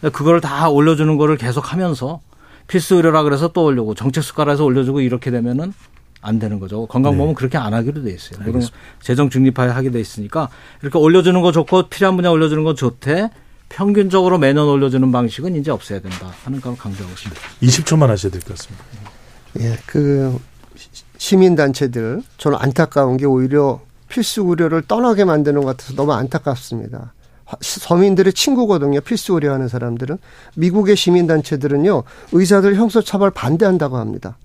그걸 0.00 0.40
다 0.40 0.68
올려주는 0.68 1.16
거를 1.16 1.36
계속 1.36 1.72
하면서 1.72 2.20
필수 2.66 2.96
의료라 2.96 3.22
그래서 3.22 3.48
또 3.48 3.64
올려고 3.64 3.94
정책 3.94 4.22
수가라 4.22 4.52
해서 4.52 4.64
올려주고 4.64 5.00
이렇게 5.00 5.30
되면은 5.30 5.72
안 6.20 6.38
되는 6.38 6.58
거죠. 6.60 6.86
건강보험은 6.86 7.34
네. 7.34 7.38
그렇게 7.38 7.58
안 7.58 7.74
하기로 7.74 8.02
돼 8.02 8.10
있어요. 8.12 8.40
그럼. 8.44 8.60
재정 9.00 9.30
중립화에 9.30 9.68
하게 9.68 9.90
돼 9.90 10.00
있으니까 10.00 10.48
이렇게 10.82 10.98
올려주는 10.98 11.40
거 11.40 11.52
좋고 11.52 11.88
필요한 11.88 12.16
분야 12.16 12.30
올려주는 12.30 12.62
건 12.64 12.76
좋대. 12.76 13.30
평균적으로 13.70 14.38
매년 14.38 14.66
올려주는 14.66 15.12
방식은 15.12 15.54
이제 15.56 15.70
없어야 15.70 16.00
된다 16.00 16.32
하는 16.44 16.60
걸 16.60 16.74
강조하고 16.76 17.12
있습니다. 17.14 17.40
20초만 17.62 18.06
하셔야 18.06 18.32
될 18.32 18.40
것 18.40 18.56
같습니다. 18.56 18.84
예, 19.60 19.76
그 19.86 20.38
시민단체들 21.18 22.22
저는 22.38 22.58
안타까운 22.60 23.16
게 23.16 23.26
오히려 23.26 23.80
필수 24.08 24.42
의료를 24.48 24.82
떠나게 24.82 25.24
만드는 25.24 25.60
것 25.62 25.76
같아서 25.76 25.94
너무 25.94 26.12
안타깝습니다. 26.14 27.12
서민들의 27.60 28.32
친구거든요. 28.32 29.00
필수 29.00 29.34
의료하는 29.34 29.68
사람들은 29.68 30.18
미국의 30.56 30.96
시민단체들은요 30.96 32.02
의사들 32.32 32.74
형사처벌 32.74 33.30
반대한다고 33.30 33.96
합니다. 33.96 34.36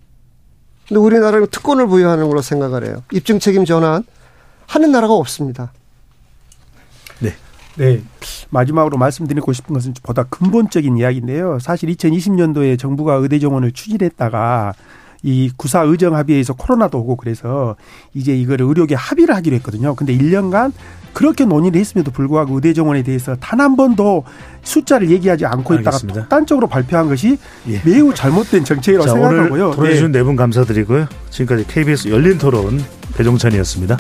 근데 0.88 1.00
우리나라는 1.00 1.48
특권을 1.48 1.88
부여하는 1.88 2.28
걸로 2.28 2.42
생각을 2.42 2.86
해요. 2.86 3.04
입증 3.12 3.40
책임 3.40 3.66
전환 3.66 4.04
하는 4.68 4.92
나라가 4.92 5.14
없습니다. 5.14 5.72
네. 7.76 8.04
마지막으로 8.52 8.98
말씀드리고 8.98 9.52
싶은 9.52 9.74
것은 9.74 9.96
보다 10.04 10.24
근본적인 10.24 10.98
이야기인데요. 10.98 11.58
사실 11.60 11.90
2020년도에 11.90 12.78
정부가 12.78 13.16
의대 13.16 13.40
정원을 13.40 13.72
추진했다가 13.72 14.74
이 15.24 15.50
구사 15.58 15.82
의정 15.82 16.16
합의에서 16.16 16.54
코로나도 16.54 17.00
오고 17.00 17.16
그래서 17.16 17.76
이제 18.14 18.36
이거를 18.38 18.68
의료계 18.68 18.94
합의를 18.94 19.36
하기로 19.36 19.56
했거든요. 19.56 19.96
근데 19.96 20.16
1년간 20.16 20.72
그렇게 21.14 21.46
논의를 21.46 21.80
했음에도 21.80 22.12
불구하고 22.12 22.56
의대 22.56 22.74
정원에 22.74 23.04
대해서 23.04 23.36
단 23.40 23.60
한 23.64 23.76
번도 23.78 24.24
숫자를 24.64 25.10
얘기하지 25.12 25.46
않고 25.46 25.76
있다가. 25.76 25.98
독단적으로 26.22 26.68
발표한 26.68 27.08
것이 27.08 27.38
예. 27.70 27.82
매우 27.86 28.14
잘못된 28.14 28.66
정책이라고 28.66 29.06
자, 29.08 29.14
오늘 29.14 29.28
생각하고요. 29.30 29.72
토론해 29.72 29.94
주신 29.94 30.12
네 30.12 30.24
분 30.24 30.36
감사드리고요. 30.36 31.08
지금까지 31.30 31.66
KBS 31.68 32.10
열린 32.10 32.38
토론 32.38 32.84
배종찬이었습니다. 33.16 33.98